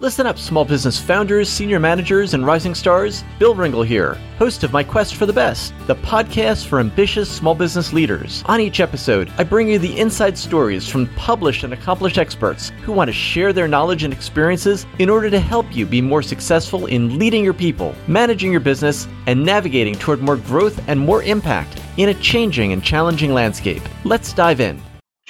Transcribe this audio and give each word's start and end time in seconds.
Listen 0.00 0.26
up, 0.26 0.38
small 0.38 0.64
business 0.64 0.98
founders, 0.98 1.46
senior 1.46 1.78
managers, 1.78 2.32
and 2.32 2.46
rising 2.46 2.74
stars. 2.74 3.22
Bill 3.38 3.54
Ringle 3.54 3.82
here, 3.82 4.14
host 4.38 4.64
of 4.64 4.72
My 4.72 4.82
Quest 4.82 5.14
for 5.14 5.26
the 5.26 5.32
Best, 5.34 5.74
the 5.86 5.94
podcast 5.96 6.64
for 6.68 6.80
ambitious 6.80 7.30
small 7.30 7.54
business 7.54 7.92
leaders. 7.92 8.42
On 8.46 8.62
each 8.62 8.80
episode, 8.80 9.30
I 9.36 9.44
bring 9.44 9.68
you 9.68 9.78
the 9.78 10.00
inside 10.00 10.38
stories 10.38 10.88
from 10.88 11.06
published 11.16 11.64
and 11.64 11.74
accomplished 11.74 12.16
experts 12.16 12.72
who 12.82 12.92
want 12.92 13.08
to 13.08 13.12
share 13.12 13.52
their 13.52 13.68
knowledge 13.68 14.02
and 14.02 14.14
experiences 14.14 14.86
in 14.98 15.10
order 15.10 15.28
to 15.28 15.38
help 15.38 15.66
you 15.76 15.84
be 15.84 16.00
more 16.00 16.22
successful 16.22 16.86
in 16.86 17.18
leading 17.18 17.44
your 17.44 17.52
people, 17.52 17.94
managing 18.06 18.50
your 18.50 18.60
business, 18.60 19.06
and 19.26 19.44
navigating 19.44 19.96
toward 19.96 20.22
more 20.22 20.38
growth 20.38 20.82
and 20.88 20.98
more 20.98 21.22
impact 21.24 21.78
in 21.98 22.08
a 22.08 22.14
changing 22.14 22.72
and 22.72 22.82
challenging 22.82 23.34
landscape. 23.34 23.82
Let's 24.06 24.32
dive 24.32 24.60
in. 24.60 24.80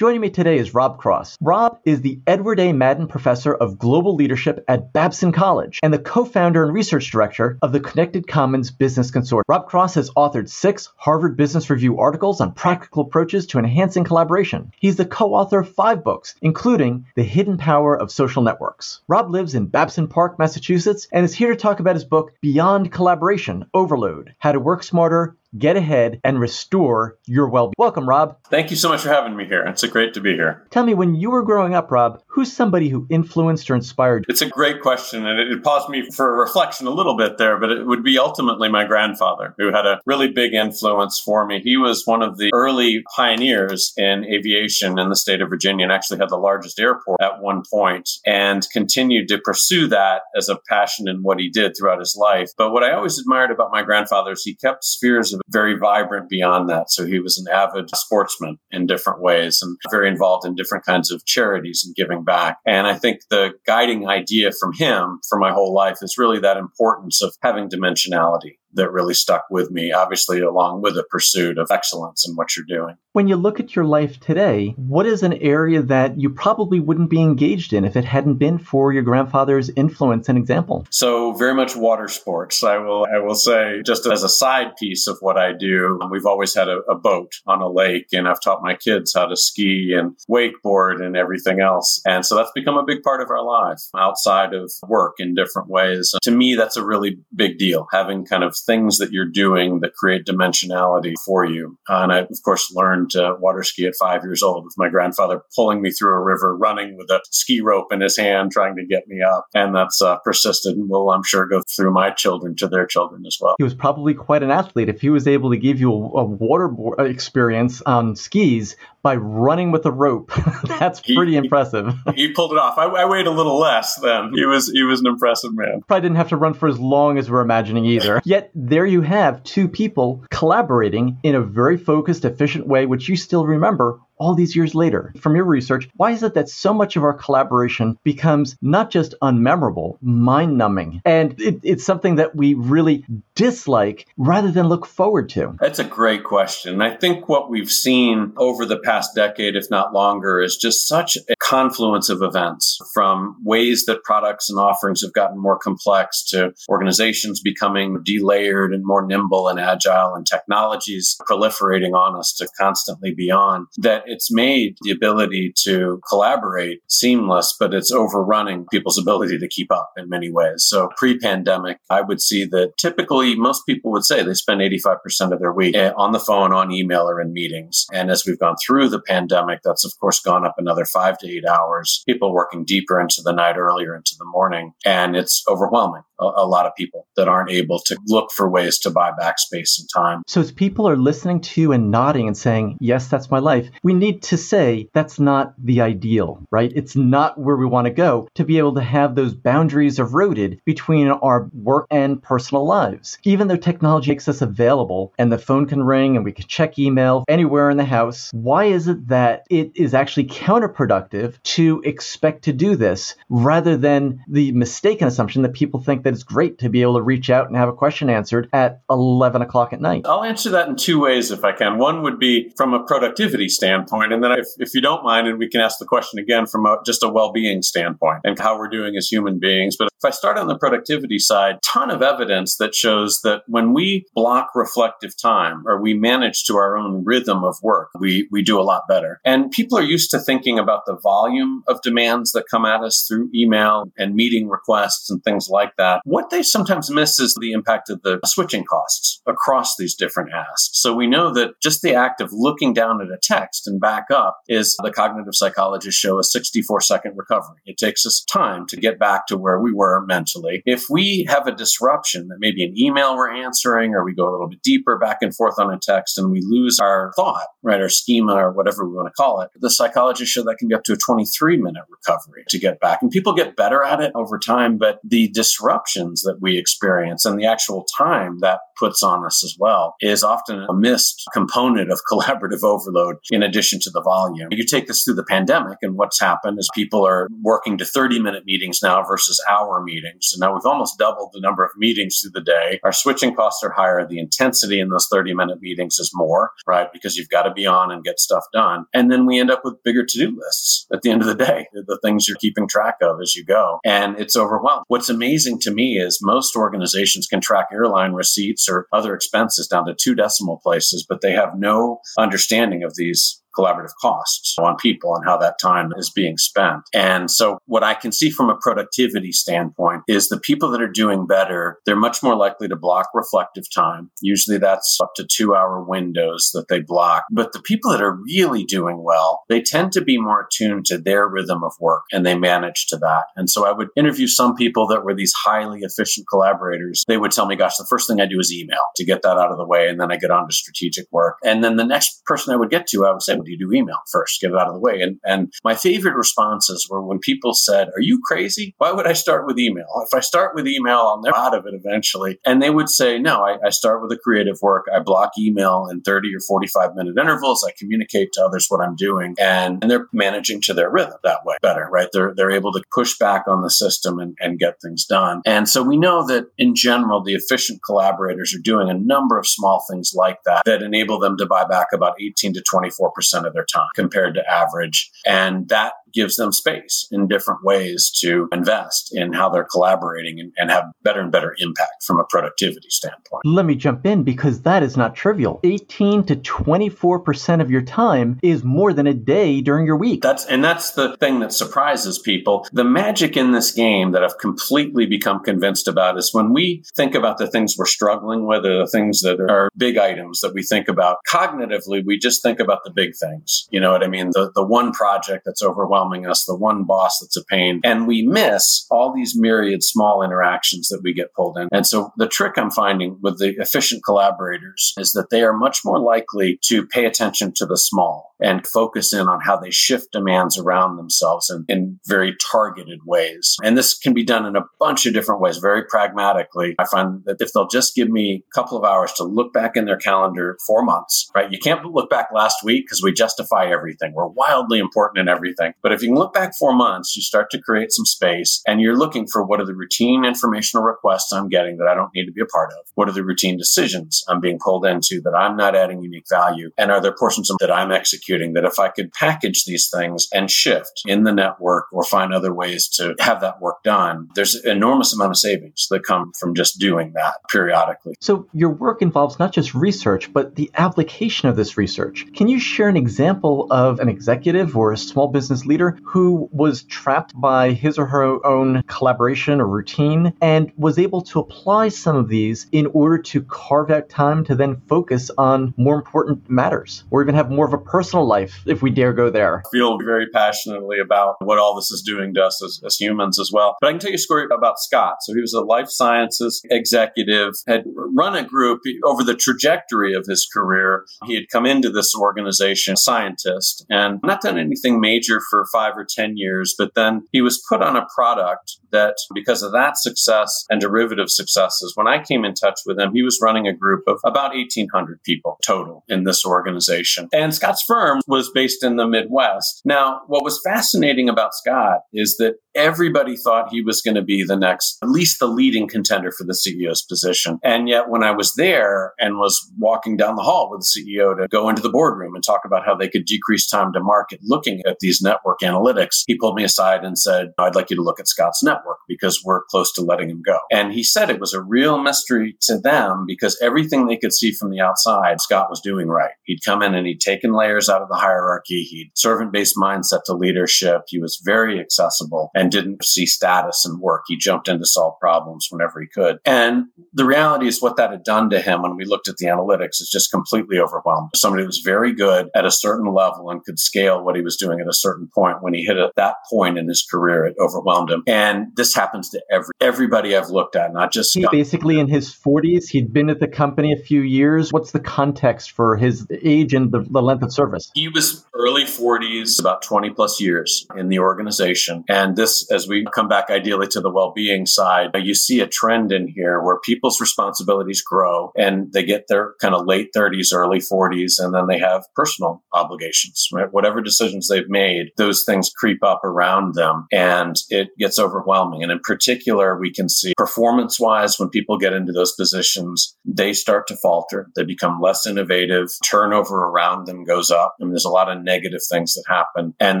Joining 0.00 0.22
me 0.22 0.30
today 0.30 0.56
is 0.56 0.72
Rob 0.72 0.96
Cross. 0.96 1.36
Rob 1.42 1.78
is 1.84 2.00
the 2.00 2.20
Edward 2.26 2.58
A. 2.58 2.72
Madden 2.72 3.06
Professor 3.06 3.52
of 3.52 3.78
Global 3.78 4.14
Leadership 4.14 4.64
at 4.66 4.94
Babson 4.94 5.30
College 5.30 5.78
and 5.82 5.92
the 5.92 5.98
co-founder 5.98 6.64
and 6.64 6.72
research 6.72 7.10
director 7.10 7.58
of 7.60 7.72
the 7.72 7.80
Connected 7.80 8.26
Commons 8.26 8.70
Business 8.70 9.10
Consortium. 9.10 9.42
Rob 9.46 9.68
Cross 9.68 9.96
has 9.96 10.10
authored 10.12 10.48
six 10.48 10.88
Harvard 10.96 11.36
Business 11.36 11.68
Review 11.68 11.98
articles 11.98 12.40
on 12.40 12.52
practical 12.52 13.02
approaches 13.02 13.46
to 13.48 13.58
enhancing 13.58 14.04
collaboration. 14.04 14.72
He's 14.78 14.96
the 14.96 15.04
co-author 15.04 15.58
of 15.58 15.74
five 15.74 16.02
books, 16.02 16.34
including 16.40 17.04
The 17.14 17.22
Hidden 17.22 17.58
Power 17.58 17.94
of 17.94 18.10
Social 18.10 18.42
Networks. 18.42 19.02
Rob 19.06 19.30
lives 19.30 19.54
in 19.54 19.66
Babson 19.66 20.08
Park, 20.08 20.38
Massachusetts, 20.38 21.08
and 21.12 21.26
is 21.26 21.34
here 21.34 21.50
to 21.50 21.56
talk 21.56 21.78
about 21.78 21.96
his 21.96 22.06
book, 22.06 22.32
Beyond 22.40 22.90
Collaboration, 22.90 23.66
Overload, 23.74 24.34
How 24.38 24.52
to 24.52 24.60
Work 24.60 24.82
Smarter, 24.82 25.36
get 25.56 25.76
ahead 25.76 26.20
and 26.24 26.38
restore 26.40 27.18
your 27.26 27.48
well-being. 27.48 27.74
Welcome, 27.78 28.08
Rob. 28.08 28.36
Thank 28.48 28.70
you 28.70 28.76
so 28.76 28.88
much 28.88 29.02
for 29.02 29.08
having 29.08 29.36
me 29.36 29.46
here. 29.46 29.64
It's 29.64 29.82
a 29.82 29.88
great 29.88 30.14
to 30.14 30.20
be 30.20 30.34
here. 30.34 30.66
Tell 30.70 30.84
me, 30.84 30.94
when 30.94 31.14
you 31.14 31.30
were 31.30 31.42
growing 31.42 31.74
up, 31.74 31.90
Rob, 31.90 32.22
who's 32.28 32.52
somebody 32.52 32.88
who 32.88 33.06
influenced 33.10 33.70
or 33.70 33.74
inspired 33.74 34.24
you? 34.26 34.32
It's 34.32 34.42
a 34.42 34.48
great 34.48 34.80
question, 34.80 35.26
and 35.26 35.40
it, 35.40 35.50
it 35.50 35.62
paused 35.62 35.88
me 35.88 36.10
for 36.10 36.38
reflection 36.38 36.86
a 36.86 36.90
little 36.90 37.16
bit 37.16 37.38
there, 37.38 37.58
but 37.58 37.70
it 37.70 37.86
would 37.86 38.04
be 38.04 38.18
ultimately 38.18 38.68
my 38.68 38.84
grandfather 38.84 39.54
who 39.58 39.72
had 39.72 39.86
a 39.86 40.00
really 40.06 40.28
big 40.28 40.54
influence 40.54 41.20
for 41.20 41.46
me. 41.46 41.60
He 41.60 41.76
was 41.76 42.06
one 42.06 42.22
of 42.22 42.38
the 42.38 42.50
early 42.52 43.02
pioneers 43.14 43.92
in 43.96 44.24
aviation 44.24 44.98
in 44.98 45.08
the 45.08 45.16
state 45.16 45.40
of 45.40 45.48
Virginia 45.48 45.84
and 45.84 45.92
actually 45.92 46.18
had 46.18 46.28
the 46.28 46.36
largest 46.36 46.78
airport 46.78 47.20
at 47.20 47.40
one 47.40 47.62
point 47.70 48.08
and 48.26 48.66
continued 48.72 49.28
to 49.28 49.38
pursue 49.38 49.86
that 49.88 50.22
as 50.36 50.48
a 50.48 50.58
passion 50.68 51.08
in 51.08 51.22
what 51.22 51.40
he 51.40 51.48
did 51.48 51.72
throughout 51.76 51.98
his 51.98 52.16
life. 52.16 52.50
But 52.56 52.72
what 52.72 52.84
I 52.84 52.92
always 52.92 53.18
admired 53.18 53.50
about 53.50 53.72
my 53.72 53.82
grandfather 53.82 54.32
is 54.32 54.42
he 54.42 54.54
kept 54.54 54.84
spheres 54.84 55.32
of 55.32 55.39
very 55.48 55.78
vibrant 55.78 56.28
beyond 56.28 56.68
that. 56.68 56.90
So 56.90 57.06
he 57.06 57.18
was 57.18 57.38
an 57.38 57.52
avid 57.52 57.90
sportsman 57.94 58.58
in 58.70 58.86
different 58.86 59.20
ways 59.20 59.60
and 59.62 59.76
very 59.90 60.08
involved 60.08 60.46
in 60.46 60.54
different 60.54 60.84
kinds 60.84 61.10
of 61.10 61.24
charities 61.26 61.82
and 61.84 61.94
giving 61.94 62.24
back. 62.24 62.58
And 62.66 62.86
I 62.86 62.94
think 62.94 63.20
the 63.30 63.52
guiding 63.66 64.08
idea 64.08 64.50
from 64.58 64.72
him 64.72 65.20
for 65.28 65.38
my 65.38 65.52
whole 65.52 65.74
life 65.74 65.98
is 66.02 66.16
really 66.18 66.38
that 66.40 66.56
importance 66.56 67.22
of 67.22 67.34
having 67.42 67.68
dimensionality 67.68 68.59
that 68.74 68.90
really 68.90 69.14
stuck 69.14 69.44
with 69.50 69.70
me, 69.70 69.92
obviously, 69.92 70.40
along 70.40 70.82
with 70.82 70.94
the 70.94 71.04
pursuit 71.04 71.58
of 71.58 71.70
excellence 71.70 72.26
in 72.26 72.34
what 72.34 72.56
you're 72.56 72.66
doing. 72.66 72.96
When 73.12 73.26
you 73.26 73.36
look 73.36 73.58
at 73.58 73.74
your 73.74 73.84
life 73.84 74.20
today, 74.20 74.74
what 74.76 75.04
is 75.04 75.22
an 75.22 75.32
area 75.34 75.82
that 75.82 76.20
you 76.20 76.30
probably 76.30 76.78
wouldn't 76.78 77.10
be 77.10 77.20
engaged 77.20 77.72
in 77.72 77.84
if 77.84 77.96
it 77.96 78.04
hadn't 78.04 78.34
been 78.34 78.58
for 78.58 78.92
your 78.92 79.02
grandfather's 79.02 79.68
influence 79.70 80.28
and 80.28 80.38
example? 80.38 80.86
So, 80.90 81.32
very 81.32 81.54
much 81.54 81.74
water 81.74 82.06
sports. 82.06 82.62
I 82.62 82.78
will, 82.78 83.06
I 83.12 83.18
will 83.18 83.34
say, 83.34 83.82
just 83.84 84.06
as 84.06 84.22
a 84.22 84.28
side 84.28 84.76
piece 84.78 85.08
of 85.08 85.18
what 85.20 85.36
I 85.36 85.52
do, 85.52 85.98
we've 86.10 86.26
always 86.26 86.54
had 86.54 86.68
a, 86.68 86.78
a 86.88 86.94
boat 86.94 87.32
on 87.46 87.60
a 87.60 87.68
lake, 87.68 88.06
and 88.12 88.28
I've 88.28 88.40
taught 88.40 88.62
my 88.62 88.76
kids 88.76 89.12
how 89.14 89.26
to 89.26 89.36
ski 89.36 89.94
and 89.98 90.16
wakeboard 90.30 91.04
and 91.04 91.16
everything 91.16 91.60
else. 91.60 92.00
And 92.06 92.24
so 92.24 92.36
that's 92.36 92.52
become 92.54 92.76
a 92.76 92.84
big 92.84 93.02
part 93.02 93.20
of 93.20 93.30
our 93.30 93.44
life 93.44 93.80
outside 93.96 94.54
of 94.54 94.72
work 94.86 95.16
in 95.18 95.34
different 95.34 95.68
ways. 95.68 96.14
To 96.22 96.30
me, 96.30 96.54
that's 96.54 96.76
a 96.76 96.84
really 96.84 97.18
big 97.34 97.58
deal, 97.58 97.88
having 97.92 98.24
kind 98.24 98.44
of 98.44 98.56
things 98.64 98.98
that 98.98 99.12
you're 99.12 99.24
doing 99.24 99.80
that 99.80 99.94
create 99.94 100.24
dimensionality 100.24 101.14
for 101.24 101.44
you. 101.44 101.78
Uh, 101.88 102.02
and 102.02 102.12
I, 102.12 102.18
of 102.20 102.42
course, 102.44 102.72
learned 102.72 103.10
to 103.10 103.36
water 103.40 103.62
ski 103.62 103.86
at 103.86 103.94
five 103.98 104.22
years 104.22 104.42
old 104.42 104.64
with 104.64 104.74
my 104.76 104.88
grandfather 104.88 105.42
pulling 105.54 105.82
me 105.82 105.90
through 105.90 106.14
a 106.14 106.20
river, 106.22 106.56
running 106.56 106.96
with 106.96 107.10
a 107.10 107.20
ski 107.30 107.60
rope 107.60 107.92
in 107.92 108.00
his 108.00 108.16
hand, 108.16 108.52
trying 108.52 108.76
to 108.76 108.86
get 108.86 109.08
me 109.08 109.22
up. 109.22 109.46
And 109.54 109.74
that's 109.74 110.00
uh, 110.02 110.18
persisted 110.18 110.76
and 110.76 110.88
will, 110.88 111.10
I'm 111.10 111.24
sure, 111.24 111.46
go 111.46 111.62
through 111.74 111.92
my 111.92 112.10
children 112.10 112.54
to 112.56 112.68
their 112.68 112.86
children 112.86 113.24
as 113.26 113.38
well. 113.40 113.54
He 113.58 113.64
was 113.64 113.74
probably 113.74 114.14
quite 114.14 114.42
an 114.42 114.50
athlete 114.50 114.88
if 114.88 115.00
he 115.00 115.10
was 115.10 115.26
able 115.26 115.50
to 115.50 115.56
give 115.56 115.80
you 115.80 115.92
a, 115.92 116.20
a 116.20 116.24
water 116.24 116.70
experience 116.98 117.82
on 117.82 118.16
skis 118.16 118.76
by 119.02 119.16
running 119.16 119.70
with 119.70 119.86
a 119.86 119.92
rope. 119.92 120.32
That's 120.64 121.00
pretty 121.00 121.32
he, 121.32 121.38
impressive. 121.38 121.94
He, 122.14 122.26
he, 122.26 122.32
pulled 122.32 122.52
it 122.52 122.58
off. 122.58 122.76
I, 122.78 122.84
I, 122.84 123.04
weighed 123.06 123.26
a 123.26 123.30
little 123.30 123.58
less 123.58 123.96
then. 123.96 124.32
He 124.34 124.44
was 124.44 124.70
he 124.70 124.82
was 124.82 125.00
an 125.00 125.06
impressive 125.06 125.54
man. 125.54 125.82
Probably 125.86 126.02
didn't 126.02 126.16
have 126.16 126.28
to 126.30 126.36
run 126.36 126.54
for 126.54 126.68
as 126.68 126.78
long 126.78 127.18
as 127.18 127.30
we're 127.30 127.40
imagining 127.40 127.84
either. 127.84 128.20
Yet 128.24 128.50
there 128.54 128.86
you 128.86 129.02
have 129.02 129.42
two 129.44 129.68
people 129.68 130.24
collaborating 130.30 131.18
in 131.22 131.34
a 131.34 131.40
very 131.40 131.76
focused, 131.76 132.24
efficient 132.24 132.66
way, 132.66 132.86
which 132.86 133.08
you 133.08 133.16
still 133.16 133.46
remember 133.46 133.98
all 134.20 134.34
these 134.34 134.54
years 134.54 134.74
later. 134.74 135.12
From 135.18 135.34
your 135.34 135.46
research, 135.46 135.88
why 135.96 136.12
is 136.12 136.22
it 136.22 136.34
that 136.34 136.48
so 136.48 136.72
much 136.72 136.94
of 136.94 137.02
our 137.02 137.14
collaboration 137.14 137.98
becomes 138.04 138.56
not 138.62 138.90
just 138.90 139.14
unmemorable, 139.22 139.96
mind 140.02 140.56
numbing, 140.56 141.02
and 141.04 141.40
it, 141.40 141.58
it's 141.62 141.84
something 141.84 142.16
that 142.16 142.36
we 142.36 142.54
really 142.54 143.04
dislike 143.34 144.06
rather 144.16 144.52
than 144.52 144.68
look 144.68 144.86
forward 144.86 145.30
to? 145.30 145.56
That's 145.58 145.78
a 145.78 145.84
great 145.84 146.22
question. 146.22 146.82
I 146.82 146.96
think 146.96 147.28
what 147.28 147.50
we've 147.50 147.70
seen 147.70 148.32
over 148.36 148.66
the 148.66 148.78
past 148.78 149.14
decade, 149.14 149.56
if 149.56 149.70
not 149.70 149.92
longer, 149.92 150.40
is 150.40 150.56
just 150.56 150.86
such 150.86 151.16
a 151.16 151.36
confluence 151.40 152.10
of 152.10 152.22
events 152.22 152.78
from 152.92 153.36
ways 153.42 153.84
that 153.86 154.04
products 154.04 154.50
and 154.50 154.58
offerings 154.58 155.00
have 155.00 155.14
gotten 155.14 155.38
more 155.38 155.58
complex 155.58 156.22
to 156.24 156.52
organizations 156.68 157.40
becoming 157.40 158.02
delayered 158.04 158.74
and 158.74 158.84
more 158.84 159.06
nimble 159.06 159.48
and 159.48 159.58
agile 159.58 160.14
and 160.14 160.26
technologies 160.26 161.16
proliferating 161.28 161.94
on 161.94 162.18
us 162.18 162.34
to 162.34 162.46
constantly 162.58 163.14
be 163.14 163.30
on 163.30 163.66
that 163.78 164.04
it's 164.10 164.32
made 164.32 164.76
the 164.82 164.90
ability 164.90 165.52
to 165.64 166.00
collaborate 166.08 166.80
seamless, 166.88 167.54
but 167.58 167.72
it's 167.72 167.92
overrunning 167.92 168.66
people's 168.70 168.98
ability 168.98 169.38
to 169.38 169.48
keep 169.48 169.70
up 169.70 169.92
in 169.96 170.08
many 170.08 170.30
ways. 170.30 170.64
So 170.66 170.90
pre 170.96 171.18
pandemic, 171.18 171.78
I 171.88 172.00
would 172.00 172.20
see 172.20 172.44
that 172.46 172.72
typically 172.76 173.36
most 173.36 173.64
people 173.66 173.92
would 173.92 174.04
say 174.04 174.22
they 174.22 174.34
spend 174.34 174.60
85% 174.60 175.32
of 175.32 175.38
their 175.38 175.52
week 175.52 175.76
eh, 175.76 175.92
on 175.96 176.12
the 176.12 176.18
phone, 176.18 176.52
on 176.52 176.72
email, 176.72 177.08
or 177.08 177.20
in 177.20 177.32
meetings. 177.32 177.86
And 177.92 178.10
as 178.10 178.24
we've 178.26 178.38
gone 178.38 178.56
through 178.64 178.88
the 178.88 179.00
pandemic, 179.00 179.60
that's 179.62 179.84
of 179.84 179.92
course 180.00 180.20
gone 180.20 180.44
up 180.44 180.56
another 180.58 180.84
five 180.84 181.16
to 181.18 181.30
eight 181.30 181.46
hours, 181.46 182.02
people 182.06 182.32
working 182.32 182.64
deeper 182.64 183.00
into 183.00 183.22
the 183.22 183.32
night, 183.32 183.56
earlier 183.56 183.94
into 183.94 184.16
the 184.18 184.26
morning. 184.26 184.72
And 184.84 185.14
it's 185.16 185.44
overwhelming 185.48 186.02
a, 186.20 186.46
lot 186.50 186.66
of 186.66 186.74
people 186.74 187.06
that 187.16 187.28
aren't 187.28 187.50
able 187.50 187.78
to 187.86 187.96
look 188.06 188.30
for 188.32 188.48
ways 188.48 188.78
to 188.80 188.90
buy 188.90 189.12
back 189.16 189.38
space 189.38 189.78
and 189.78 189.88
time. 189.94 190.22
So 190.26 190.40
as 190.40 190.50
people 190.50 190.88
are 190.88 190.96
listening 190.96 191.40
to 191.40 191.60
you 191.60 191.72
and 191.72 191.90
nodding 191.90 192.26
and 192.26 192.36
saying, 192.36 192.78
yes, 192.80 193.08
that's 193.08 193.30
my 193.30 193.38
life, 193.38 193.70
we 193.82 193.94
need 193.94 194.22
to 194.24 194.36
say 194.36 194.88
that's 194.92 195.20
not 195.20 195.54
the 195.58 195.80
ideal, 195.80 196.44
right? 196.50 196.72
It's 196.74 196.96
not 196.96 197.38
where 197.38 197.56
we 197.56 197.66
want 197.66 197.86
to 197.86 197.92
go 197.92 198.28
to 198.34 198.44
be 198.44 198.58
able 198.58 198.74
to 198.74 198.82
have 198.82 199.14
those 199.14 199.34
boundaries 199.34 199.98
eroded 199.98 200.60
between 200.64 201.08
our 201.08 201.48
work 201.54 201.86
and 201.90 202.22
personal 202.22 202.66
lives. 202.66 203.18
Even 203.24 203.48
though 203.48 203.56
technology 203.56 204.10
makes 204.10 204.28
us 204.28 204.42
available 204.42 205.12
and 205.18 205.30
the 205.30 205.38
phone 205.38 205.66
can 205.66 205.82
ring 205.82 206.16
and 206.16 206.24
we 206.24 206.32
can 206.32 206.46
check 206.46 206.78
email 206.78 207.24
anywhere 207.28 207.70
in 207.70 207.76
the 207.76 207.84
house, 207.84 208.30
why 208.32 208.64
is 208.64 208.88
it 208.88 209.08
that 209.08 209.44
it 209.50 209.72
is 209.74 209.94
actually 209.94 210.26
counterproductive 210.26 211.40
to 211.42 211.80
expect 211.84 212.44
to 212.44 212.52
do 212.52 212.76
this 212.76 213.14
rather 213.28 213.76
than 213.76 214.22
the 214.28 214.52
mistaken 214.52 215.06
assumption 215.06 215.42
that 215.42 215.52
people 215.52 215.80
think 215.80 216.02
that 216.02 216.09
it's 216.10 216.22
great 216.22 216.58
to 216.58 216.68
be 216.68 216.82
able 216.82 216.94
to 216.94 217.02
reach 217.02 217.30
out 217.30 217.46
and 217.48 217.56
have 217.56 217.68
a 217.68 217.72
question 217.72 218.10
answered 218.10 218.48
at 218.52 218.80
11 218.90 219.42
o'clock 219.42 219.72
at 219.72 219.80
night? 219.80 220.02
I'll 220.04 220.24
answer 220.24 220.50
that 220.50 220.68
in 220.68 220.76
two 220.76 221.00
ways 221.00 221.30
if 221.30 221.44
I 221.44 221.52
can. 221.52 221.78
One 221.78 222.02
would 222.02 222.18
be 222.18 222.50
from 222.56 222.74
a 222.74 222.82
productivity 222.82 223.48
standpoint. 223.48 224.12
And 224.12 224.22
then 224.22 224.32
if, 224.32 224.46
if 224.58 224.74
you 224.74 224.80
don't 224.80 225.04
mind, 225.04 225.28
and 225.28 225.38
we 225.38 225.48
can 225.48 225.60
ask 225.60 225.78
the 225.78 225.86
question 225.86 226.18
again 226.18 226.46
from 226.46 226.66
a, 226.66 226.78
just 226.84 227.02
a 227.02 227.08
well-being 227.08 227.62
standpoint 227.62 228.20
and 228.24 228.38
how 228.38 228.58
we're 228.58 228.68
doing 228.68 228.96
as 228.96 229.08
human 229.08 229.38
beings. 229.38 229.76
But 229.76 229.89
if 230.02 230.08
I 230.08 230.10
start 230.10 230.38
on 230.38 230.46
the 230.46 230.56
productivity 230.56 231.18
side, 231.18 231.60
ton 231.62 231.90
of 231.90 232.00
evidence 232.00 232.56
that 232.56 232.74
shows 232.74 233.20
that 233.22 233.42
when 233.46 233.74
we 233.74 234.06
block 234.14 234.48
reflective 234.54 235.14
time 235.20 235.62
or 235.66 235.80
we 235.80 235.92
manage 235.92 236.44
to 236.44 236.56
our 236.56 236.78
own 236.78 237.04
rhythm 237.04 237.44
of 237.44 237.56
work, 237.62 237.90
we, 237.98 238.26
we 238.30 238.42
do 238.42 238.58
a 238.58 238.62
lot 238.62 238.88
better. 238.88 239.20
And 239.26 239.50
people 239.50 239.76
are 239.76 239.82
used 239.82 240.10
to 240.12 240.18
thinking 240.18 240.58
about 240.58 240.86
the 240.86 240.96
volume 241.02 241.62
of 241.68 241.82
demands 241.82 242.32
that 242.32 242.48
come 242.50 242.64
at 242.64 242.80
us 242.80 243.04
through 243.06 243.28
email 243.34 243.84
and 243.98 244.14
meeting 244.14 244.48
requests 244.48 245.10
and 245.10 245.22
things 245.22 245.48
like 245.50 245.72
that. 245.76 246.00
What 246.04 246.30
they 246.30 246.42
sometimes 246.42 246.90
miss 246.90 247.18
is 247.18 247.36
the 247.38 247.52
impact 247.52 247.90
of 247.90 248.00
the 248.00 248.20
switching 248.24 248.64
costs 248.64 249.20
across 249.26 249.76
these 249.76 249.94
different 249.94 250.30
asks. 250.32 250.70
So 250.80 250.94
we 250.94 251.08
know 251.08 251.30
that 251.34 251.60
just 251.60 251.82
the 251.82 251.94
act 251.94 252.22
of 252.22 252.30
looking 252.32 252.72
down 252.72 253.02
at 253.02 253.08
a 253.08 253.18
text 253.22 253.66
and 253.66 253.78
back 253.78 254.06
up 254.10 254.38
is 254.48 254.76
the 254.82 254.92
cognitive 254.92 255.34
psychologists 255.34 256.00
show 256.00 256.18
a 256.18 256.24
64 256.24 256.80
second 256.80 257.18
recovery. 257.18 257.60
It 257.66 257.76
takes 257.76 258.06
us 258.06 258.24
time 258.24 258.66
to 258.68 258.78
get 258.78 258.98
back 258.98 259.26
to 259.26 259.36
where 259.36 259.60
we 259.60 259.74
were 259.74 259.89
mentally, 259.98 260.62
if 260.66 260.84
we 260.90 261.26
have 261.28 261.46
a 261.46 261.52
disruption 261.52 262.28
that 262.28 262.36
maybe 262.38 262.64
an 262.64 262.78
email 262.78 263.16
we're 263.16 263.34
answering 263.34 263.94
or 263.94 264.04
we 264.04 264.14
go 264.14 264.28
a 264.28 264.32
little 264.32 264.48
bit 264.48 264.62
deeper 264.62 264.98
back 264.98 265.18
and 265.20 265.34
forth 265.34 265.58
on 265.58 265.72
a 265.72 265.78
text 265.80 266.18
and 266.18 266.30
we 266.30 266.40
lose 266.42 266.78
our 266.80 267.12
thought, 267.16 267.46
right, 267.62 267.80
our 267.80 267.88
schema 267.88 268.34
or 268.34 268.52
whatever 268.52 268.86
we 268.86 268.94
want 268.94 269.08
to 269.08 269.12
call 269.12 269.40
it, 269.40 269.50
the 269.56 269.70
psychologists 269.70 270.32
show 270.32 270.42
that 270.42 270.56
can 270.58 270.68
be 270.68 270.74
up 270.74 270.84
to 270.84 270.92
a 270.92 270.96
23 270.96 271.56
minute 271.56 271.84
recovery 271.90 272.44
to 272.48 272.58
get 272.58 272.80
back. 272.80 273.00
And 273.02 273.10
people 273.10 273.32
get 273.32 273.56
better 273.56 273.82
at 273.82 274.00
it 274.00 274.12
over 274.14 274.38
time, 274.38 274.78
but 274.78 275.00
the 275.04 275.28
disruptions 275.28 276.22
that 276.22 276.38
we 276.40 276.58
experience 276.58 277.24
and 277.24 277.38
the 277.38 277.46
actual 277.46 277.84
time 277.96 278.38
that 278.40 278.60
puts 278.78 279.02
on 279.02 279.24
us 279.24 279.44
as 279.44 279.56
well 279.58 279.94
is 280.00 280.22
often 280.22 280.66
a 280.68 280.74
missed 280.74 281.24
component 281.32 281.90
of 281.90 282.00
collaborative 282.10 282.62
overload 282.62 283.16
in 283.30 283.42
addition 283.42 283.78
to 283.80 283.90
the 283.90 284.02
volume. 284.02 284.48
You 284.50 284.64
take 284.64 284.86
this 284.86 285.04
through 285.04 285.14
the 285.14 285.24
pandemic 285.24 285.78
and 285.82 285.96
what's 285.96 286.20
happened 286.20 286.58
is 286.58 286.68
people 286.74 287.06
are 287.06 287.28
working 287.42 287.78
to 287.78 287.84
30 287.84 288.20
minute 288.20 288.44
meetings 288.46 288.80
now 288.82 289.02
versus 289.02 289.42
hour 289.50 289.79
meetings. 289.82 290.28
So 290.28 290.44
now 290.44 290.54
we've 290.54 290.66
almost 290.66 290.98
doubled 290.98 291.30
the 291.32 291.40
number 291.40 291.64
of 291.64 291.70
meetings 291.76 292.20
through 292.20 292.32
the 292.34 292.40
day. 292.40 292.80
Our 292.84 292.92
switching 292.92 293.34
costs 293.34 293.62
are 293.64 293.72
higher. 293.72 294.06
The 294.06 294.18
intensity 294.18 294.80
in 294.80 294.88
those 294.88 295.08
30 295.10 295.34
minute 295.34 295.58
meetings 295.60 295.98
is 295.98 296.10
more, 296.14 296.50
right? 296.66 296.88
Because 296.92 297.16
you've 297.16 297.28
got 297.28 297.42
to 297.42 297.52
be 297.52 297.66
on 297.66 297.90
and 297.90 298.04
get 298.04 298.20
stuff 298.20 298.44
done. 298.52 298.86
And 298.94 299.10
then 299.10 299.26
we 299.26 299.38
end 299.38 299.50
up 299.50 299.62
with 299.64 299.82
bigger 299.84 300.04
to 300.04 300.18
do 300.18 300.36
lists 300.36 300.86
at 300.92 301.02
the 301.02 301.10
end 301.10 301.22
of 301.22 301.28
the 301.28 301.34
day, 301.34 301.66
the 301.72 301.98
things 302.02 302.28
you're 302.28 302.36
keeping 302.36 302.68
track 302.68 302.96
of 303.02 303.20
as 303.22 303.34
you 303.34 303.44
go. 303.44 303.78
And 303.84 304.18
it's 304.18 304.36
overwhelmed. 304.36 304.84
What's 304.88 305.08
amazing 305.08 305.60
to 305.60 305.70
me 305.70 305.98
is 305.98 306.18
most 306.22 306.56
organizations 306.56 307.26
can 307.26 307.40
track 307.40 307.68
airline 307.72 308.12
receipts 308.12 308.68
or 308.68 308.86
other 308.92 309.14
expenses 309.14 309.66
down 309.66 309.86
to 309.86 309.94
two 309.94 310.14
decimal 310.14 310.58
places, 310.62 311.04
but 311.08 311.20
they 311.20 311.32
have 311.32 311.58
no 311.58 312.00
understanding 312.18 312.82
of 312.82 312.94
these 312.96 313.39
collaborative 313.56 313.92
costs 314.00 314.56
on 314.58 314.76
people 314.76 315.14
and 315.14 315.24
how 315.24 315.36
that 315.36 315.58
time 315.60 315.92
is 315.96 316.10
being 316.10 316.36
spent. 316.36 316.82
And 316.94 317.30
so 317.30 317.58
what 317.66 317.82
I 317.82 317.94
can 317.94 318.12
see 318.12 318.30
from 318.30 318.50
a 318.50 318.56
productivity 318.56 319.32
standpoint 319.32 320.02
is 320.08 320.28
the 320.28 320.40
people 320.40 320.70
that 320.70 320.82
are 320.82 320.88
doing 320.88 321.26
better, 321.26 321.78
they're 321.86 321.96
much 321.96 322.22
more 322.22 322.36
likely 322.36 322.68
to 322.68 322.76
block 322.76 323.08
reflective 323.14 323.64
time. 323.74 324.10
Usually 324.22 324.58
that's 324.58 324.98
up 325.02 325.12
to 325.16 325.26
two 325.30 325.54
hour 325.54 325.82
windows 325.82 326.50
that 326.54 326.68
they 326.68 326.80
block. 326.80 327.24
But 327.30 327.52
the 327.52 327.62
people 327.62 327.90
that 327.90 328.02
are 328.02 328.16
really 328.24 328.64
doing 328.64 329.02
well, 329.02 329.42
they 329.48 329.60
tend 329.60 329.92
to 329.92 330.00
be 330.00 330.18
more 330.18 330.46
attuned 330.46 330.86
to 330.86 330.98
their 330.98 331.28
rhythm 331.28 331.64
of 331.64 331.72
work 331.80 332.02
and 332.12 332.24
they 332.24 332.38
manage 332.38 332.86
to 332.88 332.96
that. 332.98 333.24
And 333.36 333.48
so 333.48 333.66
I 333.66 333.72
would 333.72 333.88
interview 333.96 334.26
some 334.26 334.54
people 334.54 334.86
that 334.88 335.04
were 335.04 335.14
these 335.14 335.32
highly 335.44 335.80
efficient 335.80 336.26
collaborators. 336.30 337.04
They 337.08 337.16
would 337.16 337.32
tell 337.32 337.46
me, 337.46 337.56
gosh, 337.56 337.76
the 337.76 337.86
first 337.88 338.08
thing 338.08 338.20
I 338.20 338.26
do 338.26 338.38
is 338.38 338.52
email 338.52 338.78
to 338.96 339.04
get 339.04 339.22
that 339.22 339.38
out 339.38 339.50
of 339.50 339.58
the 339.58 339.66
way. 339.66 339.88
And 339.88 340.00
then 340.00 340.12
I 340.12 340.16
get 340.16 340.30
on 340.30 340.46
to 340.48 340.54
strategic 340.54 341.06
work. 341.10 341.36
And 341.44 341.62
then 341.64 341.76
the 341.76 341.84
next 341.84 342.22
person 342.24 342.52
I 342.52 342.56
would 342.56 342.70
get 342.70 342.86
to, 342.88 343.06
I 343.06 343.12
would 343.12 343.22
say, 343.22 343.39
do 343.42 343.50
you 343.50 343.58
do 343.58 343.72
email 343.72 343.98
first? 344.10 344.40
Get 344.40 344.50
it 344.50 344.56
out 344.56 344.68
of 344.68 344.74
the 344.74 344.80
way. 344.80 345.00
And, 345.00 345.18
and 345.24 345.52
my 345.64 345.74
favorite 345.74 346.16
responses 346.16 346.86
were 346.88 347.02
when 347.02 347.18
people 347.18 347.54
said, 347.54 347.88
Are 347.88 348.00
you 348.00 348.20
crazy? 348.24 348.74
Why 348.78 348.92
would 348.92 349.06
I 349.06 349.12
start 349.12 349.46
with 349.46 349.58
email? 349.58 349.86
If 350.06 350.14
I 350.14 350.20
start 350.20 350.54
with 350.54 350.66
email, 350.66 350.98
I'll 350.98 351.20
never 351.20 351.36
out 351.36 351.56
of 351.56 351.66
it 351.66 351.74
eventually. 351.74 352.38
And 352.44 352.62
they 352.62 352.70
would 352.70 352.88
say, 352.88 353.18
No, 353.18 353.44
I, 353.44 353.56
I 353.64 353.70
start 353.70 354.00
with 354.00 354.10
the 354.10 354.18
creative 354.18 354.58
work. 354.62 354.86
I 354.94 355.00
block 355.00 355.32
email 355.38 355.88
in 355.90 356.00
30 356.02 356.34
or 356.34 356.40
45 356.40 356.94
minute 356.94 357.16
intervals. 357.18 357.64
I 357.66 357.72
communicate 357.78 358.32
to 358.32 358.44
others 358.44 358.66
what 358.68 358.80
I'm 358.80 358.96
doing. 358.96 359.34
And, 359.38 359.82
and 359.82 359.90
they're 359.90 360.08
managing 360.12 360.60
to 360.62 360.74
their 360.74 360.90
rhythm 360.90 361.18
that 361.24 361.44
way 361.44 361.56
better, 361.62 361.88
right? 361.90 362.08
They're, 362.12 362.34
they're 362.34 362.50
able 362.50 362.72
to 362.72 362.82
push 362.92 363.16
back 363.18 363.44
on 363.46 363.62
the 363.62 363.70
system 363.70 364.18
and, 364.18 364.36
and 364.40 364.58
get 364.58 364.80
things 364.80 365.04
done. 365.04 365.42
And 365.44 365.68
so 365.68 365.82
we 365.82 365.96
know 365.96 366.26
that 366.26 366.46
in 366.58 366.74
general, 366.74 367.22
the 367.22 367.34
efficient 367.34 367.80
collaborators 367.84 368.54
are 368.54 368.62
doing 368.62 368.88
a 368.88 368.94
number 368.94 369.38
of 369.38 369.46
small 369.46 369.84
things 369.90 370.12
like 370.14 370.38
that 370.44 370.62
that 370.64 370.82
enable 370.82 371.18
them 371.18 371.36
to 371.38 371.46
buy 371.46 371.64
back 371.64 371.88
about 371.92 372.20
18 372.20 372.54
to 372.54 372.62
24% 372.62 373.10
of 373.34 373.54
their 373.54 373.66
time 373.72 373.88
compared 373.94 374.34
to 374.34 374.50
average. 374.50 375.10
And 375.26 375.68
that 375.68 375.92
gives 376.12 376.36
them 376.36 376.52
space 376.52 377.06
in 377.10 377.28
different 377.28 377.64
ways 377.64 378.10
to 378.20 378.48
invest 378.52 379.10
in 379.12 379.32
how 379.32 379.48
they're 379.48 379.66
collaborating 379.70 380.40
and, 380.40 380.52
and, 380.56 380.70
have 380.70 380.84
better 381.02 381.20
and 381.20 381.32
better 381.32 381.56
impact 381.58 382.04
from 382.04 382.20
a 382.20 382.24
productivity 382.24 382.88
standpoint. 382.90 383.42
Let 383.44 383.66
me 383.66 383.74
jump 383.74 384.06
in 384.06 384.22
because 384.22 384.62
that 384.62 384.82
is 384.82 384.96
not 384.96 385.16
trivial. 385.16 385.58
18 385.64 386.24
to 386.26 386.36
24% 386.36 387.60
of 387.60 387.70
your 387.70 387.82
time 387.82 388.38
is 388.42 388.62
more 388.62 388.92
than 388.92 389.06
a 389.06 389.14
day 389.14 389.60
during 389.60 389.86
your 389.86 389.96
week. 389.96 390.22
That's 390.22 390.44
and 390.46 390.62
that's 390.62 390.92
the 390.92 391.16
thing 391.16 391.40
that 391.40 391.52
surprises 391.52 392.18
people. 392.18 392.66
The 392.72 392.84
magic 392.84 393.36
in 393.36 393.52
this 393.52 393.72
game 393.72 394.12
that 394.12 394.22
I've 394.22 394.38
completely 394.38 395.06
become 395.06 395.42
convinced 395.42 395.88
about 395.88 396.18
is 396.18 396.32
when 396.32 396.52
we 396.52 396.84
think 396.94 397.14
about 397.14 397.38
the 397.38 397.48
things 397.48 397.76
we're 397.76 397.86
struggling 397.86 398.46
with 398.46 398.64
or 398.64 398.78
the 398.78 398.90
things 398.90 399.22
that 399.22 399.40
are 399.40 399.70
big 399.76 399.98
items 399.98 400.40
that 400.40 400.54
we 400.54 400.62
think 400.62 400.88
about 400.88 401.18
cognitively, 401.28 402.04
we 402.04 402.18
just 402.18 402.42
think 402.42 402.60
about 402.60 402.84
the 402.84 402.90
big 402.90 403.16
things. 403.16 403.66
You 403.70 403.80
know 403.80 403.92
what 403.92 404.04
I 404.04 404.08
mean? 404.08 404.30
The 404.32 404.52
the 404.54 404.64
one 404.64 404.92
project 404.92 405.44
that's 405.44 405.62
overwhelming 405.62 405.99
overwhelming 406.00 406.26
us, 406.26 406.44
the 406.44 406.56
one 406.56 406.84
boss 406.84 407.18
that's 407.20 407.36
a 407.36 407.44
pain. 407.44 407.80
And 407.84 408.06
we 408.06 408.22
miss 408.22 408.86
all 408.90 409.12
these 409.14 409.36
myriad 409.36 409.82
small 409.82 410.22
interactions 410.22 410.88
that 410.88 411.00
we 411.02 411.12
get 411.12 411.34
pulled 411.34 411.58
in. 411.58 411.68
And 411.72 411.86
so 411.86 412.12
the 412.16 412.28
trick 412.28 412.56
I'm 412.56 412.70
finding 412.70 413.18
with 413.22 413.38
the 413.38 413.54
efficient 413.58 414.02
collaborators 414.04 414.92
is 414.98 415.12
that 415.12 415.30
they 415.30 415.42
are 415.42 415.56
much 415.56 415.80
more 415.84 416.00
likely 416.00 416.58
to 416.64 416.86
pay 416.86 417.04
attention 417.04 417.52
to 417.56 417.66
the 417.66 417.76
small 417.76 418.30
and 418.42 418.66
focus 418.66 419.12
in 419.12 419.28
on 419.28 419.40
how 419.40 419.56
they 419.56 419.70
shift 419.70 420.12
demands 420.12 420.58
around 420.58 420.96
themselves 420.96 421.50
in, 421.50 421.64
in 421.68 422.00
very 422.06 422.34
targeted 422.50 423.00
ways. 423.04 423.56
And 423.62 423.76
this 423.76 423.98
can 423.98 424.14
be 424.14 424.24
done 424.24 424.46
in 424.46 424.56
a 424.56 424.64
bunch 424.78 425.06
of 425.06 425.12
different 425.12 425.40
ways, 425.40 425.58
very 425.58 425.84
pragmatically. 425.84 426.74
I 426.78 426.86
find 426.86 427.22
that 427.26 427.36
if 427.40 427.52
they'll 427.52 427.68
just 427.68 427.94
give 427.94 428.08
me 428.08 428.42
a 428.50 428.54
couple 428.54 428.78
of 428.78 428.84
hours 428.84 429.12
to 429.14 429.24
look 429.24 429.52
back 429.52 429.76
in 429.76 429.84
their 429.84 429.98
calendar 429.98 430.56
four 430.66 430.82
months, 430.82 431.28
right? 431.34 431.52
You 431.52 431.58
can't 431.58 431.84
look 431.84 432.08
back 432.08 432.28
last 432.34 432.64
week 432.64 432.86
because 432.86 433.02
we 433.02 433.12
justify 433.12 433.66
everything. 433.66 434.12
We're 434.14 434.28
wildly 434.28 434.78
important 434.78 435.20
in 435.20 435.28
everything. 435.28 435.72
But 435.82 435.89
if 435.92 436.02
you 436.02 436.08
can 436.08 436.16
look 436.16 436.34
back 436.34 436.54
four 436.58 436.74
months, 436.74 437.16
you 437.16 437.22
start 437.22 437.50
to 437.50 437.60
create 437.60 437.92
some 437.92 438.04
space 438.04 438.62
and 438.66 438.80
you're 438.80 438.96
looking 438.96 439.26
for 439.26 439.44
what 439.44 439.60
are 439.60 439.66
the 439.66 439.74
routine 439.74 440.24
informational 440.24 440.84
requests 440.84 441.32
I'm 441.32 441.48
getting 441.48 441.78
that 441.78 441.88
I 441.88 441.94
don't 441.94 442.10
need 442.14 442.26
to 442.26 442.32
be 442.32 442.42
a 442.42 442.46
part 442.46 442.70
of? 442.70 442.86
What 442.94 443.08
are 443.08 443.12
the 443.12 443.24
routine 443.24 443.56
decisions 443.56 444.24
I'm 444.28 444.40
being 444.40 444.58
pulled 444.58 444.86
into 444.86 445.20
that 445.24 445.34
I'm 445.34 445.56
not 445.56 445.74
adding 445.74 446.02
unique 446.02 446.26
value? 446.28 446.70
And 446.76 446.90
are 446.90 447.00
there 447.00 447.14
portions 447.14 447.50
that 447.60 447.70
I'm 447.70 447.92
executing 447.92 448.52
that 448.54 448.64
if 448.64 448.78
I 448.78 448.88
could 448.88 449.12
package 449.12 449.64
these 449.64 449.88
things 449.88 450.28
and 450.32 450.50
shift 450.50 451.02
in 451.06 451.24
the 451.24 451.32
network 451.32 451.86
or 451.92 452.04
find 452.04 452.32
other 452.32 452.52
ways 452.52 452.88
to 452.90 453.14
have 453.20 453.40
that 453.40 453.60
work 453.60 453.82
done, 453.82 454.28
there's 454.34 454.54
an 454.54 454.76
enormous 454.76 455.14
amount 455.14 455.30
of 455.30 455.36
savings 455.36 455.86
that 455.90 456.04
come 456.04 456.32
from 456.38 456.54
just 456.54 456.78
doing 456.78 457.12
that 457.14 457.34
periodically. 457.50 458.14
So 458.20 458.46
your 458.52 458.70
work 458.70 459.02
involves 459.02 459.38
not 459.38 459.52
just 459.52 459.74
research, 459.74 460.32
but 460.32 460.56
the 460.56 460.70
application 460.74 461.48
of 461.48 461.56
this 461.56 461.76
research. 461.76 462.26
Can 462.34 462.48
you 462.48 462.60
share 462.60 462.88
an 462.88 462.96
example 462.96 463.66
of 463.70 464.00
an 464.00 464.08
executive 464.08 464.76
or 464.76 464.92
a 464.92 464.96
small 464.96 465.28
business 465.28 465.64
leader 465.66 465.79
who 466.04 466.48
was 466.52 466.82
trapped 466.84 467.38
by 467.40 467.72
his 467.72 467.98
or 467.98 468.06
her 468.06 468.44
own 468.46 468.82
collaboration 468.86 469.60
or 469.60 469.66
routine 469.66 470.32
and 470.40 470.72
was 470.76 470.98
able 470.98 471.22
to 471.22 471.40
apply 471.40 471.88
some 471.88 472.16
of 472.16 472.28
these 472.28 472.66
in 472.72 472.86
order 472.88 473.18
to 473.18 473.42
carve 473.42 473.90
out 473.90 474.08
time 474.08 474.44
to 474.44 474.54
then 474.54 474.80
focus 474.88 475.30
on 475.38 475.74
more 475.76 475.94
important 475.94 476.48
matters 476.48 477.04
or 477.10 477.22
even 477.22 477.34
have 477.34 477.50
more 477.50 477.66
of 477.66 477.72
a 477.72 477.78
personal 477.78 478.26
life 478.26 478.60
if 478.66 478.82
we 478.82 478.90
dare 478.90 479.12
go 479.12 479.30
there. 479.30 479.62
I 479.66 479.70
feel 479.70 479.98
very 479.98 480.26
passionately 480.28 480.98
about 481.00 481.36
what 481.40 481.58
all 481.58 481.74
this 481.74 481.90
is 481.90 482.02
doing 482.02 482.34
to 482.34 482.42
us 482.42 482.62
as, 482.62 482.80
as 482.84 482.96
humans 482.96 483.38
as 483.38 483.50
well. 483.52 483.76
But 483.80 483.88
I 483.88 483.92
can 483.92 484.00
tell 484.00 484.10
you 484.10 484.16
a 484.16 484.18
story 484.18 484.46
about 484.52 484.78
Scott. 484.78 485.16
So 485.22 485.34
he 485.34 485.40
was 485.40 485.54
a 485.54 485.60
life 485.60 485.88
sciences 485.88 486.62
executive, 486.70 487.54
had 487.66 487.84
run 487.94 488.36
a 488.36 488.42
group 488.42 488.80
over 489.04 489.22
the 489.22 489.34
trajectory 489.34 490.14
of 490.14 490.26
his 490.26 490.48
career. 490.52 491.06
He 491.24 491.34
had 491.34 491.48
come 491.50 491.66
into 491.66 491.90
this 491.90 492.14
organization, 492.14 492.96
scientist, 492.96 493.86
and 493.88 494.20
not 494.22 494.40
done 494.40 494.58
anything 494.58 495.00
major 495.00 495.40
for 495.40 495.66
five 495.72 495.96
or 495.96 496.06
10 496.08 496.36
years, 496.36 496.74
but 496.78 496.94
then 496.94 497.22
he 497.32 497.40
was 497.40 497.62
put 497.68 497.82
on 497.82 497.96
a 497.96 498.06
product 498.14 498.78
that 498.92 499.14
because 499.34 499.62
of 499.62 499.72
that 499.72 499.96
success 499.96 500.64
and 500.70 500.80
derivative 500.80 501.30
successes, 501.30 501.92
when 501.94 502.08
I 502.08 502.22
came 502.22 502.44
in 502.44 502.54
touch 502.54 502.80
with 502.86 502.98
him, 502.98 503.12
he 503.12 503.22
was 503.22 503.38
running 503.42 503.66
a 503.66 503.72
group 503.72 504.02
of 504.06 504.18
about 504.24 504.54
1,800 504.54 505.22
people 505.22 505.58
total 505.64 506.04
in 506.08 506.24
this 506.24 506.44
organization. 506.44 507.28
And 507.32 507.54
Scott's 507.54 507.82
firm 507.82 508.20
was 508.26 508.50
based 508.50 508.84
in 508.84 508.96
the 508.96 509.06
Midwest. 509.06 509.82
Now, 509.84 510.22
what 510.26 510.44
was 510.44 510.60
fascinating 510.64 511.28
about 511.28 511.54
Scott 511.54 512.00
is 512.12 512.36
that 512.38 512.56
everybody 512.74 513.36
thought 513.36 513.70
he 513.70 513.82
was 513.82 514.00
going 514.00 514.14
to 514.14 514.22
be 514.22 514.44
the 514.44 514.56
next, 514.56 514.98
at 515.02 515.08
least 515.08 515.38
the 515.38 515.46
leading 515.46 515.88
contender 515.88 516.30
for 516.30 516.44
the 516.44 516.52
CEO's 516.52 517.02
position. 517.02 517.58
And 517.62 517.88
yet, 517.88 518.08
when 518.08 518.22
I 518.22 518.30
was 518.30 518.54
there 518.54 519.14
and 519.18 519.38
was 519.38 519.70
walking 519.78 520.16
down 520.16 520.36
the 520.36 520.42
hall 520.42 520.70
with 520.70 520.80
the 520.80 521.00
CEO 521.00 521.36
to 521.36 521.48
go 521.48 521.68
into 521.68 521.82
the 521.82 521.90
boardroom 521.90 522.34
and 522.34 522.44
talk 522.44 522.62
about 522.64 522.84
how 522.84 522.94
they 522.94 523.08
could 523.08 523.24
decrease 523.24 523.68
time 523.68 523.92
to 523.92 524.00
market 524.00 524.40
looking 524.42 524.82
at 524.86 524.98
these 525.00 525.20
network 525.20 525.60
analytics, 525.60 526.22
he 526.26 526.36
pulled 526.36 526.54
me 526.54 526.64
aside 526.64 527.04
and 527.04 527.18
said, 527.18 527.48
I'd 527.58 527.74
like 527.74 527.90
you 527.90 527.96
to 527.96 528.02
look 528.02 528.20
at 528.20 528.28
Scott's 528.28 528.62
network 528.62 528.98
because 529.08 529.42
we're 529.44 529.64
close 529.64 529.92
to 529.94 530.02
letting 530.02 530.30
him 530.30 530.42
go. 530.44 530.58
And 530.70 530.92
he 530.92 531.02
said 531.02 531.30
it 531.30 531.40
was 531.40 531.54
a 531.54 531.62
real 531.62 531.98
mystery 531.98 532.56
to 532.62 532.78
them 532.78 533.24
because 533.26 533.58
everything 533.60 534.06
they 534.06 534.16
could 534.16 534.32
see 534.32 534.52
from 534.52 534.70
the 534.70 534.80
outside, 534.80 535.40
Scott 535.40 535.70
was 535.70 535.80
doing 535.80 536.08
right. 536.08 536.32
He'd 536.44 536.64
come 536.64 536.82
in 536.82 536.94
and 536.94 537.06
he'd 537.06 537.20
taken 537.20 537.52
layers 537.52 537.88
out 537.88 538.02
of 538.02 538.08
the 538.08 538.14
hierarchy. 538.14 538.82
He'd 538.82 539.12
servant 539.14 539.52
based 539.52 539.76
mindset 539.76 540.20
to 540.26 540.34
leadership. 540.34 541.02
He 541.08 541.18
was 541.18 541.40
very 541.44 541.80
accessible 541.80 542.50
and 542.60 542.70
didn't 542.70 543.02
see 543.04 543.24
status 543.24 543.86
and 543.86 544.00
work. 544.00 544.24
He 544.26 544.36
jumped 544.36 544.68
in 544.68 544.78
to 544.78 544.86
solve 544.86 545.18
problems 545.18 545.68
whenever 545.70 546.00
he 546.00 546.06
could. 546.06 546.38
And 546.44 546.86
the 547.14 547.24
reality 547.24 547.66
is 547.66 547.80
what 547.80 547.96
that 547.96 548.10
had 548.10 548.22
done 548.22 548.50
to 548.50 548.60
him 548.60 548.82
when 548.82 548.96
we 548.96 549.06
looked 549.06 549.28
at 549.28 549.36
the 549.38 549.46
analytics 549.46 550.00
is 550.00 550.10
just 550.12 550.30
completely 550.30 550.78
overwhelmed. 550.78 551.30
Somebody 551.34 551.64
was 551.64 551.78
very 551.78 552.14
good 552.14 552.50
at 552.54 552.66
a 552.66 552.70
certain 552.70 553.12
level 553.14 553.50
and 553.50 553.64
could 553.64 553.78
scale 553.78 554.22
what 554.22 554.36
he 554.36 554.42
was 554.42 554.56
doing 554.56 554.78
at 554.78 554.86
a 554.86 554.92
certain 554.92 555.28
point. 555.34 555.62
When 555.62 555.72
he 555.72 555.84
hit 555.84 555.96
at 555.96 556.14
that 556.16 556.36
point 556.50 556.76
in 556.76 556.86
his 556.86 557.06
career, 557.10 557.46
it 557.46 557.56
overwhelmed 557.58 558.10
him. 558.10 558.24
And 558.26 558.66
this 558.76 558.94
happens 558.94 559.30
to 559.30 559.42
every 559.50 559.72
everybody 559.80 560.36
I've 560.36 560.50
looked 560.50 560.76
at, 560.76 560.92
not 560.92 561.12
just 561.12 561.34
he 561.34 561.46
basically 561.50 561.98
in 561.98 562.08
his 562.08 562.32
40s. 562.32 562.88
He'd 562.88 563.12
been 563.12 563.30
at 563.30 563.40
the 563.40 563.48
company 563.48 563.92
a 563.92 564.02
few 564.02 564.20
years. 564.20 564.72
What's 564.72 564.92
the 564.92 565.00
context 565.00 565.70
for 565.70 565.96
his 565.96 566.26
age 566.42 566.74
and 566.74 566.92
the, 566.92 567.06
the 567.10 567.22
length 567.22 567.42
of 567.42 567.52
service? 567.52 567.90
He 567.94 568.08
was 568.08 568.44
early 568.54 568.84
40s, 568.84 569.58
about 569.58 569.82
20 569.82 570.10
plus 570.10 570.40
years 570.40 570.86
in 570.96 571.08
the 571.08 571.18
organization. 571.18 572.04
And 572.08 572.36
this, 572.36 572.49
as 572.70 572.88
we 572.88 573.06
come 573.14 573.28
back 573.28 573.50
ideally 573.50 573.86
to 573.88 574.00
the 574.00 574.10
well 574.10 574.32
being 574.34 574.66
side, 574.66 575.10
you 575.14 575.34
see 575.34 575.60
a 575.60 575.66
trend 575.66 576.12
in 576.12 576.28
here 576.28 576.62
where 576.62 576.80
people's 576.80 577.20
responsibilities 577.20 578.02
grow 578.02 578.50
and 578.56 578.92
they 578.92 579.04
get 579.04 579.26
their 579.28 579.54
kind 579.60 579.74
of 579.74 579.86
late 579.86 580.10
30s, 580.16 580.54
early 580.54 580.78
40s, 580.78 581.34
and 581.38 581.54
then 581.54 581.66
they 581.66 581.78
have 581.78 582.04
personal 582.14 582.62
obligations, 582.72 583.48
right? 583.52 583.72
Whatever 583.72 584.00
decisions 584.00 584.48
they've 584.48 584.68
made, 584.68 585.08
those 585.16 585.44
things 585.44 585.70
creep 585.70 586.02
up 586.02 586.20
around 586.24 586.74
them 586.74 587.06
and 587.12 587.56
it 587.68 587.88
gets 587.98 588.18
overwhelming. 588.18 588.82
And 588.82 588.92
in 588.92 589.00
particular, 589.00 589.78
we 589.78 589.92
can 589.92 590.08
see 590.08 590.32
performance 590.36 590.98
wise, 590.98 591.38
when 591.38 591.48
people 591.48 591.78
get 591.78 591.92
into 591.92 592.12
those 592.12 592.32
positions, 592.32 593.16
they 593.24 593.52
start 593.52 593.86
to 593.88 593.96
falter. 593.96 594.48
They 594.56 594.64
become 594.64 595.00
less 595.00 595.26
innovative. 595.26 595.88
Turnover 596.08 596.64
around 596.64 597.06
them 597.06 597.24
goes 597.24 597.50
up. 597.50 597.76
Mean, 597.78 597.90
there's 597.90 598.04
a 598.04 598.10
lot 598.10 598.30
of 598.30 598.42
negative 598.42 598.80
things 598.90 599.14
that 599.14 599.24
happen. 599.26 599.74
And 599.80 600.00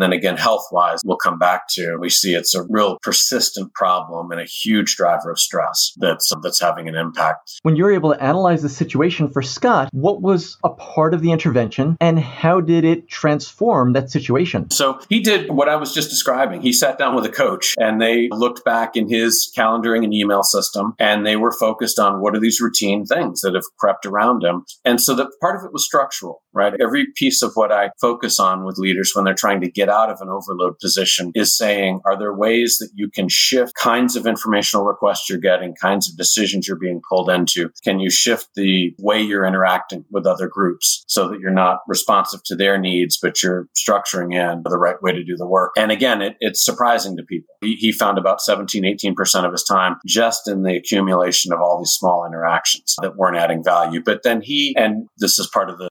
then 0.00 0.12
again, 0.12 0.36
health 0.36 0.66
wise, 0.70 1.00
we'll 1.04 1.16
come 1.16 1.38
back 1.38 1.62
to, 1.70 1.96
we 1.98 2.10
see 2.10 2.34
it's 2.40 2.54
a 2.54 2.64
real 2.68 2.98
persistent 3.02 3.72
problem 3.74 4.30
and 4.32 4.40
a 4.40 4.44
huge 4.44 4.96
driver 4.96 5.30
of 5.30 5.38
stress 5.38 5.92
that's, 5.98 6.32
that's 6.42 6.60
having 6.60 6.88
an 6.88 6.96
impact. 6.96 7.60
When 7.62 7.76
you're 7.76 7.92
able 7.92 8.12
to 8.12 8.22
analyze 8.22 8.62
the 8.62 8.68
situation 8.68 9.30
for 9.30 9.42
Scott, 9.42 9.90
what 9.92 10.22
was 10.22 10.56
a 10.64 10.70
part 10.70 11.14
of 11.14 11.20
the 11.20 11.30
intervention 11.30 11.96
and 12.00 12.18
how 12.18 12.60
did 12.60 12.84
it 12.84 13.08
transform 13.08 13.92
that 13.92 14.10
situation? 14.10 14.70
So 14.70 15.00
he 15.08 15.20
did 15.20 15.50
what 15.50 15.68
I 15.68 15.76
was 15.76 15.94
just 15.94 16.10
describing. 16.10 16.62
He 16.62 16.72
sat 16.72 16.98
down 16.98 17.14
with 17.14 17.26
a 17.26 17.30
coach 17.30 17.74
and 17.78 18.00
they 18.00 18.28
looked 18.30 18.64
back 18.64 18.96
in 18.96 19.08
his 19.08 19.52
calendaring 19.56 20.02
and 20.02 20.14
email 20.14 20.42
system 20.42 20.94
and 20.98 21.26
they 21.26 21.36
were 21.36 21.52
focused 21.52 21.98
on 21.98 22.20
what 22.20 22.34
are 22.34 22.40
these 22.40 22.60
routine 22.60 23.04
things 23.04 23.42
that 23.42 23.54
have 23.54 23.64
crept 23.78 24.06
around 24.06 24.42
him. 24.42 24.64
And 24.84 25.00
so 25.00 25.14
that 25.16 25.28
part 25.40 25.56
of 25.56 25.64
it 25.64 25.72
was 25.72 25.84
structural, 25.84 26.42
right? 26.52 26.74
Every 26.80 27.06
piece 27.16 27.42
of 27.42 27.52
what 27.54 27.72
I 27.72 27.90
focus 28.00 28.38
on 28.38 28.64
with 28.64 28.78
leaders 28.78 29.12
when 29.14 29.24
they're 29.24 29.34
trying 29.34 29.60
to 29.60 29.70
get 29.70 29.88
out 29.88 30.10
of 30.10 30.20
an 30.20 30.28
overload 30.28 30.78
position 30.78 31.32
is 31.34 31.56
saying, 31.56 32.00
are 32.04 32.18
there 32.18 32.34
ways 32.34 32.78
that 32.78 32.90
you 32.94 33.08
can 33.08 33.28
shift 33.28 33.74
kinds 33.74 34.16
of 34.16 34.26
informational 34.26 34.84
requests 34.84 35.28
you're 35.28 35.38
getting, 35.38 35.74
kinds 35.74 36.10
of 36.10 36.16
decisions 36.16 36.66
you're 36.66 36.76
being 36.76 37.00
pulled 37.08 37.30
into? 37.30 37.70
Can 37.84 38.00
you 38.00 38.10
shift 38.10 38.48
the 38.54 38.94
way 38.98 39.20
you're 39.20 39.44
interacting 39.44 40.04
with 40.10 40.26
other 40.26 40.48
groups 40.48 41.04
so 41.06 41.28
that 41.28 41.40
you're 41.40 41.50
not 41.50 41.80
responsive 41.86 42.42
to 42.44 42.56
their 42.56 42.78
needs, 42.78 43.18
but 43.20 43.42
you're 43.42 43.68
structuring 43.76 44.34
in 44.34 44.62
the 44.64 44.78
right 44.78 45.00
way 45.02 45.12
to 45.12 45.24
do 45.24 45.36
the 45.36 45.46
work? 45.46 45.72
And 45.76 45.90
again, 45.90 46.22
it, 46.22 46.36
it's 46.40 46.64
surprising 46.64 47.16
to 47.16 47.22
people. 47.22 47.54
He, 47.60 47.74
he 47.76 47.92
found 47.92 48.18
about 48.18 48.40
17, 48.40 48.84
18% 48.84 49.44
of 49.44 49.52
his 49.52 49.64
time 49.64 49.96
just 50.06 50.48
in 50.48 50.62
the 50.62 50.76
accumulation 50.76 51.52
of 51.52 51.60
all 51.60 51.78
these 51.78 51.92
small 51.92 52.26
interactions 52.26 52.96
that 53.02 53.16
weren't 53.16 53.36
adding 53.36 53.62
value. 53.62 54.02
But 54.02 54.22
then 54.22 54.40
he, 54.42 54.74
and 54.76 55.06
this 55.18 55.38
is 55.38 55.48
part 55.52 55.70
of 55.70 55.78
the 55.78 55.88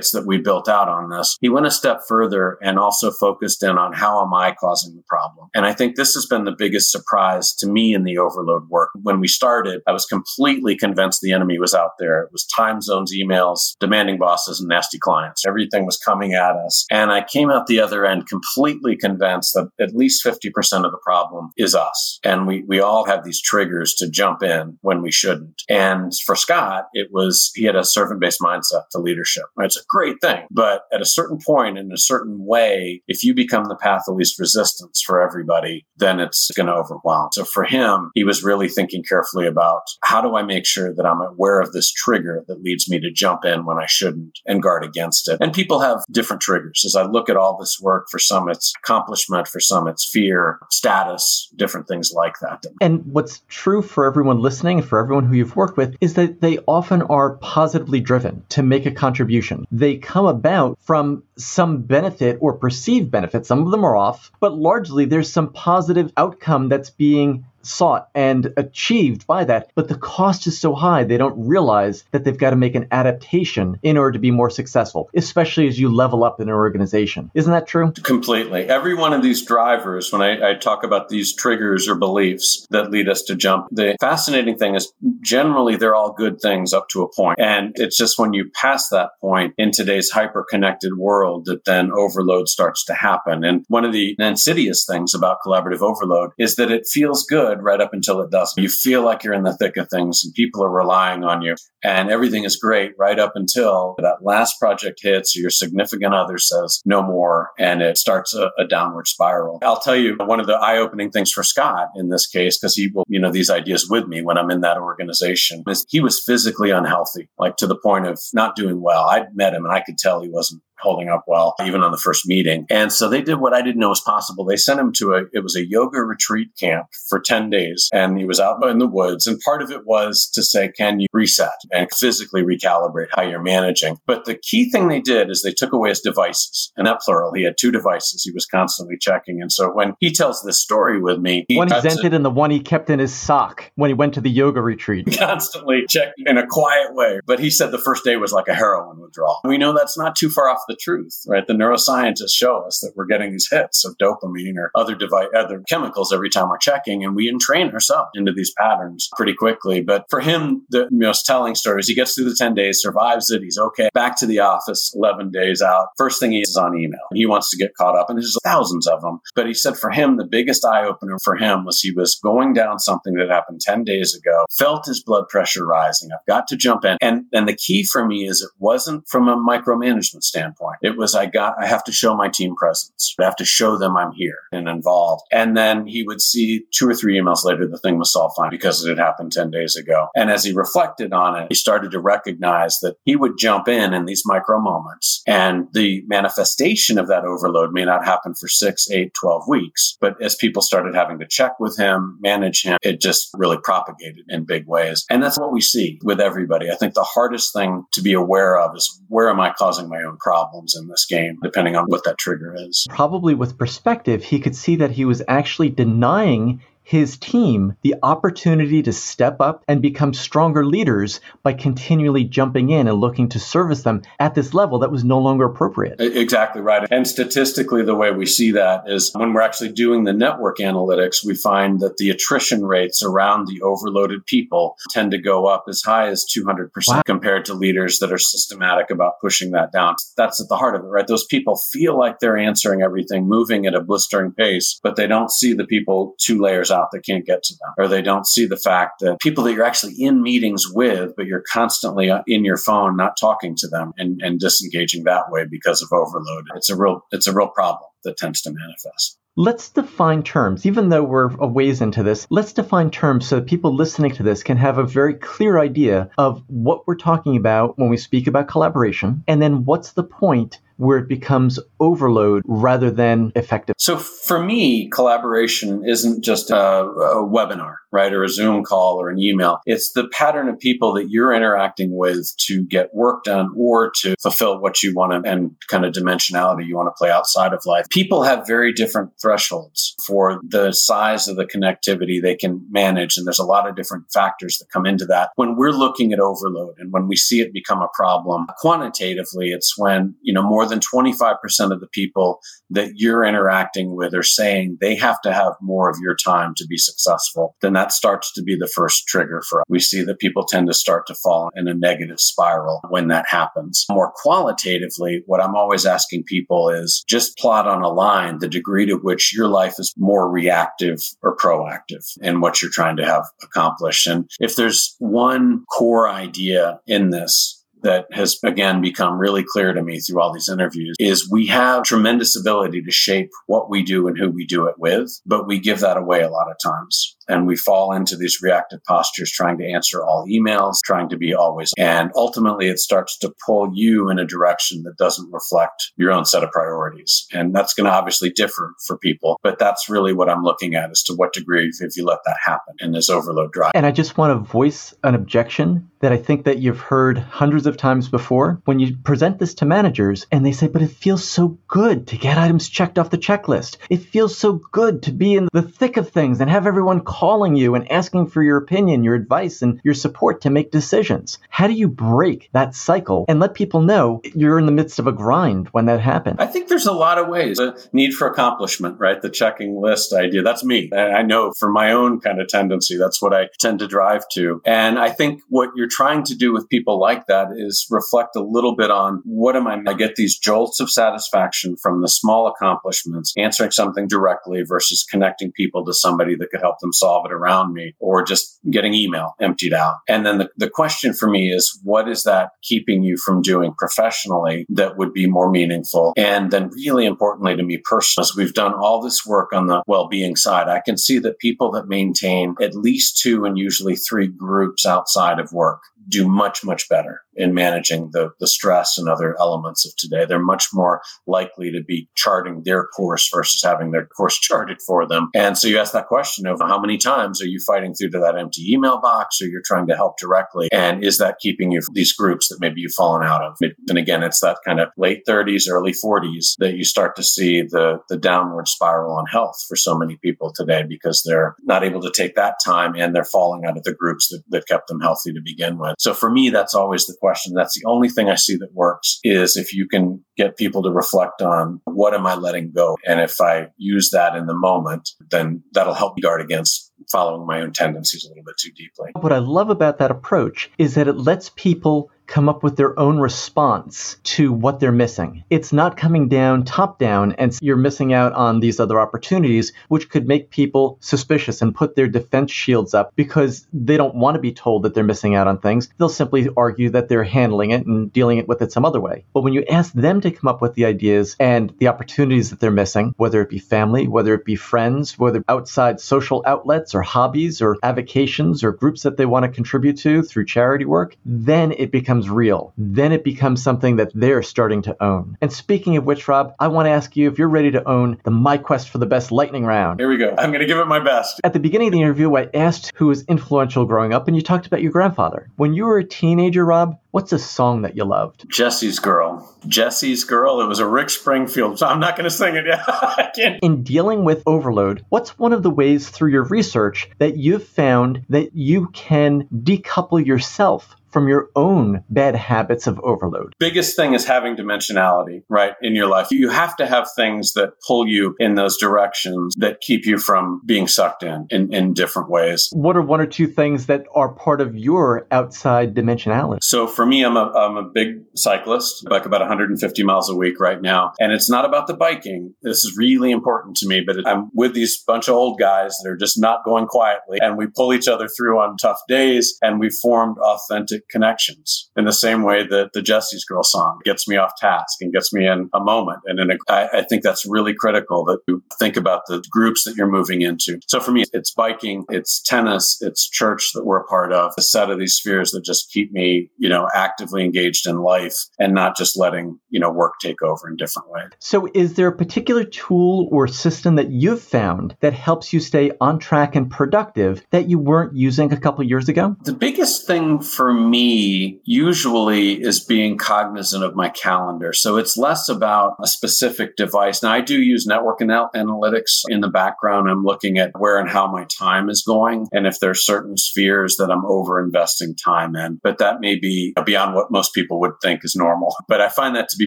toolkits 0.00 0.12
that 0.12 0.26
we 0.26 0.38
built 0.38 0.68
out 0.68 0.88
on 0.88 1.10
this, 1.10 1.36
he 1.40 1.48
went 1.48 1.66
a 1.66 1.70
step 1.70 2.00
further 2.08 2.58
and 2.62 2.78
also 2.78 3.10
focused 3.10 3.62
in 3.62 3.78
on 3.78 3.92
how 3.92 4.24
am 4.24 4.32
I 4.34 4.54
causing 4.58 4.96
the 4.96 5.02
problem? 5.08 5.48
And 5.54 5.66
I 5.66 5.72
think 5.72 5.96
this 5.96 6.14
has 6.14 6.26
been 6.26 6.44
the 6.44 6.54
biggest 6.56 6.90
surprise 6.90 7.54
to 7.56 7.68
me 7.68 7.94
in 7.94 8.04
the 8.04 8.18
overload 8.18 8.68
work. 8.68 8.90
When 9.02 9.20
we 9.20 9.28
started, 9.28 9.82
I 9.86 9.92
was 9.92 10.06
completely 10.06 10.76
convinced 10.76 11.20
the 11.20 11.32
enemy 11.32 11.58
was 11.58 11.74
out 11.74 11.92
there. 11.98 12.22
It 12.22 12.32
was 12.32 12.46
time 12.46 12.80
zones, 12.80 13.12
emails, 13.14 13.76
demanding 13.80 14.18
bosses, 14.18 14.60
and 14.60 14.68
nasty 14.68 14.98
clients. 14.98 15.46
Everything 15.46 15.86
was 15.86 15.98
coming 15.98 16.34
at 16.34 16.56
us. 16.56 16.86
And 16.90 17.10
I 17.10 17.22
came 17.22 17.50
out 17.50 17.66
the 17.66 17.80
other 17.80 18.06
end 18.06 18.28
completely 18.28 18.96
convinced 18.96 19.54
that 19.54 19.70
at 19.80 19.94
least 19.94 20.24
50% 20.24 20.84
of 20.84 20.92
the 20.92 21.00
problem 21.04 21.50
is 21.56 21.74
us. 21.74 22.18
And 22.24 22.46
we, 22.46 22.64
we 22.66 22.80
all 22.80 23.04
have 23.04 23.24
these 23.24 23.40
triggers 23.40 23.94
to 23.94 24.10
jump 24.10 24.42
in 24.42 24.78
when 24.82 25.02
we 25.02 25.12
shouldn't. 25.12 25.62
And 25.68 26.12
for 26.24 26.36
Scott, 26.36 26.84
it 26.92 27.08
was, 27.12 27.50
he 27.54 27.64
had 27.64 27.76
a 27.76 27.84
servant 27.84 28.20
based 28.20 28.40
mindset 28.40 28.88
to 28.92 28.98
leadership. 28.98 29.44
Great 29.90 30.16
thing. 30.20 30.46
But 30.50 30.82
at 30.92 31.02
a 31.02 31.06
certain 31.06 31.38
point, 31.44 31.76
in 31.76 31.92
a 31.92 31.98
certain 31.98 32.46
way, 32.46 33.02
if 33.08 33.24
you 33.24 33.34
become 33.34 33.64
the 33.64 33.76
path 33.76 34.02
of 34.08 34.16
least 34.16 34.38
resistance 34.38 35.02
for 35.04 35.20
everybody, 35.20 35.84
then 35.96 36.20
it's 36.20 36.50
going 36.56 36.68
to 36.68 36.74
overwhelm. 36.74 37.28
So 37.32 37.44
for 37.44 37.64
him, 37.64 38.10
he 38.14 38.24
was 38.24 38.42
really 38.44 38.68
thinking 38.68 39.02
carefully 39.06 39.46
about 39.46 39.82
how 40.02 40.20
do 40.20 40.36
I 40.36 40.42
make 40.42 40.66
sure 40.66 40.94
that 40.94 41.06
I'm 41.06 41.20
aware 41.20 41.60
of 41.60 41.72
this 41.72 41.92
trigger 41.92 42.44
that 42.48 42.62
leads 42.62 42.88
me 42.88 43.00
to 43.00 43.10
jump 43.10 43.44
in 43.44 43.64
when 43.64 43.78
I 43.78 43.86
shouldn't 43.86 44.38
and 44.46 44.62
guard 44.62 44.84
against 44.84 45.28
it. 45.28 45.38
And 45.40 45.52
people 45.52 45.80
have 45.80 45.98
different 46.10 46.42
triggers. 46.42 46.82
As 46.84 46.94
I 46.94 47.04
look 47.04 47.28
at 47.28 47.36
all 47.36 47.58
this 47.58 47.78
work, 47.80 48.06
for 48.10 48.18
some 48.18 48.48
it's 48.48 48.72
accomplishment, 48.82 49.48
for 49.48 49.60
some 49.60 49.88
it's 49.88 50.08
fear, 50.08 50.58
status, 50.70 51.52
different 51.56 51.88
things 51.88 52.12
like 52.14 52.34
that. 52.40 52.64
And 52.80 53.04
what's 53.06 53.42
true 53.48 53.82
for 53.82 54.06
everyone 54.06 54.40
listening, 54.40 54.82
for 54.82 54.98
everyone 54.98 55.26
who 55.26 55.34
you've 55.34 55.56
worked 55.56 55.76
with, 55.76 55.96
is 56.00 56.14
that 56.14 56.40
they 56.40 56.58
often 56.66 57.02
are 57.02 57.36
positively 57.38 58.00
driven 58.00 58.44
to 58.50 58.62
make 58.62 58.86
a 58.86 58.90
contribution. 58.90 59.66
They 59.80 59.96
come 59.96 60.26
about 60.26 60.78
from 60.82 61.22
some 61.38 61.84
benefit 61.84 62.36
or 62.42 62.58
perceived 62.58 63.10
benefit. 63.10 63.46
Some 63.46 63.62
of 63.64 63.70
them 63.70 63.82
are 63.82 63.96
off, 63.96 64.30
but 64.38 64.54
largely 64.54 65.06
there's 65.06 65.32
some 65.32 65.54
positive 65.54 66.12
outcome 66.18 66.68
that's 66.68 66.90
being 66.90 67.46
sought 67.62 68.08
and 68.14 68.52
achieved 68.56 69.26
by 69.26 69.44
that, 69.44 69.70
but 69.74 69.88
the 69.88 69.96
cost 69.96 70.46
is 70.46 70.58
so 70.58 70.74
high 70.74 71.04
they 71.04 71.16
don't 71.16 71.46
realize 71.46 72.04
that 72.10 72.24
they've 72.24 72.38
got 72.38 72.50
to 72.50 72.56
make 72.56 72.74
an 72.74 72.86
adaptation 72.90 73.78
in 73.82 73.96
order 73.96 74.12
to 74.12 74.18
be 74.18 74.30
more 74.30 74.50
successful, 74.50 75.10
especially 75.14 75.68
as 75.68 75.78
you 75.78 75.88
level 75.88 76.24
up 76.24 76.40
in 76.40 76.48
an 76.48 76.54
organization. 76.54 77.30
Isn't 77.34 77.52
that 77.52 77.66
true? 77.66 77.92
Completely. 78.02 78.62
Every 78.62 78.94
one 78.94 79.12
of 79.12 79.22
these 79.22 79.44
drivers, 79.44 80.12
when 80.12 80.22
I, 80.22 80.50
I 80.50 80.54
talk 80.54 80.84
about 80.84 81.08
these 81.08 81.34
triggers 81.34 81.88
or 81.88 81.94
beliefs 81.94 82.66
that 82.70 82.90
lead 82.90 83.08
us 83.08 83.22
to 83.24 83.34
jump, 83.34 83.68
the 83.70 83.96
fascinating 84.00 84.56
thing 84.56 84.74
is 84.74 84.92
generally 85.20 85.76
they're 85.76 85.94
all 85.94 86.12
good 86.12 86.40
things 86.40 86.72
up 86.72 86.88
to 86.90 87.02
a 87.02 87.12
point. 87.12 87.40
And 87.40 87.72
it's 87.76 87.96
just 87.96 88.18
when 88.18 88.32
you 88.32 88.50
pass 88.54 88.88
that 88.88 89.10
point 89.20 89.54
in 89.58 89.70
today's 89.70 90.10
hyper 90.10 90.44
connected 90.48 90.96
world 90.96 91.46
that 91.46 91.64
then 91.64 91.90
overload 91.92 92.48
starts 92.48 92.84
to 92.86 92.94
happen. 92.94 93.44
And 93.44 93.64
one 93.68 93.84
of 93.84 93.92
the 93.92 94.14
insidious 94.18 94.84
things 94.86 95.14
about 95.14 95.38
collaborative 95.44 95.80
overload 95.80 96.30
is 96.38 96.56
that 96.56 96.70
it 96.70 96.86
feels 96.86 97.24
good 97.24 97.49
good 97.50 97.62
right 97.62 97.80
up 97.80 97.92
until 97.92 98.20
it 98.20 98.30
doesn't. 98.30 98.60
You 98.62 98.68
feel 98.68 99.02
like 99.02 99.24
you're 99.24 99.34
in 99.34 99.42
the 99.42 99.56
thick 99.56 99.76
of 99.76 99.88
things 99.88 100.22
and 100.24 100.34
people 100.34 100.64
are 100.64 100.70
relying 100.70 101.24
on 101.24 101.42
you 101.42 101.56
and 101.82 102.10
everything 102.10 102.44
is 102.44 102.56
great 102.56 102.92
right 102.98 103.18
up 103.18 103.32
until 103.34 103.94
that 103.98 104.18
last 104.22 104.58
project 104.58 105.00
hits 105.02 105.36
or 105.36 105.40
your 105.40 105.50
significant 105.50 106.14
other 106.14 106.38
says 106.38 106.80
no 106.84 107.02
more 107.02 107.50
and 107.58 107.82
it 107.82 107.96
starts 107.96 108.34
a, 108.34 108.50
a 108.58 108.66
downward 108.66 109.06
spiral. 109.06 109.58
I'll 109.62 109.80
tell 109.80 109.96
you 109.96 110.16
one 110.18 110.40
of 110.40 110.46
the 110.46 110.54
eye 110.54 110.78
opening 110.78 111.10
things 111.10 111.32
for 111.32 111.42
Scott 111.42 111.88
in 111.96 112.08
this 112.08 112.26
case, 112.26 112.58
because 112.58 112.74
he 112.74 112.88
will, 112.94 113.04
you 113.08 113.20
know, 113.20 113.30
these 113.30 113.50
ideas 113.50 113.88
with 113.88 114.06
me 114.06 114.22
when 114.22 114.38
I'm 114.38 114.50
in 114.50 114.60
that 114.60 114.78
organization 114.78 115.62
is 115.68 115.86
he 115.88 116.00
was 116.00 116.22
physically 116.24 116.70
unhealthy, 116.70 117.28
like 117.38 117.56
to 117.56 117.66
the 117.66 117.78
point 117.82 118.06
of 118.06 118.20
not 118.32 118.56
doing 118.56 118.80
well. 118.82 119.04
I'd 119.04 119.34
met 119.34 119.54
him 119.54 119.64
and 119.64 119.74
I 119.74 119.80
could 119.80 119.98
tell 119.98 120.22
he 120.22 120.28
wasn't 120.28 120.62
holding 120.80 121.08
up 121.08 121.24
well, 121.26 121.54
even 121.64 121.82
on 121.82 121.90
the 121.90 121.98
first 121.98 122.26
meeting. 122.26 122.66
And 122.70 122.92
so 122.92 123.08
they 123.08 123.22
did 123.22 123.40
what 123.40 123.54
I 123.54 123.62
didn't 123.62 123.80
know 123.80 123.90
was 123.90 124.00
possible. 124.00 124.44
They 124.44 124.56
sent 124.56 124.80
him 124.80 124.92
to 124.94 125.14
a, 125.14 125.22
it 125.32 125.42
was 125.42 125.56
a 125.56 125.66
yoga 125.66 126.00
retreat 126.00 126.50
camp 126.58 126.86
for 127.08 127.20
10 127.20 127.50
days 127.50 127.88
and 127.92 128.18
he 128.18 128.24
was 128.24 128.40
out 128.40 128.62
in 128.66 128.78
the 128.78 128.86
woods. 128.86 129.26
And 129.26 129.40
part 129.40 129.62
of 129.62 129.70
it 129.70 129.86
was 129.86 130.30
to 130.34 130.42
say, 130.42 130.70
can 130.76 131.00
you 131.00 131.06
reset 131.12 131.50
and 131.72 131.88
physically 131.92 132.42
recalibrate 132.42 133.08
how 133.12 133.22
you're 133.22 133.42
managing? 133.42 133.96
But 134.06 134.24
the 134.24 134.36
key 134.36 134.70
thing 134.70 134.88
they 134.88 135.00
did 135.00 135.30
is 135.30 135.42
they 135.42 135.52
took 135.52 135.72
away 135.72 135.90
his 135.90 136.00
devices 136.00 136.72
and 136.76 136.86
that 136.86 137.00
plural. 137.00 137.32
He 137.32 137.44
had 137.44 137.56
two 137.58 137.70
devices 137.70 138.22
he 138.22 138.32
was 138.32 138.46
constantly 138.46 138.96
checking. 139.00 139.40
And 139.40 139.50
so 139.50 139.70
when 139.70 139.94
he 140.00 140.12
tells 140.12 140.42
this 140.42 140.60
story 140.60 141.00
with 141.00 141.18
me, 141.18 141.46
one 141.50 141.68
he 141.68 141.80
sent 141.80 142.00
and 142.14 142.24
the 142.24 142.30
one 142.30 142.50
he 142.50 142.60
kept 142.60 142.90
in 142.90 142.98
his 142.98 143.14
sock 143.14 143.70
when 143.76 143.88
he 143.88 143.94
went 143.94 144.14
to 144.14 144.20
the 144.20 144.30
yoga 144.30 144.60
retreat. 144.60 145.08
Constantly 145.18 145.84
checking 145.88 146.24
in 146.26 146.38
a 146.38 146.46
quiet 146.46 146.94
way. 146.94 147.20
But 147.26 147.40
he 147.40 147.50
said 147.50 147.70
the 147.70 147.78
first 147.78 148.04
day 148.04 148.16
was 148.16 148.32
like 148.32 148.48
a 148.48 148.54
heroin 148.54 149.00
withdrawal. 149.00 149.40
We 149.44 149.58
know 149.58 149.72
that's 149.72 149.98
not 149.98 150.16
too 150.16 150.30
far 150.30 150.48
off 150.48 150.60
the 150.70 150.76
truth, 150.80 151.22
right? 151.26 151.46
The 151.46 151.52
neuroscientists 151.52 152.32
show 152.32 152.58
us 152.58 152.80
that 152.80 152.92
we're 152.96 153.06
getting 153.06 153.32
these 153.32 153.48
hits 153.50 153.84
of 153.84 153.96
dopamine 153.98 154.56
or 154.56 154.70
other 154.74 154.94
device, 154.94 155.28
other 155.36 155.62
chemicals 155.68 156.12
every 156.12 156.30
time 156.30 156.48
we're 156.48 156.58
checking, 156.58 157.04
and 157.04 157.14
we 157.16 157.28
entrain 157.28 157.72
ourselves 157.72 158.10
into 158.14 158.32
these 158.32 158.52
patterns 158.56 159.08
pretty 159.16 159.34
quickly. 159.34 159.80
But 159.80 160.06
for 160.08 160.20
him, 160.20 160.64
the 160.70 160.88
most 160.90 161.26
telling 161.26 161.54
story 161.54 161.80
is 161.80 161.88
he 161.88 161.94
gets 161.94 162.14
through 162.14 162.30
the 162.30 162.36
10 162.36 162.54
days, 162.54 162.80
survives 162.80 163.30
it. 163.30 163.42
He's 163.42 163.58
okay. 163.58 163.88
Back 163.92 164.18
to 164.20 164.26
the 164.26 164.38
office 164.38 164.92
11 164.94 165.30
days 165.30 165.60
out. 165.60 165.88
First 165.98 166.20
thing 166.20 166.32
he 166.32 166.40
is 166.40 166.56
on 166.56 166.78
email. 166.78 167.00
He 167.12 167.26
wants 167.26 167.50
to 167.50 167.56
get 167.56 167.74
caught 167.74 167.98
up 167.98 168.08
and 168.08 168.18
there's 168.18 168.36
thousands 168.44 168.86
of 168.86 169.02
them. 169.02 169.20
But 169.34 169.46
he 169.46 169.54
said 169.54 169.76
for 169.76 169.90
him, 169.90 170.16
the 170.16 170.26
biggest 170.26 170.64
eye 170.64 170.84
opener 170.84 171.18
for 171.24 171.36
him 171.36 171.64
was 171.64 171.80
he 171.80 171.92
was 171.92 172.18
going 172.22 172.52
down 172.52 172.78
something 172.78 173.14
that 173.14 173.28
happened 173.28 173.60
10 173.60 173.84
days 173.84 174.14
ago, 174.14 174.46
felt 174.56 174.86
his 174.86 175.02
blood 175.02 175.28
pressure 175.28 175.66
rising. 175.66 176.10
I've 176.12 176.26
got 176.26 176.46
to 176.48 176.56
jump 176.56 176.84
in. 176.84 176.96
And, 177.00 177.24
and 177.32 177.48
the 177.48 177.56
key 177.56 177.84
for 177.84 178.06
me 178.06 178.26
is 178.26 178.40
it 178.40 178.50
wasn't 178.58 179.08
from 179.08 179.28
a 179.28 179.36
micromanagement 179.36 180.22
standpoint. 180.22 180.59
It 180.82 180.96
was, 180.96 181.14
I 181.14 181.26
got, 181.26 181.54
I 181.60 181.66
have 181.66 181.84
to 181.84 181.92
show 181.92 182.14
my 182.14 182.28
team 182.28 182.54
presence. 182.56 183.14
I 183.20 183.24
have 183.24 183.36
to 183.36 183.44
show 183.44 183.76
them 183.76 183.96
I'm 183.96 184.12
here 184.12 184.38
and 184.52 184.68
involved. 184.68 185.24
And 185.32 185.56
then 185.56 185.86
he 185.86 186.02
would 186.02 186.20
see 186.20 186.64
two 186.72 186.88
or 186.88 186.94
three 186.94 187.18
emails 187.18 187.44
later, 187.44 187.66
the 187.66 187.78
thing 187.78 187.98
was 187.98 188.12
solved 188.12 188.36
fine 188.36 188.50
because 188.50 188.84
it 188.84 188.88
had 188.88 188.98
happened 188.98 189.32
10 189.32 189.50
days 189.50 189.76
ago. 189.76 190.08
And 190.14 190.30
as 190.30 190.44
he 190.44 190.52
reflected 190.52 191.12
on 191.12 191.36
it, 191.40 191.46
he 191.50 191.54
started 191.54 191.90
to 191.92 192.00
recognize 192.00 192.78
that 192.80 192.96
he 193.04 193.16
would 193.16 193.38
jump 193.38 193.68
in 193.68 193.94
in 193.94 194.04
these 194.04 194.22
micro 194.24 194.60
moments 194.60 195.22
and 195.26 195.68
the 195.72 196.02
manifestation 196.06 196.98
of 196.98 197.08
that 197.08 197.24
overload 197.24 197.72
may 197.72 197.84
not 197.84 198.04
happen 198.04 198.34
for 198.34 198.48
six, 198.48 198.90
eight, 198.90 199.12
12 199.14 199.44
weeks. 199.48 199.96
But 200.00 200.20
as 200.22 200.34
people 200.34 200.62
started 200.62 200.94
having 200.94 201.18
to 201.20 201.26
check 201.26 201.58
with 201.60 201.76
him, 201.78 202.18
manage 202.20 202.62
him, 202.62 202.78
it 202.82 203.00
just 203.00 203.30
really 203.36 203.58
propagated 203.62 204.24
in 204.28 204.44
big 204.44 204.66
ways. 204.66 205.04
And 205.10 205.22
that's 205.22 205.38
what 205.38 205.52
we 205.52 205.60
see 205.60 205.98
with 206.02 206.20
everybody. 206.20 206.70
I 206.70 206.76
think 206.76 206.94
the 206.94 207.04
hardest 207.04 207.52
thing 207.52 207.84
to 207.92 208.02
be 208.02 208.12
aware 208.12 208.58
of 208.58 208.74
is 208.76 209.00
where 209.08 209.30
am 209.30 209.40
I 209.40 209.52
causing 209.52 209.88
my 209.88 210.02
own 210.02 210.18
problems 210.40 210.76
in 210.76 210.88
this 210.88 211.06
game, 211.06 211.38
depending 211.42 211.76
on 211.76 211.84
what 211.86 212.04
that 212.04 212.18
trigger 212.18 212.54
is. 212.56 212.86
Probably 212.90 213.34
with 213.34 213.58
perspective, 213.58 214.24
he 214.24 214.40
could 214.40 214.56
see 214.56 214.76
that 214.76 214.92
he 214.92 215.04
was 215.04 215.22
actually 215.28 215.70
denying 215.70 216.60
his 216.90 217.16
team 217.16 217.72
the 217.82 217.94
opportunity 218.02 218.82
to 218.82 218.92
step 218.92 219.40
up 219.40 219.62
and 219.68 219.80
become 219.80 220.12
stronger 220.12 220.66
leaders 220.66 221.20
by 221.44 221.52
continually 221.52 222.24
jumping 222.24 222.70
in 222.70 222.88
and 222.88 222.98
looking 222.98 223.28
to 223.28 223.38
service 223.38 223.84
them 223.84 224.02
at 224.18 224.34
this 224.34 224.52
level 224.54 224.80
that 224.80 224.90
was 224.90 225.04
no 225.04 225.20
longer 225.20 225.44
appropriate. 225.44 226.00
Exactly 226.00 226.60
right. 226.60 226.88
And 226.90 227.06
statistically, 227.06 227.84
the 227.84 227.94
way 227.94 228.10
we 228.10 228.26
see 228.26 228.50
that 228.52 228.88
is 228.88 229.12
when 229.14 229.32
we're 229.32 229.40
actually 229.40 229.70
doing 229.70 230.02
the 230.02 230.12
network 230.12 230.58
analytics, 230.58 231.24
we 231.24 231.36
find 231.36 231.78
that 231.78 231.96
the 231.98 232.10
attrition 232.10 232.66
rates 232.66 233.04
around 233.04 233.46
the 233.46 233.62
overloaded 233.62 234.26
people 234.26 234.74
tend 234.90 235.12
to 235.12 235.18
go 235.18 235.46
up 235.46 235.66
as 235.68 235.82
high 235.82 236.08
as 236.08 236.26
200% 236.26 236.70
wow. 236.88 237.02
compared 237.06 237.44
to 237.44 237.54
leaders 237.54 238.00
that 238.00 238.10
are 238.10 238.18
systematic 238.18 238.90
about 238.90 239.20
pushing 239.20 239.52
that 239.52 239.70
down. 239.70 239.94
That's 240.16 240.40
at 240.40 240.48
the 240.48 240.56
heart 240.56 240.74
of 240.74 240.82
it, 240.82 240.88
right? 240.88 241.06
Those 241.06 241.24
people 241.24 241.56
feel 241.56 241.96
like 241.96 242.18
they're 242.18 242.36
answering 242.36 242.82
everything, 242.82 243.28
moving 243.28 243.66
at 243.66 243.76
a 243.76 243.80
blistering 243.80 244.32
pace, 244.32 244.80
but 244.82 244.96
they 244.96 245.06
don't 245.06 245.30
see 245.30 245.52
the 245.52 245.64
people 245.64 246.16
two 246.18 246.40
layers 246.40 246.72
out 246.72 246.79
out 246.80 246.88
that 246.92 247.04
can't 247.04 247.26
get 247.26 247.42
to 247.42 247.54
them, 247.54 247.74
or 247.78 247.88
they 247.88 248.02
don't 248.02 248.26
see 248.26 248.46
the 248.46 248.56
fact 248.56 249.00
that 249.00 249.20
people 249.20 249.44
that 249.44 249.52
you're 249.52 249.64
actually 249.64 249.94
in 249.98 250.22
meetings 250.22 250.64
with, 250.72 251.14
but 251.16 251.26
you're 251.26 251.44
constantly 251.52 252.10
uh, 252.10 252.22
in 252.26 252.44
your 252.44 252.56
phone, 252.56 252.96
not 252.96 253.16
talking 253.20 253.54
to 253.56 253.68
them 253.68 253.92
and, 253.98 254.20
and 254.22 254.40
disengaging 254.40 255.04
that 255.04 255.30
way 255.30 255.44
because 255.50 255.82
of 255.82 255.88
overload. 255.92 256.44
It's 256.54 256.70
a 256.70 256.76
real, 256.76 257.04
it's 257.10 257.26
a 257.26 257.34
real 257.34 257.48
problem 257.48 257.90
that 258.04 258.16
tends 258.16 258.42
to 258.42 258.50
manifest. 258.50 259.18
Let's 259.36 259.70
define 259.70 260.22
terms. 260.24 260.66
Even 260.66 260.88
though 260.88 261.04
we're 261.04 261.32
a 261.36 261.46
ways 261.46 261.80
into 261.80 262.02
this, 262.02 262.26
let's 262.30 262.52
define 262.52 262.90
terms 262.90 263.28
so 263.28 263.40
people 263.40 263.74
listening 263.74 264.12
to 264.16 264.22
this 264.24 264.42
can 264.42 264.56
have 264.56 264.78
a 264.78 264.84
very 264.84 265.14
clear 265.14 265.58
idea 265.58 266.10
of 266.18 266.42
what 266.48 266.86
we're 266.86 266.96
talking 266.96 267.36
about 267.36 267.78
when 267.78 267.88
we 267.88 267.96
speak 267.96 268.26
about 268.26 268.48
collaboration, 268.48 269.22
and 269.28 269.40
then 269.40 269.64
what's 269.64 269.92
the 269.92 270.02
point 270.02 270.60
where 270.80 270.98
it 270.98 271.08
becomes 271.08 271.58
overload 271.78 272.42
rather 272.46 272.90
than 272.90 273.32
effective? 273.36 273.74
So 273.78 273.96
for 273.96 274.42
me, 274.42 274.88
collaboration 274.88 275.84
isn't 275.86 276.22
just 276.22 276.50
a, 276.50 276.56
a, 276.56 277.28
webinar, 277.28 277.76
right? 277.92 278.12
Or 278.12 278.24
a 278.24 278.28
Zoom 278.28 278.64
call 278.64 279.00
or 279.00 279.10
an 279.10 279.18
email. 279.18 279.58
It's 279.66 279.92
the 279.92 280.08
pattern 280.08 280.48
of 280.48 280.58
people 280.58 280.94
that 280.94 281.10
you're 281.10 281.32
interacting 281.32 281.96
with 281.96 282.32
to 282.46 282.64
get 282.64 282.94
work 282.94 283.24
done 283.24 283.50
or 283.56 283.90
to 284.02 284.14
fulfill 284.22 284.60
what 284.60 284.82
you 284.82 284.94
want 284.94 285.24
to 285.24 285.30
and 285.30 285.52
kind 285.68 285.84
of 285.84 285.92
dimensionality 285.92 286.66
you 286.66 286.76
want 286.76 286.88
to 286.88 286.98
play 286.98 287.10
outside 287.10 287.52
of 287.52 287.62
life. 287.66 287.86
People 287.90 288.22
have 288.22 288.46
very 288.46 288.72
different 288.72 289.10
thresholds 289.20 289.94
for 290.06 290.40
the 290.46 290.72
size 290.72 291.28
of 291.28 291.36
the 291.36 291.44
connectivity 291.44 292.20
they 292.20 292.36
can 292.36 292.66
manage. 292.70 293.16
And 293.16 293.26
there's 293.26 293.38
a 293.38 293.44
lot 293.44 293.68
of 293.68 293.76
different 293.76 294.04
factors 294.12 294.58
that 294.58 294.70
come 294.72 294.86
into 294.86 295.06
that. 295.06 295.30
When 295.36 295.56
we're 295.56 295.72
looking 295.72 296.12
at 296.12 296.20
overload 296.20 296.76
and 296.78 296.92
when 296.92 297.08
we 297.08 297.16
see 297.16 297.40
it 297.40 297.52
become 297.52 297.82
a 297.82 297.88
problem 297.94 298.46
quantitatively, 298.58 299.50
it's 299.50 299.74
when, 299.76 300.14
you 300.22 300.32
know, 300.32 300.42
more 300.42 300.66
than 300.66 300.80
25% 300.80 301.36
of 301.72 301.80
the 301.80 301.88
people 301.92 302.40
that 302.70 302.92
you're 302.96 303.24
interacting 303.24 303.96
with 303.96 304.14
are 304.14 304.22
saying 304.22 304.78
they 304.80 304.94
have 304.96 305.20
to 305.22 305.32
have 305.32 305.54
more 305.60 305.90
of 305.90 305.96
your 306.00 306.14
time 306.14 306.54
to 306.56 306.66
be 306.66 306.76
successful, 306.76 307.56
then 307.60 307.72
that 307.80 307.92
starts 307.92 308.30
to 308.34 308.42
be 308.42 308.56
the 308.56 308.66
first 308.66 309.06
trigger 309.06 309.42
for 309.48 309.60
us. 309.60 309.64
We 309.68 309.80
see 309.80 310.02
that 310.02 310.18
people 310.18 310.44
tend 310.44 310.66
to 310.66 310.74
start 310.74 311.06
to 311.06 311.14
fall 311.14 311.50
in 311.56 311.66
a 311.66 311.72
negative 311.72 312.20
spiral 312.20 312.82
when 312.90 313.08
that 313.08 313.24
happens. 313.28 313.86
More 313.90 314.12
qualitatively, 314.14 315.22
what 315.24 315.42
I'm 315.42 315.56
always 315.56 315.86
asking 315.86 316.24
people 316.24 316.68
is 316.68 317.02
just 317.08 317.38
plot 317.38 317.66
on 317.66 317.82
a 317.82 317.88
line 317.88 318.38
the 318.38 318.48
degree 318.48 318.84
to 318.86 318.96
which 318.96 319.34
your 319.34 319.48
life 319.48 319.76
is 319.78 319.94
more 319.96 320.30
reactive 320.30 320.98
or 321.22 321.34
proactive 321.36 322.04
in 322.20 322.42
what 322.42 322.60
you're 322.60 322.70
trying 322.70 322.98
to 322.98 323.06
have 323.06 323.24
accomplished. 323.42 324.06
And 324.06 324.28
if 324.40 324.56
there's 324.56 324.94
one 324.98 325.64
core 325.70 326.08
idea 326.08 326.80
in 326.86 327.10
this, 327.10 327.60
that 327.82 328.06
has 328.12 328.38
again 328.44 328.80
become 328.80 329.18
really 329.18 329.44
clear 329.44 329.72
to 329.72 329.82
me 329.82 330.00
through 330.00 330.20
all 330.20 330.32
these 330.32 330.48
interviews 330.48 330.96
is 330.98 331.30
we 331.30 331.46
have 331.46 331.82
tremendous 331.82 332.38
ability 332.38 332.82
to 332.82 332.90
shape 332.90 333.30
what 333.46 333.70
we 333.70 333.82
do 333.82 334.06
and 334.06 334.18
who 334.18 334.30
we 334.30 334.46
do 334.46 334.66
it 334.66 334.74
with, 334.78 335.10
but 335.26 335.46
we 335.46 335.58
give 335.58 335.80
that 335.80 335.96
away 335.96 336.22
a 336.22 336.28
lot 336.28 336.50
of 336.50 336.56
times 336.62 337.16
and 337.30 337.46
we 337.46 337.56
fall 337.56 337.92
into 337.92 338.16
these 338.16 338.40
reactive 338.42 338.80
postures 338.86 339.30
trying 339.30 339.58
to 339.58 339.64
answer 339.64 340.04
all 340.04 340.26
emails, 340.26 340.76
trying 340.84 341.08
to 341.08 341.16
be 341.16 341.32
always. 341.34 341.72
And 341.78 342.10
ultimately, 342.14 342.68
it 342.68 342.78
starts 342.78 343.16
to 343.18 343.32
pull 343.46 343.70
you 343.72 344.10
in 344.10 344.18
a 344.18 344.26
direction 344.26 344.82
that 344.82 344.96
doesn't 344.96 345.32
reflect 345.32 345.92
your 345.96 346.12
own 346.12 346.24
set 346.24 346.42
of 346.42 346.50
priorities. 346.50 347.26
And 347.32 347.54
that's 347.54 347.74
going 347.74 347.86
to 347.86 347.92
obviously 347.92 348.30
differ 348.30 348.74
for 348.86 348.98
people, 348.98 349.38
but 349.42 349.58
that's 349.58 349.88
really 349.88 350.12
what 350.12 350.28
I'm 350.28 350.42
looking 350.42 350.74
at 350.74 350.90
as 350.90 351.02
to 351.04 351.14
what 351.14 351.32
degree 351.32 351.70
if 351.80 351.96
you 351.96 352.04
let 352.04 352.20
that 352.24 352.36
happen 352.44 352.74
in 352.80 352.92
this 352.92 353.10
overload 353.10 353.52
drive. 353.52 353.72
And 353.74 353.86
I 353.86 353.90
just 353.90 354.16
want 354.16 354.30
to 354.32 354.52
voice 354.52 354.94
an 355.04 355.14
objection 355.14 355.90
that 356.00 356.12
I 356.12 356.16
think 356.16 356.44
that 356.44 356.58
you've 356.58 356.80
heard 356.80 357.18
hundreds 357.18 357.66
of 357.66 357.76
times 357.76 358.08
before. 358.08 358.60
When 358.64 358.80
you 358.80 358.96
present 358.96 359.38
this 359.38 359.54
to 359.54 359.66
managers 359.66 360.26
and 360.32 360.44
they 360.44 360.52
say, 360.52 360.66
but 360.66 360.82
it 360.82 360.90
feels 360.90 361.28
so 361.28 361.58
good 361.68 362.06
to 362.08 362.16
get 362.16 362.38
items 362.38 362.68
checked 362.68 362.98
off 362.98 363.10
the 363.10 363.18
checklist. 363.18 363.76
It 363.90 363.98
feels 363.98 364.36
so 364.36 364.54
good 364.72 365.02
to 365.04 365.12
be 365.12 365.34
in 365.34 365.48
the 365.52 365.62
thick 365.62 365.98
of 365.98 366.08
things 366.08 366.40
and 366.40 366.50
have 366.50 366.66
everyone 366.66 367.00
call 367.00 367.19
calling 367.20 367.54
you 367.54 367.74
and 367.74 367.92
asking 367.92 368.26
for 368.26 368.42
your 368.42 368.56
opinion, 368.56 369.04
your 369.04 369.14
advice, 369.14 369.60
and 369.60 369.78
your 369.84 369.92
support 369.92 370.40
to 370.40 370.48
make 370.48 370.70
decisions. 370.70 371.38
How 371.50 371.66
do 371.66 371.74
you 371.74 371.86
break 371.86 372.48
that 372.54 372.74
cycle 372.74 373.26
and 373.28 373.38
let 373.38 373.52
people 373.52 373.82
know 373.82 374.22
you're 374.34 374.58
in 374.58 374.64
the 374.64 374.72
midst 374.72 374.98
of 374.98 375.06
a 375.06 375.12
grind 375.12 375.68
when 375.68 375.84
that 375.84 376.00
happens? 376.00 376.36
I 376.38 376.46
think 376.46 376.68
there's 376.68 376.86
a 376.86 376.94
lot 376.94 377.18
of 377.18 377.28
ways. 377.28 377.58
The 377.58 377.86
need 377.92 378.14
for 378.14 378.26
accomplishment, 378.26 378.98
right? 378.98 379.20
The 379.20 379.28
checking 379.28 379.78
list 379.78 380.14
idea. 380.14 380.40
That's 380.42 380.64
me. 380.64 380.90
I 380.94 381.20
know 381.20 381.52
for 381.58 381.70
my 381.70 381.92
own 381.92 382.20
kind 382.20 382.40
of 382.40 382.48
tendency, 382.48 382.96
that's 382.96 383.20
what 383.20 383.34
I 383.34 383.50
tend 383.58 383.80
to 383.80 383.86
drive 383.86 384.22
to. 384.32 384.62
And 384.64 384.98
I 384.98 385.10
think 385.10 385.42
what 385.50 385.72
you're 385.76 385.88
trying 385.90 386.22
to 386.24 386.34
do 386.34 386.54
with 386.54 386.70
people 386.70 386.98
like 386.98 387.26
that 387.26 387.48
is 387.54 387.86
reflect 387.90 388.34
a 388.34 388.42
little 388.42 388.74
bit 388.74 388.90
on 388.90 389.20
what 389.26 389.56
am 389.56 389.66
I? 389.66 389.82
I 389.86 389.92
get 389.92 390.16
these 390.16 390.38
jolts 390.38 390.80
of 390.80 390.88
satisfaction 390.88 391.76
from 391.76 392.00
the 392.00 392.08
small 392.08 392.46
accomplishments, 392.46 393.34
answering 393.36 393.72
something 393.72 394.08
directly 394.08 394.62
versus 394.62 395.04
connecting 395.04 395.52
people 395.52 395.84
to 395.84 395.92
somebody 395.92 396.34
that 396.36 396.48
could 396.50 396.62
help 396.62 396.78
them 396.78 396.94
solve 396.94 397.09
it 397.26 397.32
around 397.32 397.72
me 397.72 397.94
or 397.98 398.22
just 398.22 398.58
getting 398.70 398.94
email 398.94 399.34
emptied 399.40 399.72
out. 399.72 399.96
And 400.08 400.24
then 400.24 400.38
the, 400.38 400.50
the 400.56 400.70
question 400.70 401.12
for 401.12 401.28
me 401.28 401.50
is, 401.50 401.78
what 401.82 402.08
is 402.08 402.22
that 402.24 402.50
keeping 402.62 403.02
you 403.02 403.16
from 403.16 403.42
doing 403.42 403.74
professionally 403.78 404.66
that 404.70 404.96
would 404.96 405.12
be 405.12 405.26
more 405.26 405.50
meaningful? 405.50 406.12
And 406.16 406.50
then 406.50 406.70
really 406.70 407.06
importantly 407.06 407.56
to 407.56 407.62
me 407.62 407.80
personally, 407.84 408.24
as 408.24 408.36
we've 408.36 408.54
done 408.54 408.74
all 408.74 409.02
this 409.02 409.24
work 409.26 409.52
on 409.52 409.66
the 409.66 409.82
well-being 409.86 410.36
side, 410.36 410.68
I 410.68 410.80
can 410.84 410.96
see 410.96 411.18
that 411.20 411.38
people 411.38 411.70
that 411.72 411.88
maintain 411.88 412.54
at 412.60 412.74
least 412.74 413.18
two 413.18 413.44
and 413.44 413.58
usually 413.58 413.96
three 413.96 414.28
groups 414.28 414.86
outside 414.86 415.38
of 415.38 415.52
work 415.52 415.80
do 416.10 416.28
much, 416.28 416.64
much 416.64 416.88
better 416.88 417.22
in 417.34 417.54
managing 417.54 418.10
the, 418.12 418.30
the 418.40 418.46
stress 418.46 418.98
and 418.98 419.08
other 419.08 419.36
elements 419.38 419.86
of 419.86 419.92
today. 419.96 420.24
They're 420.26 420.38
much 420.38 420.66
more 420.72 421.00
likely 421.26 421.70
to 421.70 421.82
be 421.82 422.08
charting 422.16 422.62
their 422.64 422.86
course 422.86 423.28
versus 423.32 423.62
having 423.64 423.92
their 423.92 424.06
course 424.06 424.38
charted 424.40 424.78
for 424.86 425.06
them. 425.06 425.30
And 425.34 425.56
so 425.56 425.68
you 425.68 425.78
ask 425.78 425.92
that 425.92 426.08
question 426.08 426.46
of 426.46 426.60
how 426.60 426.80
many 426.80 426.98
times 426.98 427.40
are 427.40 427.46
you 427.46 427.60
fighting 427.66 427.94
through 427.94 428.10
to 428.10 428.18
that 428.20 428.36
empty 428.36 428.72
email 428.72 429.00
box 429.00 429.40
or 429.40 429.46
you're 429.46 429.62
trying 429.64 429.86
to 429.86 429.96
help 429.96 430.18
directly? 430.18 430.68
And 430.72 431.04
is 431.04 431.18
that 431.18 431.38
keeping 431.40 431.72
you 431.72 431.80
from 431.80 431.94
these 431.94 432.12
groups 432.12 432.48
that 432.48 432.58
maybe 432.60 432.80
you've 432.80 432.92
fallen 432.92 433.22
out 433.22 433.42
of? 433.42 433.56
And 433.88 433.98
again, 433.98 434.22
it's 434.22 434.40
that 434.40 434.58
kind 434.66 434.80
of 434.80 434.88
late 434.96 435.22
30s, 435.28 435.68
early 435.70 435.92
40s 435.92 436.54
that 436.58 436.74
you 436.74 436.84
start 436.84 437.16
to 437.16 437.22
see 437.22 437.62
the, 437.62 438.00
the 438.08 438.16
downward 438.16 438.68
spiral 438.68 439.16
on 439.16 439.26
health 439.26 439.64
for 439.68 439.76
so 439.76 439.96
many 439.96 440.16
people 440.16 440.52
today 440.54 440.84
because 440.88 441.22
they're 441.24 441.54
not 441.62 441.84
able 441.84 442.00
to 442.02 442.10
take 442.10 442.34
that 442.34 442.56
time 442.64 442.94
and 442.96 443.14
they're 443.14 443.24
falling 443.24 443.64
out 443.64 443.76
of 443.76 443.84
the 443.84 443.94
groups 443.94 444.28
that, 444.28 444.42
that 444.48 444.66
kept 444.66 444.88
them 444.88 445.00
healthy 445.00 445.32
to 445.32 445.40
begin 445.42 445.78
with. 445.78 445.94
So 446.00 446.14
for 446.14 446.30
me, 446.30 446.48
that's 446.48 446.74
always 446.74 447.06
the 447.06 447.14
question. 447.20 447.52
That's 447.54 447.78
the 447.78 447.86
only 447.86 448.08
thing 448.08 448.30
I 448.30 448.34
see 448.36 448.56
that 448.56 448.72
works 448.72 449.18
is 449.22 449.58
if 449.58 449.74
you 449.74 449.86
can 449.86 450.24
get 450.34 450.56
people 450.56 450.82
to 450.82 450.90
reflect 450.90 451.42
on 451.42 451.82
what 451.84 452.14
am 452.14 452.26
I 452.26 452.36
letting 452.36 452.72
go? 452.74 452.96
And 453.06 453.20
if 453.20 453.38
I 453.38 453.66
use 453.76 454.08
that 454.12 454.34
in 454.34 454.46
the 454.46 454.54
moment, 454.54 455.10
then 455.30 455.62
that'll 455.72 455.92
help 455.92 456.16
me 456.16 456.22
guard 456.22 456.40
against 456.40 456.90
following 457.12 457.46
my 457.46 457.60
own 457.60 457.72
tendencies 457.72 458.24
a 458.24 458.28
little 458.28 458.44
bit 458.44 458.56
too 458.56 458.70
deeply. 458.70 459.10
What 459.20 459.32
I 459.32 459.38
love 459.38 459.68
about 459.68 459.98
that 459.98 460.10
approach 460.10 460.70
is 460.78 460.94
that 460.94 461.06
it 461.06 461.18
lets 461.18 461.50
people 461.50 462.10
come 462.30 462.48
up 462.48 462.62
with 462.62 462.76
their 462.76 462.98
own 462.98 463.18
response 463.18 464.16
to 464.22 464.52
what 464.52 464.78
they're 464.78 464.92
missing. 464.92 465.44
It's 465.50 465.72
not 465.72 465.96
coming 465.96 466.28
down 466.28 466.64
top 466.64 466.98
down 466.98 467.32
and 467.32 467.58
you're 467.60 467.76
missing 467.76 468.12
out 468.12 468.32
on 468.34 468.60
these 468.60 468.78
other 468.78 469.00
opportunities, 469.00 469.72
which 469.88 470.08
could 470.08 470.28
make 470.28 470.50
people 470.50 470.96
suspicious 471.00 471.60
and 471.60 471.74
put 471.74 471.96
their 471.96 472.06
defense 472.06 472.52
shields 472.52 472.94
up 472.94 473.12
because 473.16 473.66
they 473.72 473.96
don't 473.96 474.14
want 474.14 474.36
to 474.36 474.40
be 474.40 474.52
told 474.52 474.84
that 474.84 474.94
they're 474.94 475.02
missing 475.02 475.34
out 475.34 475.48
on 475.48 475.58
things. 475.58 475.88
They'll 475.98 476.08
simply 476.08 476.48
argue 476.56 476.90
that 476.90 477.08
they're 477.08 477.24
handling 477.24 477.72
it 477.72 477.84
and 477.84 478.12
dealing 478.12 478.38
it 478.38 478.46
with 478.46 478.62
it 478.62 478.70
some 478.70 478.84
other 478.84 479.00
way. 479.00 479.24
But 479.34 479.42
when 479.42 479.52
you 479.52 479.64
ask 479.64 479.92
them 479.92 480.20
to 480.20 480.30
come 480.30 480.46
up 480.46 480.62
with 480.62 480.74
the 480.74 480.84
ideas 480.84 481.34
and 481.40 481.74
the 481.78 481.88
opportunities 481.88 482.50
that 482.50 482.60
they're 482.60 482.70
missing, 482.70 483.12
whether 483.16 483.42
it 483.42 483.50
be 483.50 483.58
family, 483.58 484.06
whether 484.06 484.34
it 484.34 484.44
be 484.44 484.54
friends, 484.54 485.18
whether 485.18 485.44
outside 485.48 485.98
social 485.98 486.44
outlets 486.46 486.94
or 486.94 487.02
hobbies 487.02 487.60
or 487.60 487.76
avocations 487.82 488.62
or 488.62 488.70
groups 488.70 489.02
that 489.02 489.16
they 489.16 489.26
want 489.26 489.44
to 489.44 489.48
contribute 489.50 489.98
to 489.98 490.22
through 490.22 490.46
charity 490.46 490.84
work, 490.84 491.16
then 491.24 491.72
it 491.72 491.90
becomes 491.90 492.19
becomes 492.20 492.36
real. 492.36 492.72
Then 492.76 493.12
it 493.12 493.24
becomes 493.24 493.62
something 493.62 493.96
that 493.96 494.10
they're 494.14 494.42
starting 494.42 494.82
to 494.82 495.02
own. 495.02 495.38
And 495.40 495.52
speaking 495.52 495.96
of 495.96 496.04
which, 496.04 496.28
Rob, 496.28 496.54
I 496.58 496.68
want 496.68 496.86
to 496.86 496.90
ask 496.90 497.16
you 497.16 497.30
if 497.30 497.38
you're 497.38 497.48
ready 497.48 497.70
to 497.70 497.88
own 497.88 498.20
the 498.24 498.30
My 498.30 498.58
Quest 498.58 498.90
for 498.90 498.98
the 498.98 499.06
Best 499.06 499.32
lightning 499.32 499.64
round. 499.64 500.00
Here 500.00 500.08
we 500.08 500.18
go. 500.18 500.34
I'm 500.36 500.50
going 500.50 500.60
to 500.60 500.66
give 500.66 500.78
it 500.78 500.86
my 500.86 501.00
best. 501.00 501.40
At 501.44 501.52
the 501.52 501.60
beginning 501.60 501.88
of 501.88 501.92
the 501.92 502.00
interview, 502.00 502.36
I 502.36 502.48
asked 502.52 502.92
who 502.94 503.06
was 503.06 503.24
influential 503.24 503.86
growing 503.86 504.12
up, 504.12 504.28
and 504.28 504.36
you 504.36 504.42
talked 504.42 504.66
about 504.66 504.82
your 504.82 504.92
grandfather. 504.92 505.48
When 505.56 505.72
you 505.72 505.86
were 505.86 505.98
a 505.98 506.04
teenager, 506.04 506.64
Rob, 506.64 506.98
What's 507.12 507.32
a 507.32 507.40
song 507.40 507.82
that 507.82 507.96
you 507.96 508.04
loved? 508.04 508.48
Jesse's 508.48 509.00
Girl. 509.00 509.52
Jesse's 509.66 510.22
Girl. 510.22 510.60
It 510.60 510.66
was 510.66 510.78
a 510.78 510.86
Rick 510.86 511.10
Springfield. 511.10 511.78
So 511.78 511.86
I'm 511.86 511.98
not 511.98 512.16
going 512.16 512.24
to 512.24 512.30
sing 512.30 512.54
it 512.54 512.66
yet. 512.66 512.84
I 512.88 513.30
can't. 513.34 513.58
In 513.64 513.82
dealing 513.82 514.24
with 514.24 514.44
overload, 514.46 515.04
what's 515.08 515.36
one 515.36 515.52
of 515.52 515.64
the 515.64 515.70
ways 515.70 516.08
through 516.08 516.30
your 516.30 516.44
research 516.44 517.10
that 517.18 517.36
you've 517.36 517.66
found 517.66 518.24
that 518.28 518.54
you 518.54 518.88
can 518.92 519.48
decouple 519.52 520.24
yourself 520.24 520.94
from 521.10 521.28
your 521.28 521.50
own 521.56 522.04
bad 522.08 522.34
habits 522.34 522.86
of 522.86 522.98
overload? 523.00 523.54
Biggest 523.58 523.96
thing 523.96 524.14
is 524.14 524.24
having 524.24 524.56
dimensionality, 524.56 525.42
right, 525.48 525.74
in 525.82 525.94
your 525.94 526.06
life. 526.06 526.28
You 526.30 526.48
have 526.48 526.76
to 526.76 526.86
have 526.86 527.08
things 527.14 527.52
that 527.54 527.72
pull 527.86 528.06
you 528.06 528.36
in 528.38 528.54
those 528.54 528.76
directions 528.78 529.54
that 529.58 529.80
keep 529.80 530.06
you 530.06 530.18
from 530.18 530.62
being 530.64 530.86
sucked 530.86 531.22
in, 531.22 531.46
in 531.50 531.72
in 531.72 531.94
different 531.94 532.30
ways. 532.30 532.68
What 532.72 532.96
are 532.96 533.02
one 533.02 533.20
or 533.20 533.26
two 533.26 533.46
things 533.46 533.86
that 533.86 534.04
are 534.14 534.32
part 534.32 534.60
of 534.60 534.76
your 534.76 535.26
outside 535.30 535.94
dimensionality? 535.94 536.58
So 536.62 536.86
for 536.86 536.99
me, 537.06 537.22
I'm 537.22 537.36
a, 537.36 537.50
I'm 537.52 537.76
a 537.76 537.82
big 537.82 538.22
cyclist, 538.34 539.08
like 539.08 539.26
about 539.26 539.40
150 539.40 540.02
miles 540.02 540.30
a 540.30 540.36
week 540.36 540.60
right 540.60 540.80
now. 540.80 541.12
And 541.18 541.32
it's 541.32 541.50
not 541.50 541.64
about 541.64 541.86
the 541.86 541.94
biking. 541.94 542.54
This 542.62 542.84
is 542.84 542.96
really 542.96 543.30
important 543.30 543.76
to 543.78 543.88
me, 543.88 544.02
but 544.04 544.26
I'm 544.26 544.50
with 544.54 544.74
these 544.74 545.02
bunch 545.06 545.28
of 545.28 545.34
old 545.34 545.58
guys 545.58 545.96
that 546.02 546.10
are 546.10 546.16
just 546.16 546.40
not 546.40 546.64
going 546.64 546.86
quietly. 546.86 547.38
And 547.40 547.56
we 547.56 547.66
pull 547.66 547.92
each 547.92 548.08
other 548.08 548.28
through 548.28 548.60
on 548.60 548.76
tough 548.76 548.98
days 549.08 549.56
and 549.62 549.78
we 549.80 549.90
formed 549.90 550.38
authentic 550.38 551.08
connections 551.08 551.90
in 551.96 552.04
the 552.04 552.12
same 552.12 552.42
way 552.42 552.66
that 552.66 552.90
the 552.92 553.02
Jesse's 553.02 553.44
Girl 553.44 553.62
song 553.62 554.00
gets 554.04 554.28
me 554.28 554.36
off 554.36 554.52
task 554.58 554.98
and 555.00 555.12
gets 555.12 555.32
me 555.32 555.46
in 555.46 555.68
a 555.74 555.80
moment. 555.80 556.20
And 556.26 556.38
in 556.38 556.50
a, 556.50 556.56
I, 556.68 556.98
I 556.98 557.02
think 557.02 557.22
that's 557.22 557.46
really 557.46 557.74
critical 557.74 558.24
that 558.26 558.40
you 558.46 558.62
think 558.78 558.96
about 558.96 559.22
the 559.26 559.42
groups 559.50 559.84
that 559.84 559.96
you're 559.96 560.10
moving 560.10 560.42
into. 560.42 560.80
So 560.86 561.00
for 561.00 561.10
me, 561.10 561.24
it's 561.32 561.52
biking, 561.52 562.04
it's 562.10 562.40
tennis, 562.42 562.98
it's 563.00 563.28
church 563.28 563.70
that 563.74 563.84
we're 563.84 564.00
a 564.00 564.06
part 564.06 564.32
of, 564.32 564.52
a 564.58 564.62
set 564.62 564.90
of 564.90 564.98
these 564.98 565.14
spheres 565.14 565.50
that 565.52 565.64
just 565.64 565.90
keep 565.90 566.12
me, 566.12 566.50
you 566.58 566.68
know, 566.68 566.88
actively 566.94 567.44
engaged 567.44 567.86
in 567.86 567.98
life 567.98 568.34
and 568.58 568.74
not 568.74 568.96
just 568.96 569.18
letting, 569.18 569.58
you 569.68 569.80
know, 569.80 569.90
work 569.90 570.14
take 570.20 570.42
over 570.42 570.68
in 570.68 570.76
different 570.76 571.10
ways. 571.10 571.30
So 571.38 571.68
is 571.74 571.94
there 571.94 572.08
a 572.08 572.16
particular 572.16 572.64
tool 572.64 573.28
or 573.30 573.46
system 573.46 573.96
that 573.96 574.10
you've 574.10 574.42
found 574.42 574.96
that 575.00 575.12
helps 575.12 575.52
you 575.52 575.60
stay 575.60 575.92
on 576.00 576.18
track 576.18 576.56
and 576.56 576.70
productive 576.70 577.44
that 577.50 577.68
you 577.68 577.78
weren't 577.78 578.16
using 578.16 578.52
a 578.52 578.60
couple 578.60 578.84
years 578.84 579.08
ago? 579.08 579.36
The 579.44 579.52
biggest 579.52 580.06
thing 580.06 580.40
for 580.40 580.72
me 580.72 581.60
usually 581.64 582.60
is 582.60 582.80
being 582.80 583.16
cognizant 583.18 583.84
of 583.84 583.94
my 583.94 584.08
calendar. 584.08 584.72
So 584.72 584.96
it's 584.96 585.16
less 585.16 585.48
about 585.48 585.94
a 586.02 586.06
specific 586.06 586.76
device. 586.76 587.22
Now 587.22 587.32
I 587.32 587.40
do 587.40 587.60
use 587.60 587.86
network 587.86 588.20
anal- 588.22 588.50
analytics 588.54 589.22
in 589.28 589.40
the 589.40 589.48
background. 589.48 590.08
I'm 590.08 590.24
looking 590.24 590.58
at 590.58 590.72
where 590.78 590.98
and 590.98 591.08
how 591.08 591.30
my 591.30 591.46
time 591.58 591.88
is 591.88 592.02
going 592.02 592.46
and 592.52 592.66
if 592.66 592.80
there's 592.80 593.04
certain 593.04 593.36
spheres 593.36 593.96
that 593.96 594.10
I'm 594.10 594.24
over 594.24 594.62
investing 594.62 595.14
time 595.14 595.56
in. 595.56 595.80
But 595.82 595.98
that 595.98 596.20
may 596.20 596.38
be 596.38 596.72
beyond 596.84 597.14
what 597.14 597.30
most 597.30 597.54
people 597.54 597.80
would 597.80 597.92
think 598.02 598.24
is 598.24 598.34
normal. 598.36 598.74
But 598.88 599.00
I 599.00 599.08
find 599.08 599.34
that 599.36 599.48
to 599.50 599.56
be 599.56 599.66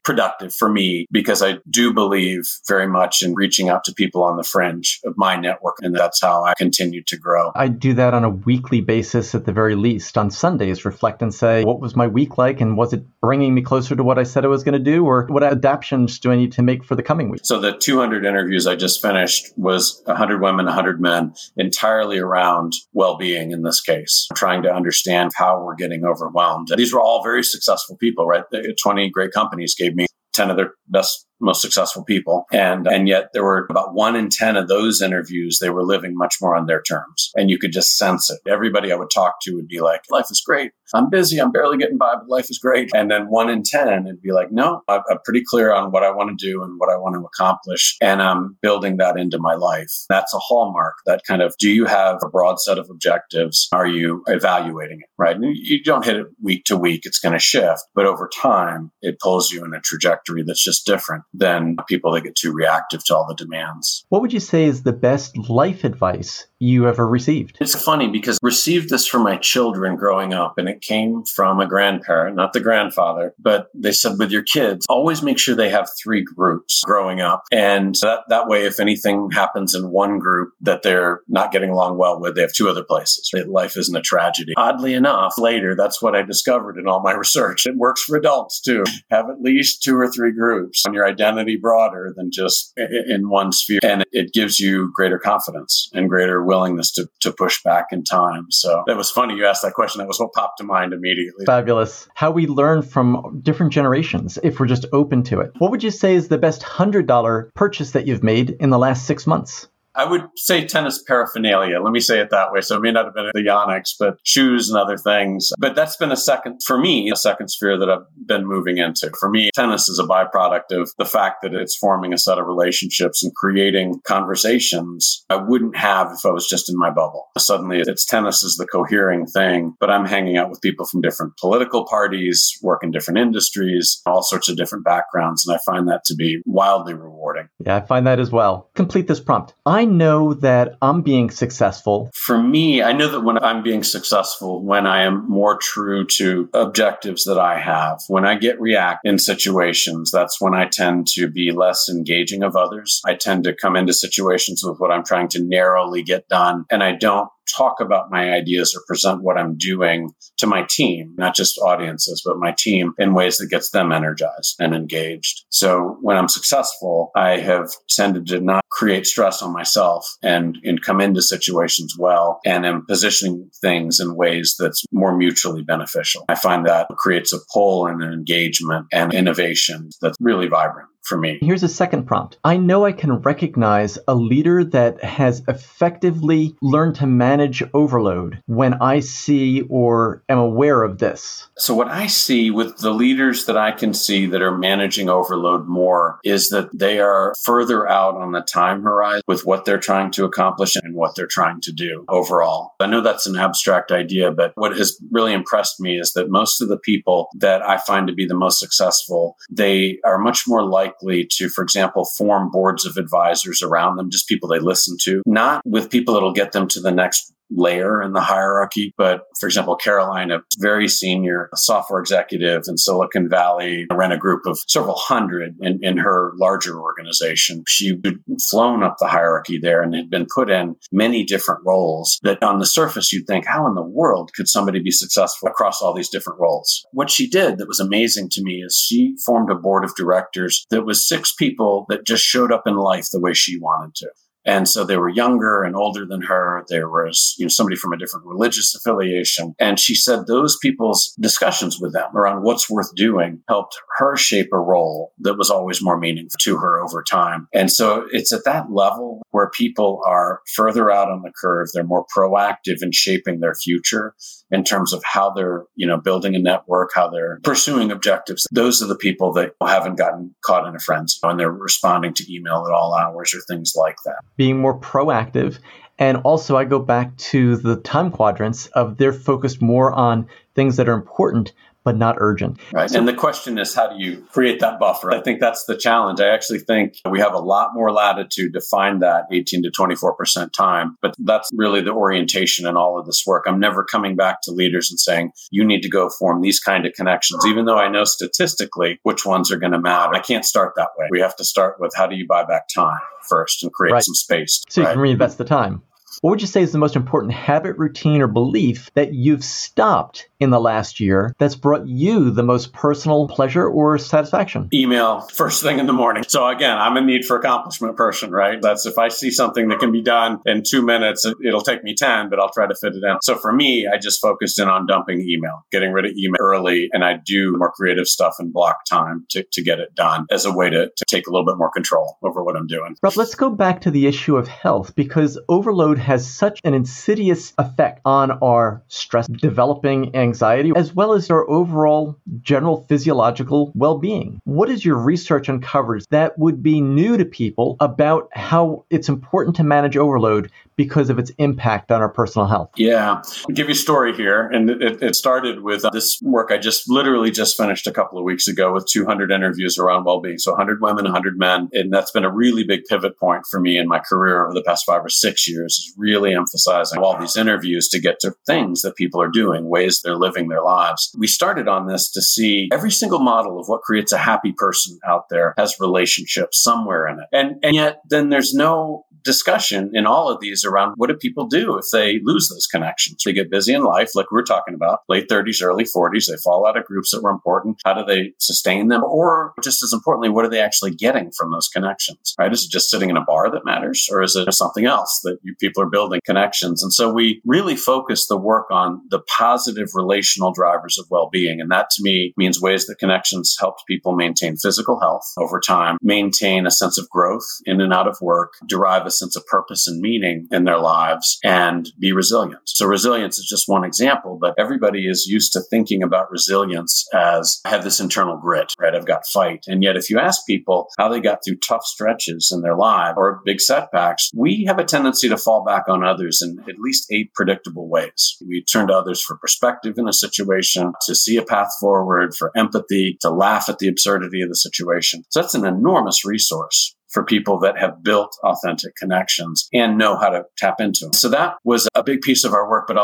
productive 0.04 0.54
for 0.54 0.69
me 0.69 1.06
because 1.12 1.41
I 1.41 1.60
do 1.69 1.93
believe 1.93 2.43
very 2.67 2.88
much 2.88 3.21
in 3.21 3.34
reaching 3.34 3.69
out 3.69 3.84
to 3.86 3.93
people 3.93 4.23
on 4.23 4.38
the 4.38 4.43
fringe 4.43 4.99
of 5.06 5.13
my 5.17 5.36
network. 5.36 5.78
And 5.82 5.95
that's 5.95 6.21
how 6.21 6.43
I 6.43 6.54
continue 6.58 7.04
to 7.08 7.17
grow. 7.17 7.52
I 7.56 7.67
do 7.67 7.93
that 7.93 8.13
on 8.13 8.23
a 8.23 8.30
weekly 8.30 8.82
basis 8.82 9.36
at 9.36 9.45
the 9.45 9.52
very 9.52 9.76
least. 9.76 10.17
On 10.17 10.30
Sundays, 10.30 10.86
reflect 10.86 11.21
and 11.21 11.34
say, 11.34 11.63
what 11.63 11.80
was 11.80 11.95
my 11.95 12.08
week 12.08 12.38
like? 12.38 12.62
And 12.62 12.78
was 12.78 12.93
it 12.93 13.06
bringing 13.21 13.54
me 13.54 13.62
closer 13.62 13.95
to 13.95 14.04
what 14.04 14.17
I 14.19 14.23
said 14.23 14.45
I 14.45 14.47
was 14.47 14.63
going 14.63 14.73
to 14.73 14.80
do? 14.80 15.06
Or 15.06 15.28
what 15.28 15.43
adaptations 15.43 16.19
do 16.19 16.32
I 16.32 16.36
need 16.36 16.52
to 16.54 16.62
make 16.62 16.84
for 16.84 16.95
the 16.95 17.04
coming 17.04 17.30
week? 17.30 17.41
So 17.43 17.60
the 17.60 17.73
200 17.78 18.26
interviews 18.26 18.67
I 18.67 18.76
just 18.76 19.02
finished 19.02 19.47
was 19.58 20.02
100 20.06 20.41
women, 20.41 20.65
100 20.65 21.02
men, 21.02 21.34
entirely 21.58 22.19
around 22.19 22.73
well-being 22.93 23.52
in 23.52 23.63
this 23.63 23.82
case, 23.82 24.28
trying 24.36 24.63
to 24.63 24.73
understand 24.73 25.32
how 25.36 25.62
we're 25.63 25.76
getting 25.76 26.06
overwhelmed. 26.06 26.69
These 26.76 26.93
were 26.93 27.02
all 27.04 27.24
very 27.24 27.44
successful 27.44 27.98
people, 27.98 28.26
right? 28.26 28.44
20 28.82 29.10
great 29.10 29.32
companies 29.32 29.76
gave 29.78 29.96
me 29.96 30.06
10 30.34 30.50
of 30.50 30.58
their 30.58 30.74
best 30.88 31.28
most 31.44 31.62
successful 31.62 32.04
people. 32.04 32.46
And, 32.52 32.88
and 32.88 33.08
yet 33.08 33.30
there 33.34 33.44
were 33.44 33.68
about 33.70 33.94
one 33.94 34.16
in 34.16 34.30
10 34.30 34.56
of 34.56 34.68
those 34.68 35.02
interviews, 35.02 35.60
they 35.60 35.70
were 35.70 35.84
living 35.84 36.16
much 36.16 36.36
more 36.42 36.56
on 36.56 36.66
their 36.66 36.82
terms. 36.82 37.32
And 37.36 37.50
you 37.50 37.58
could 37.58 37.72
just 37.72 37.98
sense 37.98 38.30
it. 38.30 38.40
Everybody 38.50 38.92
I 38.92 38.96
would 38.96 39.12
talk 39.14 39.36
to 39.44 39.56
would 39.56 39.68
be 39.68 39.82
like, 39.82 40.02
life 40.10 40.28
is 40.30 40.42
great. 40.46 40.72
I'm 40.94 41.10
busy. 41.10 41.40
I'm 41.40 41.52
barely 41.52 41.78
getting 41.78 41.98
by, 41.98 42.16
but 42.16 42.30
life 42.30 42.50
is 42.50 42.60
great. 42.60 42.92
And 42.94 43.10
then 43.10 43.26
one 43.30 43.50
in 43.50 43.64
10, 43.64 44.06
it'd 44.06 44.22
be 44.22 44.32
like, 44.32 44.52
no, 44.52 44.82
I'm, 44.88 45.02
pretty 45.26 45.44
clear 45.46 45.74
on 45.74 45.92
what 45.92 46.04
I 46.04 46.12
want 46.12 46.38
to 46.38 46.46
do 46.52 46.64
and 46.64 46.78
what 46.78 46.90
I 46.90 46.98
want 46.98 47.16
to 47.16 47.26
accomplish. 47.26 47.96
And 48.02 48.22
I'm 48.22 48.58
building 48.62 48.98
that 48.98 49.18
into 49.18 49.40
my 49.40 49.56
life. 49.56 49.92
That's 50.10 50.34
a 50.34 50.38
hallmark 50.38 50.96
that 51.06 51.22
kind 51.26 51.42
of, 51.42 51.56
do 51.60 51.70
you 51.70 51.86
have 51.86 52.20
a 52.22 52.30
broad 52.30 52.60
set 52.60 52.78
of 52.78 52.90
objectives? 52.90 53.70
Are 53.72 53.88
you 53.88 54.24
evaluating 54.28 55.00
it? 55.00 55.10
Right. 55.18 55.36
And 55.36 55.56
you 55.56 55.82
don't 55.82 56.06
hit 56.06 56.18
it 56.18 56.28
week 56.42 56.66
to 56.66 56.78
week. 56.78 57.02
It's 57.06 57.20
going 57.20 57.34
to 57.34 57.40
shift, 57.40 57.82
but 57.96 58.06
over 58.06 58.30
time, 58.34 58.92
it 59.02 59.20
pulls 59.20 59.52
you 59.52 59.64
in 59.64 59.74
a 59.74 59.80
trajectory 59.80 60.44
that's 60.44 60.64
just 60.64 60.86
different 60.86 61.24
than 61.34 61.78
people 61.88 62.12
that 62.12 62.22
get 62.22 62.36
too 62.36 62.52
reactive 62.54 63.04
to 63.06 63.15
all 63.15 63.26
the 63.28 63.36
demands. 63.36 64.06
What 64.10 64.22
would 64.22 64.34
you 64.34 64.39
say 64.39 64.65
is 64.65 64.84
the 64.84 64.93
best 64.93 65.38
life 65.50 65.84
advice 65.84 66.48
you 66.63 66.88
ever 66.88 67.06
received? 67.06 67.58
It's 67.60 67.82
funny 67.82 68.08
because 68.08 68.39
received 68.41 68.89
this 68.89 69.06
from 69.06 69.23
my 69.23 69.38
children 69.38 69.95
growing 69.95 70.34
up, 70.34 70.58
and 70.58 70.69
it 70.69 70.82
came 70.82 71.23
from 71.26 71.60
a 71.60 71.67
grandparent, 71.67 72.36
not 72.36 72.54
the 72.54 72.60
grandfather, 72.62 73.34
but 73.38 73.67
they 73.73 73.91
said 73.91 74.17
with 74.17 74.32
your 74.32 74.43
kids, 74.43 74.86
always 74.88 75.21
make 75.21 75.38
sure 75.38 75.56
they 75.56 75.69
have 75.69 75.89
three 76.02 76.23
groups 76.23 76.82
growing 76.86 77.19
up. 77.19 77.43
And 77.52 77.95
that, 78.02 78.21
that 78.30 78.47
way, 78.47 78.65
if 78.65 78.80
anything 78.80 79.30
happens 79.32 79.76
in 79.76 79.91
one 79.91 80.19
group 80.19 80.54
that 80.62 80.84
they're 80.84 81.21
not 81.28 81.52
getting 81.52 81.69
along 81.69 81.97
well 81.97 82.19
with, 82.19 82.36
they 82.36 82.41
have 82.41 82.54
two 82.54 82.69
other 82.69 82.84
places. 82.84 83.30
Life 83.45 83.76
isn't 83.78 83.95
a 83.95 84.02
tragedy. 84.02 84.54
Oddly 84.56 84.93
enough, 84.93 85.38
later, 85.38 85.76
that's 85.76 86.02
what 86.02 86.15
I 86.15 86.21
discovered 86.21 86.78
in 86.78 86.88
all 86.88 87.02
my 87.02 87.13
research. 87.23 87.65
It 87.65 87.76
works 87.76 88.04
for 88.04 88.15
adults 88.15 88.62
too. 88.62 88.84
Have 89.12 89.30
at 89.30 89.41
least 89.41 89.84
two 89.84 89.97
or 89.97 90.10
three 90.10 90.32
groups 90.32 90.86
on 90.86 90.93
your 90.93 91.06
identity 91.06 91.58
broader 91.58 92.13
than 92.15 92.32
just 92.32 92.73
in 92.78 93.30
one 93.30 93.52
sphere. 93.52 93.80
And 93.84 94.06
it 94.12 94.32
gives 94.32 94.60
you 94.60 94.91
greater 94.95 95.19
confidence 95.19 95.89
and 95.93 96.10
greater 96.10 96.43
willingness 96.54 96.92
to, 96.94 97.10
to 97.22 97.32
push 97.32 97.62
back 97.63 97.88
in 97.92 98.04
time. 98.04 98.48
So 98.52 98.84
that 98.88 98.98
was 98.98 99.10
funny. 99.10 99.36
You 99.36 99.46
asked 99.46 99.63
that 99.63 99.74
question. 99.74 100.00
That 100.00 100.08
was 100.08 100.20
what 100.20 100.34
popped 100.34 100.60
to 100.60 100.63
mind 100.63 100.94
immediately. 100.94 101.46
Fabulous. 101.46 102.08
How 102.13 102.32
we 102.32 102.46
learn 102.48 102.84
from 102.84 103.39
different 103.42 103.74
generations 103.74 104.38
if 104.44 104.60
we're 104.60 104.68
just 104.68 104.86
open 104.94 105.24
to 105.24 105.39
it. 105.39 105.52
What 105.58 105.72
would 105.72 105.84
you 105.84 105.92
say 105.92 106.13
is 106.13 106.28
the 106.28 106.38
best 106.38 106.62
$100 106.62 107.54
purchase 107.56 107.92
that 107.92 108.06
you've 108.06 108.24
made 108.24 108.52
in 108.60 108.70
the 108.70 108.78
last 108.78 109.06
six 109.06 109.26
months? 109.26 109.68
I 109.96 110.06
would 110.06 110.26
say 110.36 110.66
tennis 110.66 111.02
paraphernalia. 111.04 111.80
Let 111.82 111.92
me 111.92 112.00
say 112.00 112.20
it 112.20 112.30
that 112.32 112.52
way. 112.52 112.62
So 112.62 112.78
it 112.78 112.82
may 112.82 112.92
not 112.92 113.06
have 113.06 113.14
been 113.14 113.30
the 113.34 113.42
Yonex, 113.42 113.94
but 114.00 114.18
shoes 114.24 114.70
and 114.70 114.78
other 114.78 114.98
things. 114.98 115.52
But 115.60 115.76
that's 115.76 115.96
been 115.98 116.12
a 116.12 116.18
second, 116.18 116.62
for 116.66 116.78
me, 116.78 117.12
a 117.12 117.16
second 117.16 117.50
sphere 117.50 117.78
that 117.78 117.90
I've 117.90 118.06
been 118.26 118.46
moving 118.46 118.78
into. 118.78 119.12
For 119.20 119.30
me, 119.30 119.50
tennis 119.54 119.90
is 119.90 120.00
a 120.00 120.04
byproduct 120.04 120.72
of 120.72 120.92
the 120.98 121.06
fact 121.06 121.42
that 121.44 121.54
it's 121.54 121.76
forming 121.76 122.14
a 122.14 122.18
set 122.18 122.40
of 122.40 122.48
relationships 122.48 123.24
and 123.24 123.34
creating 123.36 124.02
conversations 124.06 125.26
I 125.30 125.36
wouldn't 125.36 125.76
have 125.78 126.12
if 126.12 126.26
I 126.26 126.30
was 126.30 126.48
just 126.48 126.70
in 126.70 126.78
my 126.78 126.90
bubble. 126.90 127.28
Suddenly 127.38 127.82
it's 127.86 128.06
tennis 128.06 128.44
is 128.44 128.56
the 128.56 128.68
cohering 128.68 129.26
thing, 129.26 129.76
but 129.80 129.90
I'm 129.90 130.06
hanging 130.06 130.38
out 130.38 130.50
with 130.50 130.62
people 130.62 130.86
from 130.86 131.02
different 131.02 131.34
political 131.38 131.86
parties, 131.86 132.52
work 132.62 132.84
in 132.84 132.92
different 132.92 133.20
industries, 133.20 134.02
all 134.06 134.24
sorts 134.24 134.50
of 134.50 134.58
different 134.58 134.86
backgrounds. 134.86 135.46
And 135.46 135.56
I 135.56 135.60
find 135.66 135.88
that 135.88 136.04
to 136.06 136.16
be 136.16 136.42
wildly 136.46 136.94
rewarding. 136.94 137.48
Yeah, 137.66 137.78
I 137.78 137.82
find 137.82 138.06
that 138.08 138.20
as 138.20 138.32
well. 138.32 138.70
Complete 138.76 139.08
this 139.08 139.20
prompt. 139.20 139.54
I 139.66 139.83
I 139.84 139.86
know 139.86 140.34
that 140.36 140.78
I'm 140.82 141.02
being 141.02 141.30
successful? 141.30 142.10
For 142.13 142.41
me, 142.41 142.82
I 142.82 142.93
know 142.93 143.10
that 143.10 143.26
when 143.26 143.38
I'm 143.38 143.62
being 143.62 143.84
successful, 143.84 144.63
when 144.63 144.88
I 144.88 145.04
am 145.04 145.30
more 145.30 145.58
true 145.58 146.06
to 146.06 146.48
objectives 146.54 147.26
that 147.26 147.38
I 147.38 147.60
have, 147.60 148.00
when 148.08 148.26
I 148.26 148.36
get 148.36 148.62
react 148.62 149.02
in 149.04 149.19
situations, 149.19 150.10
that's 150.10 150.39
when 150.39 150.54
I 150.54 150.69
tend 150.72 151.08
to 151.15 151.28
be 151.28 151.52
less 151.52 151.89
engaging 151.89 152.43
of 152.43 152.56
others. 152.56 153.02
I 153.06 153.15
tend 153.15 153.43
to 153.43 153.54
come 153.54 153.76
into 153.76 153.91
situations 153.91 154.63
with 154.63 154.80
what 154.80 154.89
I'm 154.89 155.04
trying 155.04 155.28
to 155.30 155.43
narrowly 155.43 156.02
get 156.02 156.30
done, 156.30 156.63
and 156.72 156.82
I 156.82 156.93
don't 156.93 157.28
talk 157.58 157.80
about 157.80 158.10
my 158.10 158.32
ideas 158.32 158.76
or 158.76 158.82
present 158.88 159.22
what 159.22 159.38
I'm 159.38 159.58
doing 159.58 160.12
to 160.38 160.48
my 160.48 160.65
team, 160.69 161.13
not 161.17 161.36
just 161.36 161.58
audiences, 161.60 162.22
but 162.26 162.38
my 162.38 162.54
team 162.58 162.93
in 162.98 163.13
ways 163.13 163.38
that 163.38 163.50
gets 163.50 163.72
them 163.72 163.91
energized 163.91 164.56
and 164.60 164.74
engaged. 164.74 165.43
So 165.50 165.98
when 166.02 166.17
I'm 166.17 166.30
successful, 166.30 167.12
I 167.15 167.39
have 167.39 167.69
tended 167.89 168.28
to 168.28 168.39
not 168.39 168.62
create 168.74 169.06
stress 169.06 169.42
on 169.42 169.54
myself 169.54 170.06
and, 170.24 170.58
and 170.64 170.82
come 170.82 171.00
into 171.00 171.22
situations 171.22 171.96
well 171.98 172.40
and 172.46 172.66
am 172.66 172.86
positioning 172.86 173.50
things 173.62 174.00
in 174.00 174.16
ways 174.16 174.56
that's 174.58 174.84
more 174.92 175.16
mutually 175.16 175.62
beneficial. 175.62 176.26
I 176.28 176.36
find 176.36 176.66
that 176.66 176.88
creates 176.98 177.32
a 177.34 177.38
pull 177.54 177.86
and 177.88 178.02
an 178.02 178.12
engagement 178.12 178.88
and 178.92 179.14
innovation 179.14 179.90
that's 180.02 180.18
really 180.20 180.48
vibrant 180.48 180.90
for 181.04 181.18
me. 181.18 181.39
Here's 181.42 181.63
a 181.63 181.70
second 181.70 182.06
prompt. 182.06 182.38
I 182.44 182.58
know 182.58 182.86
I 182.86 182.92
can 182.92 183.13
recognize 183.13 183.98
a 184.08 184.16
leader 184.16 184.63
that 184.63 185.04
has 185.04 185.44
effectively 185.48 186.56
learned 186.62 186.96
to 186.96 187.08
manage 187.08 187.63
overload 187.74 188.42
when 188.46 188.76
I 188.76 189.00
see 189.00 189.62
or 189.70 190.24
am 190.30 190.38
aware 190.38 190.84
of 190.84 191.00
this. 191.00 191.48
So, 191.58 191.74
what 191.74 191.89
I 191.89 192.08
see 192.08 192.52
with 192.52 192.78
the 192.78 192.92
leaders 192.92 193.46
that 193.46 193.58
I 193.58 193.72
can 193.72 193.94
see 193.94 194.26
that 194.28 194.42
are 194.42 194.58
managing 194.58 195.10
overload 195.10 195.68
more 195.68 196.20
is 196.24 196.50
that 196.50 196.70
they 196.78 197.00
are 197.00 197.34
further 197.44 197.88
out 197.88 198.16
on 198.16 198.32
the 198.32 198.42
time 198.42 198.82
horizon 198.82 199.22
with 199.28 199.46
what 199.46 199.66
they're 199.66 199.78
trying 199.78 200.12
to 200.12 200.26
accomplish 200.26 200.76
and 200.76 200.96
what 200.96 201.16
they're 201.16 201.28
trying 201.28 201.62
to 201.62 201.72
do 201.72 202.06
overall. 202.08 202.74
I 202.80 202.88
know 202.88 203.02
that's 203.02 203.28
an 203.28 203.38
abstract 203.38 203.92
idea, 203.92 204.32
but 204.32 204.54
what 204.56 204.78
has 204.78 204.98
really 205.12 205.34
impressed 205.34 205.80
me 205.80 206.00
is 206.00 206.13
that 206.13 206.30
most 206.30 206.62
of 206.62 206.70
the 206.70 206.78
people 206.78 207.30
that 207.36 207.62
I 207.62 207.78
find 207.78 208.08
to 208.08 208.13
be 208.13 208.26
the 208.26 208.36
most 208.36 208.60
successful, 208.60 209.38
they 209.50 210.00
are 210.06 210.18
much 210.18 210.44
more 210.48 210.63
like 210.63 210.93
likely 210.94 211.28
to, 211.32 211.50
for 211.50 211.64
example, 211.64 212.06
form 212.06 212.50
boards 212.52 212.86
of 212.86 212.98
advisors 212.98 213.62
around 213.62 213.98
them, 213.98 214.10
just 214.10 214.28
people 214.28 214.50
they 214.50 214.60
listen 214.60 214.98
to, 215.02 215.22
not 215.26 215.62
with 215.66 215.90
people 215.90 216.14
that'll 216.14 216.34
get 216.34 216.52
them 216.52 216.68
to 216.70 216.80
the 216.80 216.92
next 216.92 217.33
layer 217.52 218.02
in 218.02 218.14
the 218.14 218.22
hierarchy. 218.22 218.94
But 218.98 219.22
for 219.40 219.48
example, 219.48 219.76
Caroline, 219.76 220.32
a 220.32 220.42
very 220.60 220.88
senior 220.88 221.50
software 221.56 222.00
executive 222.00 222.64
in 222.68 222.78
Silicon 222.78 223.30
Valley, 223.30 223.86
ran 223.92 224.12
a 224.12 224.18
group 224.18 224.46
of 224.46 224.60
several 224.68 224.96
hundred 224.96 225.56
in, 225.62 225.80
in 225.84 225.98
her 225.98 226.34
larger 226.40 226.80
organization. 226.80 227.64
She 227.68 228.00
had 228.04 228.16
flown 228.50 228.84
up 228.84 228.98
the 229.00 229.08
hierarchy 229.08 229.58
there 229.58 229.82
and 229.82 229.94
had 229.96 230.10
been 230.10 230.28
put 230.34 230.50
in 230.50 230.76
many 230.92 231.24
different 231.24 231.62
roles 231.66 232.20
that 232.24 232.42
on 232.44 232.60
the 232.60 232.66
surface 232.66 233.12
you'd 233.12 233.28
think, 233.28 233.46
how 233.46 233.68
in 233.68 233.76
the 233.76 233.84
world 233.84 234.32
could 234.36 234.48
somebody 234.48 234.80
be 234.80 234.92
successful 234.92 235.48
across 235.48 235.82
all 235.82 235.94
these 235.94 236.10
different 236.10 236.40
roles? 236.40 236.86
What 236.92 237.10
she 237.10 237.30
did 237.30 237.58
that 237.58 237.68
was 237.68 237.80
amazing 237.80 238.30
to 238.32 238.44
me 238.44 238.64
is 238.66 238.78
she 238.78 239.16
formed 239.26 239.50
a 239.52 239.56
board 239.56 239.84
of 239.84 239.96
directors 239.96 240.66
that 240.70 240.86
was 240.86 241.08
six 241.08 241.34
people 241.34 241.86
that 241.90 242.06
just 242.06 242.24
showed 242.24 242.52
up 242.52 242.64
in 242.66 242.76
life 242.76 243.08
the 243.12 243.20
way 243.20 243.34
she 243.34 243.60
wanted 243.60 243.96
to. 243.96 244.10
And 244.46 244.68
so 244.68 244.84
they 244.84 244.98
were 244.98 245.10
younger 245.10 245.64
and 245.64 245.76
older 245.76 246.06
than 246.06 246.22
her. 246.24 246.64
There 246.68 246.90
was, 246.90 247.36
you 247.38 247.46
know, 247.46 247.50
somebody 247.50 247.76
from 247.76 247.94
a 247.94 247.98
different 247.98 248.26
religious 248.26 248.76
affiliation. 248.76 249.56
And 249.60 249.80
she 249.80 249.96
said 249.96 250.28
those 250.28 250.58
people's 250.62 251.16
discussions 251.20 251.80
with 251.80 251.94
them 251.94 252.16
around 252.16 252.44
what's 252.44 252.70
worth 252.70 252.94
doing 252.96 253.42
helped 253.48 253.78
her 253.98 254.16
shape 254.16 254.50
a 254.54 254.60
role 254.60 255.14
that 255.20 255.38
was 255.38 255.50
always 255.50 255.82
more 255.82 255.98
meaningful 255.98 256.38
to 256.42 256.58
her 256.58 256.84
over 256.84 257.04
time. 257.04 257.48
And 257.54 257.72
so 257.72 258.06
it's 258.12 258.34
at 258.34 258.46
that 258.46 258.72
level 258.72 259.22
where 259.32 259.50
people 259.50 260.02
are 260.06 260.42
further 260.56 260.92
out 260.92 261.10
on 261.10 261.22
the 261.22 261.32
curve. 261.40 261.70
They're 261.74 261.84
more 261.84 262.06
proactive 262.16 262.82
in 262.82 262.92
shaping 262.92 263.40
their 263.40 263.56
future 263.56 264.16
in 264.54 264.63
terms 264.63 264.94
of 264.94 265.04
how 265.04 265.32
they're, 265.32 265.66
you 265.76 265.88
know, 265.88 265.98
building 265.98 266.36
a 266.36 266.39
network, 266.39 266.92
how 266.94 267.10
they're 267.10 267.39
pursuing 267.44 267.92
objectives. 267.92 268.48
Those 268.52 268.82
are 268.82 268.88
the 268.88 268.96
people 268.96 269.34
that 269.34 269.56
haven't 269.62 269.96
gotten 269.96 270.34
caught 270.46 270.68
in 270.68 270.76
a 270.76 270.80
frenzy 270.80 271.20
and 271.24 271.39
they're 271.39 271.52
responding 271.52 272.13
to 272.13 272.34
email 272.34 272.66
at 272.68 272.74
all 272.74 272.94
hours 272.94 273.34
or 273.34 273.42
things 273.42 273.74
like 273.76 273.98
that 274.06 274.24
being 274.38 274.60
more 274.60 274.78
proactive. 274.80 275.60
And 276.00 276.18
also, 276.18 276.58
I 276.58 276.66
go 276.66 276.80
back 276.80 277.16
to 277.18 277.56
the 277.56 277.76
time 277.76 278.10
quadrants 278.10 278.66
of 278.68 278.98
they're 278.98 279.13
focused 279.13 279.62
more 279.62 279.92
on 279.92 280.28
things 280.56 280.78
that 280.78 280.89
are 280.89 280.94
important 280.94 281.54
but 281.84 281.98
not 281.98 282.15
urgent. 282.19 282.60
Right. 282.72 282.89
So, 282.89 283.00
and 283.00 283.08
the 283.08 283.13
question 283.13 283.58
is, 283.58 283.74
how 283.76 283.88
do 283.88 284.04
you 284.04 284.26
create 284.32 284.60
that 284.62 284.80
buffer? 284.80 285.12
I 285.12 285.22
think 285.22 285.39
that's 285.39 285.65
the 285.65 285.78
challenge. 285.78 286.19
I 286.19 286.30
actually 286.30 286.60
think 286.60 286.96
we 287.10 287.19
have 287.19 287.34
a 287.34 287.39
lot 287.39 287.69
more 287.74 287.91
latitude 287.91 288.54
to 288.54 288.62
find 288.62 289.02
that 289.02 289.26
18 289.32 289.63
to 289.63 289.72
24% 289.72 290.52
time, 290.54 290.98
but 291.02 291.15
that's 291.19 291.50
really 291.54 291.82
the 291.82 291.91
orientation 291.91 292.67
in 292.67 292.78
all 292.78 293.00
of 293.00 293.06
this 293.06 293.24
work. 293.26 293.46
I'm 293.48 293.60
never 293.60 293.84
coming 293.84 294.15
back 294.15 294.41
to 294.43 294.52
leaders 294.52 294.91
and 294.91 295.00
saying, 295.00 295.32
you 295.52 295.65
need 295.65 295.82
to 295.82 295.89
go 295.89 296.10
form 296.10 296.41
these 296.41 296.60
kind 296.60 296.86
of 296.86 296.93
connections, 296.93 297.46
even 297.46 297.65
though 297.65 297.78
I 297.78 297.89
know 297.89 298.04
statistically 298.06 299.00
which 299.04 299.26
ones 299.26 299.52
are 299.52 299.58
going 299.58 299.72
to 299.74 299.80
matter. 299.80 300.13
I 300.13 300.19
can't 300.19 300.46
start 300.46 300.74
that 300.76 300.89
way. 300.98 301.08
We 301.12 301.19
have 301.19 301.36
to 301.38 301.43
start 301.43 301.80
with 301.80 301.93
how 301.96 302.08
do 302.08 302.15
you 302.15 302.26
buy 302.28 302.43
back 302.43 302.67
time 302.74 303.00
first 303.28 303.63
and 303.63 303.72
create 303.72 303.93
right. 303.93 304.04
some 304.04 304.15
space. 304.15 304.63
So 304.69 304.82
right? 304.82 304.89
you 304.89 304.93
can 304.93 305.02
reinvest 305.02 305.38
the 305.38 305.46
time. 305.46 305.82
What 306.24 306.30
would 306.30 306.42
you 306.42 306.48
say 306.48 306.62
is 306.62 306.72
the 306.72 306.78
most 306.78 306.96
important 306.96 307.34
habit, 307.34 307.78
routine, 307.78 308.22
or 308.22 308.28
belief 308.28 308.90
that 308.94 309.14
you've 309.14 309.44
stopped 309.44 310.30
in 310.40 310.52
the 310.52 310.60
last 310.60 311.02
year 311.02 311.36
that's 311.38 311.58
brought 311.58 311.86
you 311.86 312.32
the 312.32 312.44
most 312.44 312.72
personal 312.72 313.28
pleasure 313.28 313.68
or 313.68 313.98
satisfaction? 313.98 314.70
Email 314.74 315.20
first 315.20 315.62
thing 315.62 315.80
in 315.80 315.86
the 315.86 315.92
morning. 315.92 316.24
So 316.26 316.48
again, 316.48 316.78
I'm 316.78 316.96
a 316.96 317.02
need 317.02 317.26
for 317.26 317.38
accomplishment 317.38 317.98
person, 317.98 318.32
right? 318.32 318.62
That's 318.62 318.86
if 318.86 318.98
I 318.98 319.10
see 319.10 319.32
something 319.32 319.68
that 319.68 319.80
can 319.80 319.92
be 319.92 320.02
done 320.02 320.40
in 320.46 320.64
two 320.66 320.82
minutes, 320.82 321.26
it'll 321.26 321.60
take 321.60 321.84
me 321.84 321.94
10, 321.94 322.30
but 322.30 322.40
I'll 322.40 322.54
try 322.54 322.68
to 322.68 322.76
fit 322.76 322.96
it 322.96 323.04
in. 323.04 323.18
So 323.22 323.36
for 323.36 323.52
me, 323.52 323.86
I 323.94 323.98
just 323.98 324.22
focused 324.22 324.58
in 324.60 324.70
on 324.70 324.88
dumping 324.88 325.28
email, 325.30 325.66
getting 325.74 325.92
rid 325.92 326.06
of 326.06 326.14
email 326.18 326.38
early, 326.40 326.88
and 326.94 327.04
I 327.04 327.18
do 327.18 327.54
more 327.58 327.74
creative 327.74 328.08
stuff 328.08 328.36
and 328.40 328.54
block 328.54 328.86
time 328.86 329.26
to, 329.32 329.44
to 329.52 329.62
get 329.62 329.82
it 329.82 329.94
done 329.94 330.28
as 330.32 330.46
a 330.46 330.54
way 330.54 330.70
to, 330.70 330.88
to 330.88 331.06
take 331.06 331.28
a 331.28 331.32
little 331.32 331.46
bit 331.46 331.58
more 331.58 331.72
control 331.72 332.18
over 332.24 332.42
what 332.46 332.56
I'm 332.56 332.68
doing. 332.68 332.96
Rob, 333.04 333.18
let's 333.18 333.36
go 333.36 333.50
back 333.50 333.82
to 333.82 333.92
the 333.92 334.08
issue 334.08 334.38
of 334.38 334.48
health 334.48 334.96
because 334.96 335.38
overload 335.50 335.98
has 335.98 336.12
has 336.13 336.32
such 336.32 336.62
an 336.63 336.76
insidious 336.76 337.54
effect 337.58 337.99
on 338.06 338.30
our 338.43 338.84
stress, 338.88 339.26
developing 339.28 340.15
anxiety, 340.15 340.71
as 340.76 340.93
well 340.93 341.13
as 341.13 341.32
our 341.32 341.49
overall 341.49 342.15
general 342.41 342.86
physiological 342.88 343.71
well 343.73 343.97
being. 343.97 344.39
What 344.43 344.69
is 344.69 344.86
your 344.86 344.97
research 344.97 345.49
uncovers 345.49 346.06
that 346.12 346.38
would 346.38 346.62
be 346.62 346.82
new 346.82 347.17
to 347.17 347.26
people 347.26 347.78
about 347.80 348.30
how 348.32 348.86
it's 348.91 349.10
important 349.10 349.56
to 349.56 349.63
manage 349.63 349.97
overload 349.97 350.52
because 350.76 351.10
of 351.10 351.19
its 351.19 351.32
impact 351.38 351.91
on 351.91 352.02
our 352.02 352.10
personal 352.10 352.47
health? 352.47 352.69
Yeah. 352.76 353.21
I'll 353.47 353.56
give 353.56 353.67
you 353.67 353.73
a 353.73 353.76
story 353.76 354.15
here. 354.15 354.47
And 354.47 354.69
it, 354.69 355.02
it 355.02 355.15
started 355.15 355.62
with 355.62 355.86
uh, 355.86 355.89
this 355.91 356.19
work 356.21 356.52
I 356.52 356.58
just 356.58 356.89
literally 356.89 357.32
just 357.32 357.58
finished 357.58 357.88
a 357.88 357.91
couple 357.91 358.17
of 358.17 358.23
weeks 358.23 358.47
ago 358.47 358.73
with 358.73 358.86
200 358.88 359.32
interviews 359.32 359.78
around 359.78 360.06
well 360.06 360.21
being. 360.21 360.38
So 360.38 360.52
100 360.52 360.82
women, 360.82 361.06
100 361.06 361.38
men. 361.38 361.69
And 361.73 361.91
that's 361.91 362.12
been 362.12 362.23
a 362.23 362.32
really 362.32 362.63
big 362.63 362.86
pivot 362.86 363.17
point 363.19 363.45
for 363.49 363.60
me 363.60 363.78
in 363.78 363.88
my 363.88 363.99
career 363.99 364.45
over 364.45 364.54
the 364.54 364.63
past 364.63 364.86
five 364.86 365.04
or 365.04 365.10
six 365.10 365.47
years, 365.47 365.93
really 366.04 366.36
emphasizing 366.36 367.00
all 367.00 367.18
these 367.18 367.38
interviews 367.38 367.88
to 367.89 368.00
get 368.00 368.20
to 368.20 368.36
things 368.46 368.82
that 368.82 368.96
people 368.96 369.22
are 369.22 369.30
doing, 369.30 369.70
ways 369.70 370.02
they're 370.04 370.18
living 370.18 370.50
their 370.50 370.62
lives. 370.62 371.16
We 371.18 371.28
started 371.28 371.68
on 371.68 371.88
this 371.88 372.12
to 372.12 372.22
see 372.22 372.70
every 372.72 372.92
single 372.92 373.20
model 373.20 373.60
of 373.60 373.70
what 373.70 373.82
creates 373.82 374.12
a 374.12 374.18
happy 374.18 374.52
person 374.52 375.00
out 375.08 375.30
there 375.30 375.54
has 375.58 375.78
relationships 375.80 376.62
somewhere 376.62 377.08
in 377.08 377.20
it. 377.20 377.28
And, 377.32 377.56
and 377.63 377.74
yet 377.74 378.02
then 378.10 378.30
there's 378.30 378.54
no 378.54 379.06
discussion 379.24 379.92
in 379.94 380.06
all 380.06 380.30
of 380.30 380.40
these 380.42 380.66
around 380.66 380.94
what 380.98 381.08
do 381.10 381.16
people 381.16 381.48
do 381.48 381.78
if 381.78 381.86
they 381.92 382.20
lose 382.24 382.50
those 382.50 382.68
connections? 382.68 383.24
They 383.24 383.34
get 383.34 383.52
busy 383.52 383.74
in 383.74 383.84
life, 383.84 384.12
like 384.16 384.32
we 384.32 384.40
are 384.40 384.44
talking 384.44 384.74
about, 384.74 385.00
late 385.10 385.28
30s, 385.30 385.64
early 385.64 385.84
40s. 385.84 386.28
They 386.28 386.38
fall 386.44 386.66
out 386.68 386.78
of 386.78 386.86
groups 386.86 387.12
that 387.12 387.22
were 387.22 387.32
important. 387.32 387.78
How 387.86 387.94
do 387.94 388.06
they 388.06 388.34
sustain 388.40 388.88
them? 388.88 389.04
Or 389.04 389.54
just 389.64 389.84
as 389.84 389.94
importantly, 389.94 390.30
what 390.30 390.46
are 390.46 390.50
they 390.50 390.62
actually 390.62 390.92
getting 390.92 391.32
from 391.32 391.52
those 391.52 391.68
connections? 391.68 392.36
Right? 392.38 392.52
Is 392.52 392.66
it 392.66 392.72
just 392.72 392.90
sitting 392.90 393.10
in 393.10 393.18
a 393.18 393.24
bar 393.24 393.52
that 393.52 393.66
matters, 393.66 394.08
or 394.12 394.22
is 394.22 394.36
it 394.36 394.52
something 394.54 394.86
else 394.86 395.22
that 395.24 395.38
you 395.44 395.56
people 395.60 395.84
are 395.84 395.90
building 395.90 396.22
connections? 396.26 396.84
And 396.84 396.94
so 396.94 397.12
we 397.12 397.42
really 397.46 397.76
focus 397.76 398.28
the 398.28 398.38
work 398.38 398.68
on 398.72 399.02
the 399.10 399.22
positive 399.38 399.90
relational 399.94 400.52
drivers 400.52 400.98
of 400.98 401.06
well-being, 401.10 401.62
and 401.62 401.72
that 401.72 401.90
to 401.92 402.04
me 402.04 402.34
means 402.38 402.62
ways 402.62 402.86
that 402.88 403.00
connections 403.00 403.56
help 403.60 403.76
people 403.88 404.16
maintain 404.16 404.56
physical 404.58 405.00
health 405.00 405.24
over 405.38 405.60
time, 405.60 405.98
maintain 406.02 406.66
a 406.66 406.72
sense 406.72 406.98
of 406.98 407.10
growth 407.10 407.46
in 407.66 407.82
and 407.82 407.94
out 407.94 408.08
of 408.08 408.18
work, 408.22 408.54
derive 408.68 409.06
a 409.06 409.12
sense 409.13 409.36
of 409.36 409.45
purpose 409.45 409.88
and 409.88 410.02
meaning 410.02 410.47
in 410.52 410.63
their 410.63 410.80
lives 410.80 411.39
and 411.43 411.91
be 411.99 412.12
resilient. 412.12 412.62
So 412.65 412.86
resilience 412.86 413.38
is 413.38 413.45
just 413.45 413.67
one 413.67 413.84
example, 413.84 414.38
but 414.39 414.56
everybody 414.58 415.08
is 415.08 415.26
used 415.28 415.54
to 415.54 415.62
thinking 415.69 416.04
about 416.04 416.32
resilience 416.32 417.08
as 417.13 417.62
I 417.65 417.69
have 417.69 417.84
this 417.84 417.99
internal 417.99 418.38
grit, 418.38 418.73
right? 418.80 418.95
I've 418.95 419.06
got 419.06 419.28
fight. 419.28 419.63
And 419.67 419.84
yet 419.84 419.95
if 419.95 420.10
you 420.10 420.19
ask 420.19 420.45
people 420.45 420.89
how 420.97 421.10
they 421.10 421.19
got 421.19 421.39
through 421.45 421.58
tough 421.58 421.84
stretches 421.84 422.52
in 422.54 422.62
their 422.62 422.76
life 422.76 423.15
or 423.17 423.41
big 423.45 423.62
setbacks, 423.62 424.30
we 424.36 424.65
have 424.67 424.80
a 424.80 424.84
tendency 424.84 425.30
to 425.30 425.38
fall 425.38 425.63
back 425.63 425.84
on 425.88 426.04
others 426.04 426.41
in 426.41 426.60
at 426.69 426.80
least 426.80 427.08
eight 427.12 427.34
predictable 427.34 427.89
ways. 427.89 428.38
We 428.45 428.63
turn 428.63 428.88
to 428.88 428.93
others 428.93 429.21
for 429.21 429.38
perspective 429.38 429.95
in 429.97 430.08
a 430.08 430.13
situation, 430.13 430.93
to 431.06 431.15
see 431.15 431.38
a 431.38 431.43
path 431.43 431.69
forward, 431.80 432.34
for 432.36 432.52
empathy, 432.56 433.17
to 433.21 433.30
laugh 433.30 433.69
at 433.69 433.80
the 433.80 433.88
absurdity 433.88 434.41
of 434.41 434.49
the 434.49 434.56
situation. 434.56 435.23
So 435.30 435.41
that's 435.41 435.56
an 435.56 435.65
enormous 435.65 436.26
resource 436.26 436.95
for 437.13 437.23
people 437.23 437.60
that 437.60 437.78
have 437.78 438.04
built 438.04 438.36
authentic 438.43 438.95
connections 438.95 439.67
and 439.73 439.97
know 439.97 440.17
how 440.17 440.30
to 440.30 440.43
tap 440.58 440.82
into 440.82 441.06
them. 441.06 441.13
So 441.13 441.30
that 441.30 441.56
was 441.63 441.88
a 441.95 442.04
big 442.04 442.21
piece 442.21 442.43
of 442.43 442.54
our 442.54 442.69
work. 442.69 442.88
But 442.88 442.97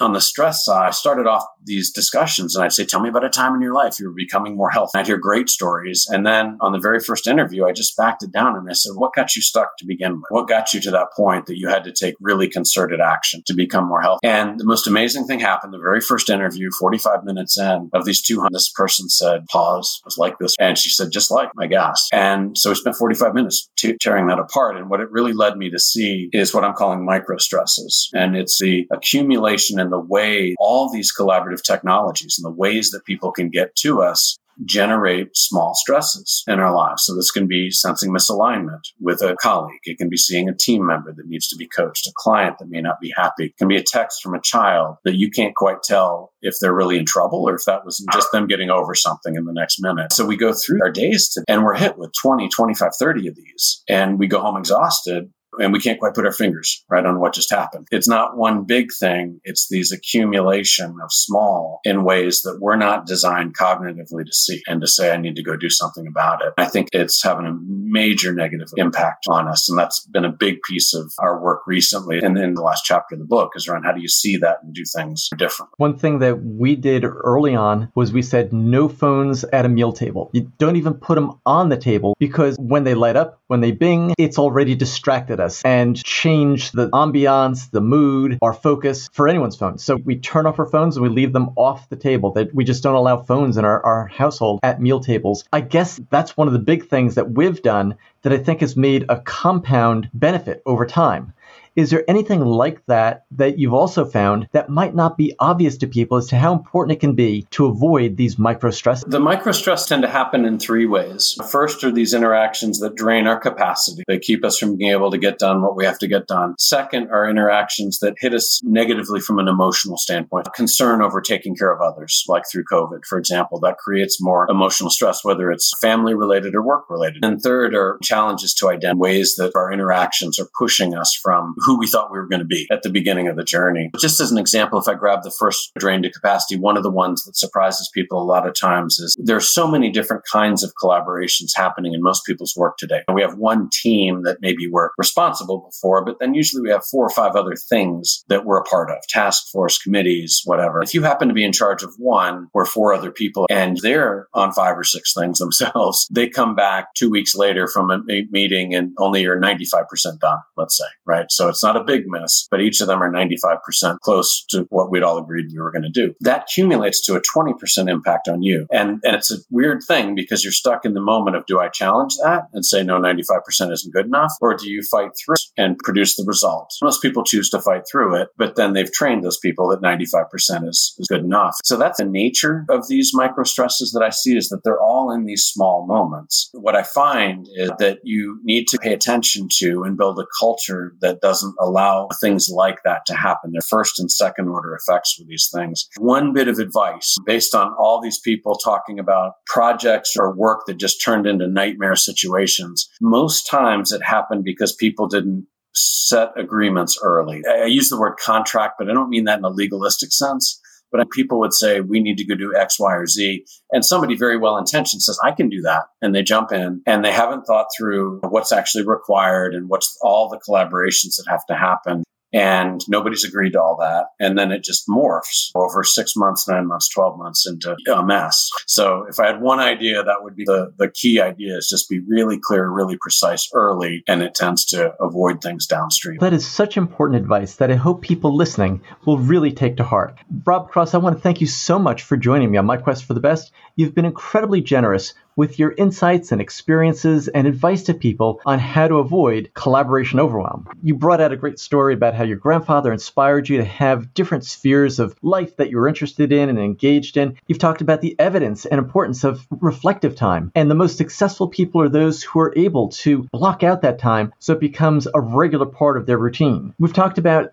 on 0.00 0.12
the 0.12 0.20
stress 0.20 0.64
side, 0.64 0.88
I 0.88 0.90
started 0.90 1.26
off 1.26 1.44
these 1.64 1.90
discussions 1.90 2.54
and 2.54 2.64
I'd 2.64 2.72
say, 2.72 2.84
tell 2.84 3.00
me 3.00 3.08
about 3.08 3.24
a 3.24 3.30
time 3.30 3.54
in 3.54 3.62
your 3.62 3.74
life 3.74 3.98
you 3.98 4.06
were 4.06 4.14
becoming 4.14 4.56
more 4.56 4.70
healthy. 4.70 4.98
I'd 4.98 5.06
hear 5.06 5.18
great 5.18 5.48
stories. 5.48 6.06
And 6.08 6.26
then 6.26 6.56
on 6.60 6.72
the 6.72 6.78
very 6.78 7.00
first 7.00 7.26
interview, 7.26 7.66
I 7.66 7.72
just 7.72 7.96
backed 7.96 8.22
it 8.22 8.32
down 8.32 8.56
and 8.56 8.68
I 8.68 8.72
said, 8.72 8.92
what 8.94 9.14
got 9.14 9.36
you 9.36 9.42
stuck 9.42 9.76
to 9.78 9.86
begin 9.86 10.14
with? 10.14 10.24
What 10.30 10.48
got 10.48 10.72
you 10.72 10.80
to 10.80 10.90
that 10.92 11.12
point 11.14 11.46
that 11.46 11.58
you 11.58 11.68
had 11.68 11.84
to 11.84 11.92
take 11.92 12.14
really 12.20 12.48
concerted 12.48 13.00
action 13.00 13.42
to 13.46 13.54
become 13.54 13.86
more 13.86 14.00
healthy? 14.00 14.26
And 14.26 14.58
the 14.58 14.64
most 14.64 14.86
amazing 14.86 15.26
thing 15.26 15.40
happened 15.40 15.74
the 15.74 15.78
very 15.78 16.00
first 16.00 16.30
interview, 16.30 16.70
45 16.78 17.24
minutes 17.24 17.58
in 17.58 17.90
of 17.92 18.04
these 18.04 18.22
200, 18.22 18.52
this 18.52 18.70
person 18.70 19.08
said, 19.08 19.46
pause, 19.46 20.00
was 20.04 20.16
like 20.16 20.38
this. 20.38 20.54
And 20.58 20.78
she 20.78 20.88
said, 20.88 21.10
just 21.10 21.30
like 21.30 21.50
my 21.54 21.66
gas. 21.66 22.08
And 22.12 22.56
so 22.56 22.70
we 22.70 22.76
spent 22.76 22.96
45 22.96 23.34
minutes 23.34 23.68
t- 23.76 23.96
tearing 24.00 24.28
that 24.28 24.38
apart. 24.38 24.76
And 24.76 24.88
what 24.88 25.00
it 25.00 25.10
really 25.10 25.32
led 25.32 25.56
me 25.56 25.70
to 25.70 25.78
see 25.78 26.28
is 26.32 26.54
what 26.54 26.64
I'm 26.64 26.74
calling 26.74 27.04
micro 27.04 27.38
stresses. 27.38 28.08
And 28.14 28.36
it's 28.36 28.58
the 28.60 28.86
accumulation 28.90 29.78
and 29.78 29.92
the 29.92 29.98
way 29.98 30.54
all 30.58 30.92
these 30.92 31.12
collaborative 31.14 31.53
technologies 31.62 32.36
and 32.38 32.44
the 32.44 32.56
ways 32.56 32.90
that 32.90 33.04
people 33.04 33.32
can 33.32 33.50
get 33.50 33.74
to 33.76 34.02
us 34.02 34.38
generate 34.64 35.36
small 35.36 35.74
stresses 35.74 36.44
in 36.46 36.60
our 36.60 36.74
lives. 36.74 37.04
So 37.04 37.14
this 37.14 37.30
can 37.30 37.46
be 37.46 37.70
sensing 37.70 38.12
misalignment 38.12 38.82
with 39.00 39.20
a 39.22 39.36
colleague. 39.40 39.80
It 39.84 39.98
can 39.98 40.08
be 40.08 40.16
seeing 40.16 40.48
a 40.48 40.54
team 40.54 40.86
member 40.86 41.12
that 41.12 41.26
needs 41.26 41.48
to 41.48 41.56
be 41.56 41.68
coached, 41.68 42.06
a 42.06 42.12
client 42.16 42.58
that 42.58 42.68
may 42.68 42.80
not 42.80 43.00
be 43.00 43.12
happy. 43.16 43.46
It 43.46 43.56
can 43.56 43.68
be 43.68 43.76
a 43.76 43.82
text 43.82 44.22
from 44.22 44.34
a 44.34 44.40
child 44.40 44.96
that 45.04 45.16
you 45.16 45.30
can't 45.30 45.54
quite 45.54 45.82
tell 45.82 46.32
if 46.40 46.54
they're 46.60 46.74
really 46.74 46.98
in 46.98 47.04
trouble 47.06 47.48
or 47.48 47.54
if 47.54 47.64
that 47.66 47.84
was 47.84 48.04
just 48.12 48.28
them 48.32 48.46
getting 48.46 48.70
over 48.70 48.94
something 48.94 49.34
in 49.34 49.44
the 49.44 49.52
next 49.52 49.80
minute. 49.80 50.12
So 50.12 50.26
we 50.26 50.36
go 50.36 50.52
through 50.52 50.80
our 50.82 50.90
days 50.90 51.28
to, 51.30 51.44
and 51.48 51.64
we're 51.64 51.76
hit 51.76 51.98
with 51.98 52.12
20, 52.20 52.48
25, 52.48 52.92
30 52.98 53.28
of 53.28 53.36
these 53.36 53.82
and 53.88 54.18
we 54.18 54.26
go 54.26 54.40
home 54.40 54.56
exhausted 54.56 55.30
and 55.58 55.72
we 55.72 55.80
can't 55.80 55.98
quite 55.98 56.14
put 56.14 56.26
our 56.26 56.32
fingers 56.32 56.84
right 56.88 57.04
on 57.04 57.20
what 57.20 57.34
just 57.34 57.50
happened. 57.50 57.86
It's 57.90 58.08
not 58.08 58.36
one 58.36 58.64
big 58.64 58.88
thing. 58.98 59.40
It's 59.44 59.68
these 59.68 59.92
accumulation 59.92 60.96
of 61.02 61.12
small 61.12 61.80
in 61.84 62.04
ways 62.04 62.42
that 62.42 62.58
we're 62.60 62.76
not 62.76 63.06
designed 63.06 63.56
cognitively 63.56 64.24
to 64.24 64.32
see 64.32 64.62
and 64.66 64.80
to 64.80 64.86
say, 64.86 65.12
I 65.12 65.16
need 65.16 65.36
to 65.36 65.42
go 65.42 65.56
do 65.56 65.70
something 65.70 66.06
about 66.06 66.44
it. 66.44 66.52
I 66.58 66.66
think 66.66 66.88
it's 66.92 67.22
having 67.22 67.46
a 67.46 67.56
major 67.60 68.32
negative 68.32 68.68
impact 68.76 69.26
on 69.28 69.48
us. 69.48 69.68
And 69.68 69.78
that's 69.78 70.06
been 70.06 70.24
a 70.24 70.32
big 70.32 70.62
piece 70.62 70.94
of 70.94 71.12
our 71.18 71.40
work 71.40 71.62
recently. 71.66 72.18
And 72.18 72.36
in 72.38 72.54
the 72.54 72.62
last 72.62 72.84
chapter 72.84 73.14
of 73.14 73.20
the 73.20 73.26
book 73.26 73.52
is 73.54 73.68
around 73.68 73.84
how 73.84 73.92
do 73.92 74.00
you 74.00 74.08
see 74.08 74.36
that 74.38 74.58
and 74.62 74.74
do 74.74 74.82
things 74.96 75.28
differently. 75.36 75.74
One 75.78 75.98
thing 75.98 76.18
that 76.20 76.42
we 76.42 76.76
did 76.76 77.04
early 77.04 77.54
on 77.54 77.90
was 77.94 78.12
we 78.12 78.22
said 78.22 78.52
no 78.52 78.88
phones 78.88 79.44
at 79.44 79.64
a 79.64 79.68
meal 79.68 79.92
table. 79.92 80.30
You 80.32 80.50
don't 80.58 80.76
even 80.76 80.94
put 80.94 81.14
them 81.16 81.40
on 81.46 81.68
the 81.68 81.76
table 81.76 82.14
because 82.18 82.56
when 82.58 82.84
they 82.84 82.94
light 82.94 83.16
up, 83.16 83.40
when 83.54 83.60
they 83.60 83.70
bing, 83.70 84.12
it's 84.18 84.36
already 84.36 84.74
distracted 84.74 85.38
us 85.38 85.62
and 85.64 86.02
change 86.02 86.72
the 86.72 86.88
ambiance, 86.90 87.70
the 87.70 87.80
mood, 87.80 88.36
our 88.42 88.52
focus 88.52 89.08
for 89.12 89.28
anyone's 89.28 89.54
phone. 89.54 89.78
So 89.78 89.94
we 89.94 90.16
turn 90.16 90.46
off 90.46 90.58
our 90.58 90.66
phones 90.66 90.96
and 90.96 91.04
we 91.04 91.08
leave 91.08 91.32
them 91.32 91.50
off 91.54 91.88
the 91.88 91.94
table. 91.94 92.32
That 92.32 92.52
we 92.52 92.64
just 92.64 92.82
don't 92.82 92.96
allow 92.96 93.18
phones 93.18 93.56
in 93.56 93.64
our, 93.64 93.80
our 93.86 94.08
household 94.08 94.58
at 94.64 94.82
meal 94.82 94.98
tables. 94.98 95.44
I 95.52 95.60
guess 95.60 96.00
that's 96.10 96.36
one 96.36 96.48
of 96.48 96.52
the 96.52 96.58
big 96.58 96.88
things 96.88 97.14
that 97.14 97.30
we've 97.30 97.62
done 97.62 97.94
that 98.22 98.32
I 98.32 98.38
think 98.38 98.58
has 98.58 98.76
made 98.76 99.04
a 99.08 99.20
compound 99.20 100.10
benefit 100.12 100.60
over 100.66 100.84
time. 100.84 101.32
Is 101.76 101.90
there 101.90 102.04
anything 102.08 102.40
like 102.40 102.86
that 102.86 103.24
that 103.32 103.58
you've 103.58 103.74
also 103.74 104.04
found 104.04 104.48
that 104.52 104.68
might 104.68 104.94
not 104.94 105.16
be 105.16 105.34
obvious 105.40 105.76
to 105.78 105.88
people 105.88 106.18
as 106.18 106.28
to 106.28 106.36
how 106.36 106.52
important 106.52 106.96
it 106.96 107.00
can 107.00 107.14
be 107.14 107.46
to 107.50 107.66
avoid 107.66 108.16
these 108.16 108.38
micro 108.38 108.70
stresses? 108.70 109.04
The 109.08 109.18
micro 109.18 109.50
stress 109.50 109.86
tend 109.86 110.02
to 110.02 110.08
happen 110.08 110.44
in 110.44 110.60
three 110.60 110.86
ways. 110.86 111.36
First 111.50 111.82
are 111.82 111.90
these 111.90 112.14
interactions 112.14 112.78
that 112.78 112.94
drain 112.94 113.26
our 113.26 113.40
capacity. 113.40 114.04
They 114.06 114.20
keep 114.20 114.44
us 114.44 114.56
from 114.56 114.76
being 114.76 114.92
able 114.92 115.10
to 115.10 115.18
get 115.18 115.40
done 115.40 115.62
what 115.62 115.74
we 115.74 115.84
have 115.84 115.98
to 115.98 116.06
get 116.06 116.28
done. 116.28 116.54
Second 116.60 117.08
are 117.10 117.28
interactions 117.28 117.98
that 117.98 118.14
hit 118.20 118.34
us 118.34 118.60
negatively 118.62 119.18
from 119.18 119.40
an 119.40 119.48
emotional 119.48 119.96
standpoint. 119.96 120.46
Concern 120.54 121.02
over 121.02 121.20
taking 121.20 121.56
care 121.56 121.72
of 121.72 121.80
others, 121.80 122.24
like 122.28 122.44
through 122.50 122.64
COVID, 122.70 123.04
for 123.08 123.18
example, 123.18 123.58
that 123.60 123.78
creates 123.78 124.22
more 124.22 124.46
emotional 124.48 124.90
stress, 124.90 125.24
whether 125.24 125.50
it's 125.50 125.72
family 125.80 126.14
related 126.14 126.54
or 126.54 126.62
work 126.62 126.84
related. 126.88 127.24
And 127.24 127.40
third 127.40 127.74
are 127.74 127.98
challenges 128.00 128.54
to 128.54 128.68
identify 128.68 128.94
ways 128.94 129.34
that 129.36 129.52
our 129.56 129.72
interactions 129.72 130.38
are 130.38 130.48
pushing 130.56 130.94
us 130.94 131.18
from 131.20 131.54
who 131.64 131.78
we 131.78 131.86
thought 131.86 132.10
we 132.10 132.18
were 132.18 132.28
going 132.28 132.40
to 132.40 132.46
be 132.46 132.66
at 132.70 132.82
the 132.82 132.90
beginning 132.90 133.28
of 133.28 133.36
the 133.36 133.44
journey. 133.44 133.90
Just 133.98 134.20
as 134.20 134.30
an 134.30 134.38
example, 134.38 134.78
if 134.78 134.88
I 134.88 134.94
grab 134.94 135.22
the 135.22 135.34
first 135.38 135.72
drain 135.78 136.02
to 136.02 136.10
capacity, 136.10 136.58
one 136.58 136.76
of 136.76 136.82
the 136.82 136.90
ones 136.90 137.24
that 137.24 137.36
surprises 137.36 137.90
people 137.92 138.20
a 138.20 138.24
lot 138.24 138.46
of 138.46 138.54
times 138.54 138.98
is 138.98 139.16
there 139.18 139.36
are 139.36 139.40
so 139.40 139.66
many 139.66 139.90
different 139.90 140.24
kinds 140.30 140.62
of 140.62 140.72
collaborations 140.82 141.50
happening 141.54 141.94
in 141.94 142.02
most 142.02 142.24
people's 142.24 142.54
work 142.56 142.76
today. 142.78 143.02
We 143.12 143.22
have 143.22 143.36
one 143.36 143.68
team 143.70 144.22
that 144.24 144.38
maybe 144.40 144.68
we're 144.68 144.90
responsible 144.98 145.70
for, 145.80 146.04
but 146.04 146.18
then 146.20 146.34
usually 146.34 146.62
we 146.62 146.70
have 146.70 146.84
four 146.84 147.06
or 147.06 147.10
five 147.10 147.36
other 147.36 147.54
things 147.56 148.24
that 148.28 148.44
we're 148.44 148.58
a 148.58 148.64
part 148.64 148.90
of, 148.90 148.98
task 149.08 149.48
force, 149.50 149.78
committees, 149.78 150.42
whatever. 150.44 150.82
If 150.82 150.94
you 150.94 151.02
happen 151.02 151.28
to 151.28 151.34
be 151.34 151.44
in 151.44 151.52
charge 151.52 151.82
of 151.82 151.94
one 151.98 152.48
or 152.52 152.66
four 152.66 152.92
other 152.92 153.10
people 153.10 153.46
and 153.50 153.78
they're 153.78 154.28
on 154.34 154.52
five 154.52 154.76
or 154.76 154.84
six 154.84 155.12
things 155.14 155.38
themselves, 155.44 156.06
they 156.10 156.28
come 156.28 156.54
back 156.54 156.94
two 156.94 157.10
weeks 157.10 157.34
later 157.34 157.66
from 157.66 157.90
a 157.90 158.00
meeting 158.30 158.74
and 158.74 158.92
only 158.98 159.22
you're 159.22 159.40
95% 159.40 160.18
done, 160.20 160.38
let's 160.56 160.76
say, 160.76 160.84
right? 161.06 161.26
So 161.30 161.48
it's 161.54 161.64
not 161.64 161.76
a 161.76 161.84
big 161.84 162.04
miss, 162.06 162.46
but 162.50 162.60
each 162.60 162.80
of 162.80 162.86
them 162.86 163.02
are 163.02 163.12
95% 163.12 164.00
close 164.00 164.44
to 164.50 164.66
what 164.70 164.90
we'd 164.90 165.02
all 165.02 165.18
agreed 165.18 165.46
we 165.52 165.60
were 165.60 165.70
going 165.70 165.82
to 165.82 165.88
do. 165.88 166.14
That 166.20 166.44
accumulates 166.44 167.04
to 167.06 167.14
a 167.14 167.22
20% 167.36 167.90
impact 167.90 168.28
on 168.28 168.42
you. 168.42 168.66
And, 168.72 169.00
and 169.04 169.14
it's 169.14 169.32
a 169.32 169.38
weird 169.50 169.82
thing 169.86 170.14
because 170.14 170.44
you're 170.44 170.52
stuck 170.52 170.84
in 170.84 170.94
the 170.94 171.00
moment 171.00 171.36
of 171.36 171.46
do 171.46 171.60
I 171.60 171.68
challenge 171.68 172.16
that 172.22 172.44
and 172.52 172.64
say, 172.64 172.82
no, 172.82 172.98
95% 173.00 173.72
isn't 173.72 173.94
good 173.94 174.06
enough? 174.06 174.32
Or 174.40 174.54
do 174.56 174.68
you 174.68 174.82
fight 174.82 175.10
through 175.24 175.36
and 175.56 175.78
produce 175.78 176.16
the 176.16 176.24
result? 176.26 176.74
Most 176.82 177.02
people 177.02 177.24
choose 177.24 177.50
to 177.50 177.60
fight 177.60 177.82
through 177.90 178.16
it, 178.16 178.28
but 178.36 178.56
then 178.56 178.72
they've 178.72 178.92
trained 178.92 179.24
those 179.24 179.38
people 179.38 179.68
that 179.68 179.80
95% 179.80 180.68
is, 180.68 180.94
is 180.98 181.06
good 181.08 181.24
enough. 181.24 181.56
So 181.64 181.76
that's 181.76 181.98
the 181.98 182.04
nature 182.04 182.64
of 182.68 182.88
these 182.88 183.12
micro 183.14 183.44
stresses 183.44 183.92
that 183.92 184.02
I 184.02 184.10
see 184.10 184.36
is 184.36 184.48
that 184.48 184.60
they're 184.64 184.80
all 184.80 185.10
in 185.10 185.24
these 185.24 185.44
small 185.44 185.86
moments. 185.86 186.50
What 186.52 186.76
I 186.76 186.82
find 186.82 187.46
is 187.54 187.70
that 187.78 187.98
you 188.02 188.40
need 188.44 188.66
to 188.68 188.78
pay 188.78 188.92
attention 188.92 189.48
to 189.58 189.82
and 189.84 189.96
build 189.96 190.18
a 190.18 190.26
culture 190.38 190.94
that 191.00 191.20
doesn't 191.20 191.43
doesn't 191.44 191.56
allow 191.60 192.08
things 192.20 192.48
like 192.48 192.82
that 192.84 193.06
to 193.06 193.14
happen. 193.14 193.50
They're 193.52 193.62
first 193.62 193.98
and 193.98 194.10
second 194.10 194.48
order 194.48 194.74
effects 194.74 195.16
with 195.18 195.28
these 195.28 195.50
things. 195.52 195.88
One 195.98 196.32
bit 196.32 196.48
of 196.48 196.58
advice 196.58 197.16
based 197.26 197.54
on 197.54 197.74
all 197.78 198.00
these 198.00 198.20
people 198.20 198.56
talking 198.56 198.98
about 198.98 199.32
projects 199.46 200.14
or 200.18 200.34
work 200.34 200.60
that 200.66 200.78
just 200.78 201.02
turned 201.04 201.26
into 201.26 201.46
nightmare 201.46 201.96
situations. 201.96 202.88
Most 203.00 203.44
times 203.48 203.92
it 203.92 204.02
happened 204.02 204.44
because 204.44 204.74
people 204.74 205.06
didn't 205.06 205.46
set 205.74 206.30
agreements 206.36 206.98
early. 207.02 207.42
I 207.48 207.64
use 207.64 207.88
the 207.88 207.98
word 207.98 208.16
contract, 208.16 208.74
but 208.78 208.88
I 208.88 208.94
don't 208.94 209.10
mean 209.10 209.24
that 209.24 209.38
in 209.38 209.44
a 209.44 209.50
legalistic 209.50 210.12
sense. 210.12 210.60
But 210.94 211.10
people 211.10 211.40
would 211.40 211.52
say, 211.52 211.80
we 211.80 211.98
need 211.98 212.16
to 212.18 212.24
go 212.24 212.36
do 212.36 212.54
X, 212.56 212.78
Y, 212.78 212.94
or 212.94 213.06
Z. 213.06 213.44
And 213.72 213.84
somebody 213.84 214.16
very 214.16 214.36
well 214.36 214.56
intentioned 214.56 215.02
says, 215.02 215.18
I 215.24 215.32
can 215.32 215.48
do 215.48 215.60
that. 215.62 215.86
And 216.00 216.14
they 216.14 216.22
jump 216.22 216.52
in 216.52 216.82
and 216.86 217.04
they 217.04 217.10
haven't 217.10 217.46
thought 217.46 217.66
through 217.76 218.20
what's 218.20 218.52
actually 218.52 218.86
required 218.86 219.56
and 219.56 219.68
what's 219.68 219.98
all 220.02 220.28
the 220.28 220.38
collaborations 220.48 221.16
that 221.16 221.24
have 221.28 221.44
to 221.46 221.56
happen 221.56 222.04
and 222.34 222.80
nobody's 222.88 223.24
agreed 223.24 223.52
to 223.52 223.62
all 223.62 223.76
that. 223.80 224.06
And 224.18 224.36
then 224.36 224.50
it 224.50 224.64
just 224.64 224.88
morphs 224.88 225.50
over 225.54 225.84
six 225.84 226.14
months, 226.16 226.48
nine 226.48 226.66
months, 226.66 226.88
12 226.88 227.16
months 227.16 227.46
into 227.46 227.76
a 227.94 228.04
mess. 228.04 228.50
So 228.66 229.06
if 229.08 229.20
I 229.20 229.28
had 229.28 229.40
one 229.40 229.60
idea, 229.60 230.02
that 230.02 230.22
would 230.22 230.34
be 230.34 230.44
the, 230.44 230.72
the 230.76 230.90
key 230.90 231.20
idea 231.20 231.56
is 231.56 231.68
just 231.68 231.88
be 231.88 232.00
really 232.00 232.38
clear, 232.42 232.68
really 232.68 232.98
precise 233.00 233.48
early, 233.54 234.02
and 234.08 234.20
it 234.20 234.34
tends 234.34 234.64
to 234.66 234.94
avoid 235.00 235.40
things 235.40 235.66
downstream. 235.66 236.18
That 236.18 236.32
is 236.32 236.46
such 236.46 236.76
important 236.76 237.20
advice 237.20 237.56
that 237.56 237.70
I 237.70 237.76
hope 237.76 238.02
people 238.02 238.34
listening 238.34 238.82
will 239.06 239.18
really 239.18 239.52
take 239.52 239.76
to 239.76 239.84
heart. 239.84 240.18
Rob 240.44 240.70
Cross, 240.70 240.94
I 240.94 240.98
want 240.98 241.16
to 241.16 241.22
thank 241.22 241.40
you 241.40 241.46
so 241.46 241.78
much 241.78 242.02
for 242.02 242.16
joining 242.16 242.50
me 242.50 242.58
on 242.58 242.66
my 242.66 242.76
quest 242.76 243.04
for 243.04 243.14
the 243.14 243.20
best. 243.20 243.52
You've 243.76 243.94
been 243.94 244.04
incredibly 244.04 244.60
generous 244.60 245.14
with 245.36 245.58
your 245.58 245.74
insights 245.76 246.32
and 246.32 246.40
experiences 246.40 247.28
and 247.28 247.46
advice 247.46 247.82
to 247.84 247.94
people 247.94 248.40
on 248.46 248.58
how 248.58 248.88
to 248.88 248.96
avoid 248.96 249.50
collaboration 249.54 250.20
overwhelm. 250.20 250.68
You 250.82 250.94
brought 250.94 251.20
out 251.20 251.32
a 251.32 251.36
great 251.36 251.58
story 251.58 251.94
about 251.94 252.14
how 252.14 252.23
your 252.24 252.36
grandfather 252.36 252.92
inspired 252.92 253.48
you 253.48 253.58
to 253.58 253.64
have 253.64 254.12
different 254.14 254.44
spheres 254.44 254.98
of 254.98 255.16
life 255.22 255.56
that 255.56 255.70
you 255.70 255.76
were 255.76 255.88
interested 255.88 256.32
in 256.32 256.48
and 256.48 256.58
engaged 256.58 257.16
in. 257.16 257.36
You've 257.46 257.58
talked 257.58 257.80
about 257.80 258.00
the 258.00 258.16
evidence 258.18 258.66
and 258.66 258.78
importance 258.78 259.24
of 259.24 259.46
reflective 259.50 260.16
time. 260.16 260.50
And 260.54 260.70
the 260.70 260.74
most 260.74 260.96
successful 260.96 261.48
people 261.48 261.80
are 261.80 261.88
those 261.88 262.22
who 262.22 262.40
are 262.40 262.52
able 262.56 262.88
to 262.88 263.28
block 263.32 263.62
out 263.62 263.82
that 263.82 263.98
time 263.98 264.32
so 264.38 264.54
it 264.54 264.60
becomes 264.60 265.06
a 265.12 265.20
regular 265.20 265.66
part 265.66 265.96
of 265.96 266.06
their 266.06 266.18
routine. 266.18 266.74
We've 266.78 266.92
talked 266.92 267.18
about 267.18 267.52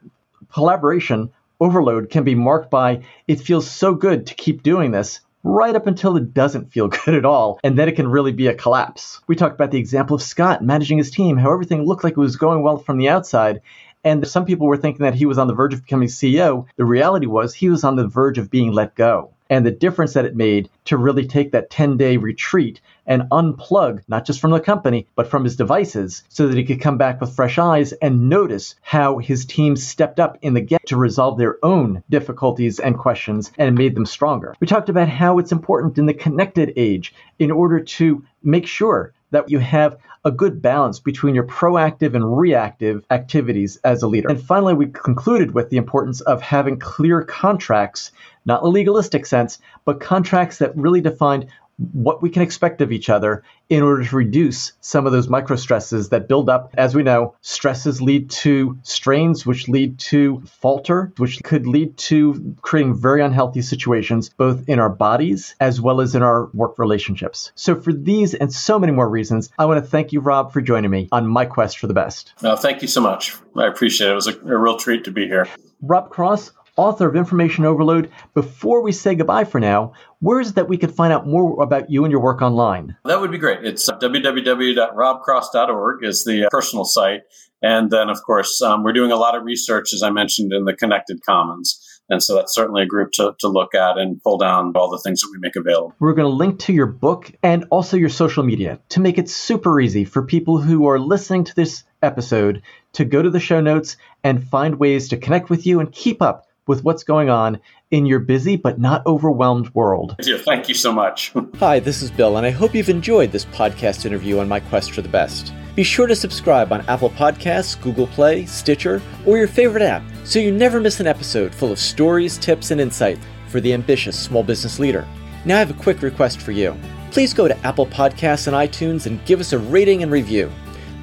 collaboration 0.51 1.31
overload 1.59 2.09
can 2.09 2.23
be 2.23 2.33
marked 2.33 2.71
by 2.71 3.03
it 3.27 3.39
feels 3.39 3.69
so 3.69 3.93
good 3.93 4.25
to 4.27 4.33
keep 4.33 4.63
doing 4.63 4.91
this 4.91 5.21
right 5.43 5.75
up 5.75 5.87
until 5.87 6.17
it 6.17 6.33
doesn't 6.33 6.71
feel 6.71 6.87
good 7.05 7.15
at 7.15 7.25
all, 7.25 7.59
and 7.63 7.77
then 7.77 7.87
it 7.87 7.95
can 7.95 8.07
really 8.07 8.31
be 8.31 8.47
a 8.47 8.53
collapse. 8.53 9.21
We 9.27 9.35
talked 9.35 9.55
about 9.55 9.71
the 9.71 9.79
example 9.79 10.15
of 10.15 10.21
Scott 10.21 10.63
managing 10.63 10.97
his 10.97 11.11
team, 11.11 11.37
how 11.37 11.51
everything 11.51 11.85
looked 11.85 12.03
like 12.03 12.13
it 12.13 12.17
was 12.17 12.35
going 12.35 12.63
well 12.63 12.77
from 12.77 12.97
the 12.97 13.09
outside, 13.09 13.61
and 14.03 14.27
some 14.27 14.45
people 14.45 14.67
were 14.67 14.77
thinking 14.77 15.03
that 15.03 15.15
he 15.15 15.25
was 15.25 15.37
on 15.37 15.47
the 15.47 15.53
verge 15.53 15.73
of 15.73 15.83
becoming 15.83 16.07
CEO. 16.07 16.65
The 16.75 16.85
reality 16.85 17.27
was 17.27 17.53
he 17.53 17.69
was 17.69 17.83
on 17.83 17.95
the 17.95 18.07
verge 18.07 18.37
of 18.37 18.49
being 18.49 18.71
let 18.71 18.95
go. 18.95 19.31
and 19.51 19.65
the 19.65 19.71
difference 19.71 20.13
that 20.13 20.23
it 20.23 20.33
made 20.33 20.69
to 20.85 20.95
really 20.95 21.27
take 21.27 21.51
that 21.51 21.69
10 21.69 21.97
day 21.97 22.15
retreat 22.15 22.79
and 23.05 23.23
unplug, 23.31 24.01
not 24.07 24.25
just 24.25 24.39
from 24.39 24.51
the 24.51 24.59
company, 24.61 25.05
but 25.15 25.27
from 25.27 25.43
his 25.43 25.57
devices, 25.57 26.23
so 26.29 26.47
that 26.47 26.55
he 26.57 26.63
could 26.63 26.79
come 26.79 26.97
back 26.97 27.19
with 27.19 27.35
fresh 27.35 27.57
eyes 27.57 27.91
and 27.91 28.29
notice 28.29 28.75
how 28.81 29.17
his 29.17 29.43
team 29.45 29.75
stepped 29.75 30.21
up 30.21 30.37
in 30.41 30.53
the 30.53 30.61
get 30.61 30.85
to 30.87 30.95
resolve 30.95 31.37
their 31.37 31.57
own 31.63 32.01
difficulties 32.09 32.79
and 32.79 32.97
questions 32.97 33.51
and 33.57 33.77
made 33.77 33.93
them 33.93 34.05
stronger. 34.05 34.55
We 34.61 34.67
talked 34.67 34.87
about 34.87 35.09
how 35.09 35.37
it's 35.37 35.51
important 35.51 35.97
in 35.97 36.05
the 36.05 36.13
connected 36.13 36.71
age 36.77 37.13
in 37.37 37.51
order 37.51 37.81
to 37.81 38.23
make 38.43 38.65
sure 38.67 39.11
that 39.31 39.49
you 39.49 39.59
have 39.59 39.97
a 40.23 40.31
good 40.31 40.61
balance 40.61 40.99
between 40.99 41.33
your 41.33 41.45
proactive 41.45 42.13
and 42.13 42.37
reactive 42.37 43.03
activities 43.09 43.77
as 43.83 44.03
a 44.03 44.07
leader. 44.07 44.29
And 44.29 44.41
finally, 44.41 44.73
we 44.73 44.87
concluded 44.87 45.53
with 45.53 45.69
the 45.69 45.77
importance 45.77 46.21
of 46.21 46.41
having 46.41 46.77
clear 46.77 47.23
contracts, 47.23 48.11
not 48.45 48.61
a 48.61 48.67
legalistic 48.67 49.25
sense, 49.25 49.59
but 49.83 49.99
contracts 49.99 50.59
that 50.59 50.77
really 50.77 51.01
define 51.01 51.49
what 51.93 52.21
we 52.21 52.29
can 52.29 52.41
expect 52.41 52.81
of 52.81 52.91
each 52.91 53.09
other 53.09 53.43
in 53.69 53.83
order 53.83 54.03
to 54.03 54.15
reduce 54.15 54.73
some 54.81 55.05
of 55.05 55.11
those 55.11 55.29
micro 55.29 55.55
stresses 55.55 56.09
that 56.09 56.27
build 56.27 56.49
up. 56.49 56.73
As 56.77 56.93
we 56.93 57.03
know, 57.03 57.35
stresses 57.41 58.01
lead 58.01 58.29
to 58.29 58.77
strains, 58.83 59.45
which 59.45 59.67
lead 59.67 59.97
to 59.99 60.41
falter, 60.45 61.13
which 61.17 61.41
could 61.43 61.65
lead 61.65 61.97
to 61.97 62.55
creating 62.61 62.95
very 62.95 63.21
unhealthy 63.21 63.61
situations, 63.61 64.29
both 64.29 64.67
in 64.67 64.79
our 64.79 64.89
bodies 64.89 65.55
as 65.59 65.79
well 65.79 66.01
as 66.01 66.15
in 66.15 66.21
our 66.21 66.47
work 66.53 66.77
relationships. 66.77 67.51
So, 67.55 67.79
for 67.79 67.93
these 67.93 68.33
and 68.33 68.51
so 68.51 68.77
many 68.77 68.91
more 68.91 69.09
reasons, 69.09 69.49
I 69.57 69.65
want 69.65 69.83
to 69.83 69.89
thank 69.89 70.11
you, 70.11 70.19
Rob, 70.19 70.51
for 70.51 70.61
joining 70.61 70.91
me 70.91 71.07
on 71.11 71.27
my 71.27 71.45
quest 71.45 71.79
for 71.79 71.87
the 71.87 71.93
best. 71.93 72.33
No, 72.41 72.55
thank 72.55 72.81
you 72.81 72.87
so 72.87 73.01
much. 73.01 73.35
I 73.55 73.67
appreciate 73.67 74.09
it. 74.09 74.11
It 74.11 74.15
was 74.15 74.27
a, 74.27 74.37
a 74.39 74.57
real 74.57 74.77
treat 74.77 75.05
to 75.05 75.11
be 75.11 75.27
here. 75.27 75.47
Rob 75.81 76.09
Cross, 76.09 76.51
author 76.75 77.07
of 77.07 77.15
Information 77.15 77.63
Overload. 77.65 78.11
Before 78.33 78.81
we 78.81 78.91
say 78.91 79.15
goodbye 79.15 79.45
for 79.45 79.59
now, 79.59 79.93
where 80.19 80.39
is 80.39 80.51
it 80.51 80.55
that 80.55 80.69
we 80.69 80.77
could 80.77 80.93
find 80.93 81.11
out 81.13 81.27
more 81.27 81.61
about 81.61 81.89
you 81.89 82.03
and 82.03 82.11
your 82.11 82.21
work 82.21 82.41
online? 82.41 82.97
That 83.05 83.21
would 83.21 83.31
be 83.31 83.37
great. 83.37 83.63
It's 83.65 83.89
www.robcross.org 83.89 86.03
is 86.03 86.25
the 86.25 86.45
uh, 86.45 86.49
personal 86.49 86.85
site. 86.85 87.21
And 87.63 87.91
then, 87.91 88.09
of 88.09 88.23
course, 88.23 88.59
um, 88.61 88.83
we're 88.83 88.93
doing 88.93 89.11
a 89.11 89.17
lot 89.17 89.35
of 89.35 89.43
research, 89.43 89.93
as 89.93 90.01
I 90.01 90.09
mentioned, 90.09 90.51
in 90.51 90.65
the 90.65 90.75
Connected 90.75 91.23
Commons. 91.23 91.87
And 92.09 92.21
so 92.21 92.35
that's 92.35 92.53
certainly 92.53 92.83
a 92.83 92.85
group 92.85 93.13
to, 93.13 93.35
to 93.39 93.47
look 93.47 93.73
at 93.73 93.97
and 93.97 94.21
pull 94.21 94.37
down 94.37 94.73
all 94.75 94.89
the 94.89 94.97
things 94.97 95.21
that 95.21 95.29
we 95.31 95.39
make 95.39 95.55
available. 95.55 95.95
We're 95.99 96.11
going 96.13 96.29
to 96.29 96.35
link 96.35 96.59
to 96.61 96.73
your 96.73 96.87
book 96.87 97.31
and 97.41 97.65
also 97.69 97.95
your 97.95 98.09
social 98.09 98.43
media 98.43 98.79
to 98.89 98.99
make 98.99 99.17
it 99.17 99.29
super 99.29 99.79
easy 99.79 100.03
for 100.03 100.23
people 100.23 100.59
who 100.59 100.87
are 100.87 100.99
listening 100.99 101.45
to 101.45 101.55
this 101.55 101.85
episode 102.01 102.63
to 102.93 103.05
go 103.05 103.21
to 103.21 103.29
the 103.29 103.39
show 103.39 103.61
notes 103.61 103.97
and 104.23 104.43
find 104.43 104.75
ways 104.75 105.09
to 105.09 105.17
connect 105.17 105.49
with 105.49 105.65
you 105.65 105.79
and 105.79 105.91
keep 105.91 106.21
up 106.21 106.47
with 106.67 106.83
what's 106.83 107.03
going 107.03 107.29
on 107.29 107.59
in 107.89 108.05
your 108.05 108.19
busy 108.19 108.55
but 108.55 108.79
not 108.79 109.05
overwhelmed 109.05 109.73
world. 109.73 110.15
Yeah, 110.23 110.37
thank 110.37 110.69
you 110.69 110.75
so 110.75 110.91
much. 110.91 111.33
Hi, 111.59 111.79
this 111.79 112.01
is 112.01 112.11
Bill, 112.11 112.37
and 112.37 112.45
I 112.45 112.51
hope 112.51 112.75
you've 112.75 112.89
enjoyed 112.89 113.31
this 113.31 113.45
podcast 113.45 114.05
interview 114.05 114.39
on 114.39 114.47
my 114.47 114.59
quest 114.59 114.91
for 114.91 115.01
the 115.01 115.09
best. 115.09 115.53
Be 115.75 115.83
sure 115.83 116.07
to 116.07 116.15
subscribe 116.15 116.71
on 116.73 116.81
Apple 116.87 117.09
Podcasts, 117.11 117.81
Google 117.81 118.07
Play, 118.07 118.45
Stitcher, 118.45 119.01
or 119.25 119.37
your 119.37 119.47
favorite 119.47 119.83
app 119.83 120.03
so 120.23 120.39
you 120.39 120.51
never 120.51 120.79
miss 120.79 120.99
an 120.99 121.07
episode 121.07 121.53
full 121.55 121.71
of 121.71 121.79
stories, 121.79 122.37
tips, 122.37 122.71
and 122.71 122.81
insight 122.81 123.17
for 123.47 123.61
the 123.61 123.73
ambitious 123.73 124.19
small 124.19 124.43
business 124.43 124.79
leader. 124.79 125.07
Now, 125.45 125.55
I 125.55 125.59
have 125.59 125.71
a 125.71 125.81
quick 125.81 126.01
request 126.01 126.41
for 126.41 126.51
you. 126.51 126.77
Please 127.11 127.33
go 127.33 127.47
to 127.47 127.57
Apple 127.65 127.87
Podcasts 127.87 128.47
and 128.47 128.55
iTunes 128.55 129.05
and 129.05 129.23
give 129.25 129.39
us 129.39 129.53
a 129.53 129.59
rating 129.59 130.03
and 130.03 130.11
review. 130.11 130.51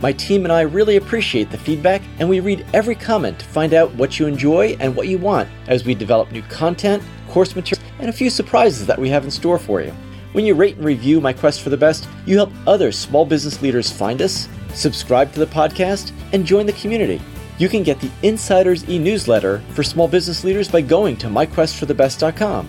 My 0.01 0.13
team 0.13 0.45
and 0.45 0.53
I 0.53 0.61
really 0.61 0.97
appreciate 0.97 1.51
the 1.51 1.59
feedback, 1.59 2.03
and 2.21 2.29
we 2.29 2.39
read 2.39 2.65
every 2.73 2.95
comment 2.95 3.41
to 3.41 3.47
find 3.47 3.75
out 3.75 3.93
what 3.95 4.19
you 4.19 4.27
enjoy 4.27 4.77
and 4.79 4.95
what 4.95 5.09
you 5.09 5.19
want 5.19 5.49
as 5.67 5.85
we 5.85 5.95
develop 5.95 6.31
new 6.31 6.43
content, 6.43 7.03
course 7.29 7.57
material, 7.57 7.85
and 7.99 8.09
a 8.09 8.13
few 8.13 8.31
surprises 8.31 8.87
that 8.87 8.99
we 8.99 9.09
have 9.09 9.25
in 9.25 9.31
store 9.31 9.59
for 9.59 9.81
you. 9.83 9.93
When 10.33 10.45
you 10.45 10.55
rate 10.55 10.77
and 10.77 10.85
review 10.85 11.21
My 11.21 11.33
Quest 11.33 11.63
for 11.63 11.71
the 11.71 11.77
Best, 11.77 12.09
you 12.27 12.37
help 12.37 12.53
other 12.67 12.93
small 12.93 13.27
business 13.27 13.61
leaders 13.61 13.91
find 13.91 14.23
us, 14.23 14.49
subscribe 14.73 15.33
to 15.33 15.41
the 15.41 15.47
podcast, 15.47 16.13
and 16.33 16.47
join 16.47 16.67
the 16.67 16.73
community. 16.75 17.21
You 17.59 17.69
can 17.69 17.83
get 17.83 17.99
the 18.01 18.11
Insiders 18.23 18.89
e 18.89 19.01
newsletter 19.01 19.63
for 19.71 19.83
small 19.83 20.07
business 20.07 20.45
leaders 20.45 20.69
by 20.69 20.81
going 20.81 21.17
to 21.17 21.27
myquestforthebest.com. 21.27 22.69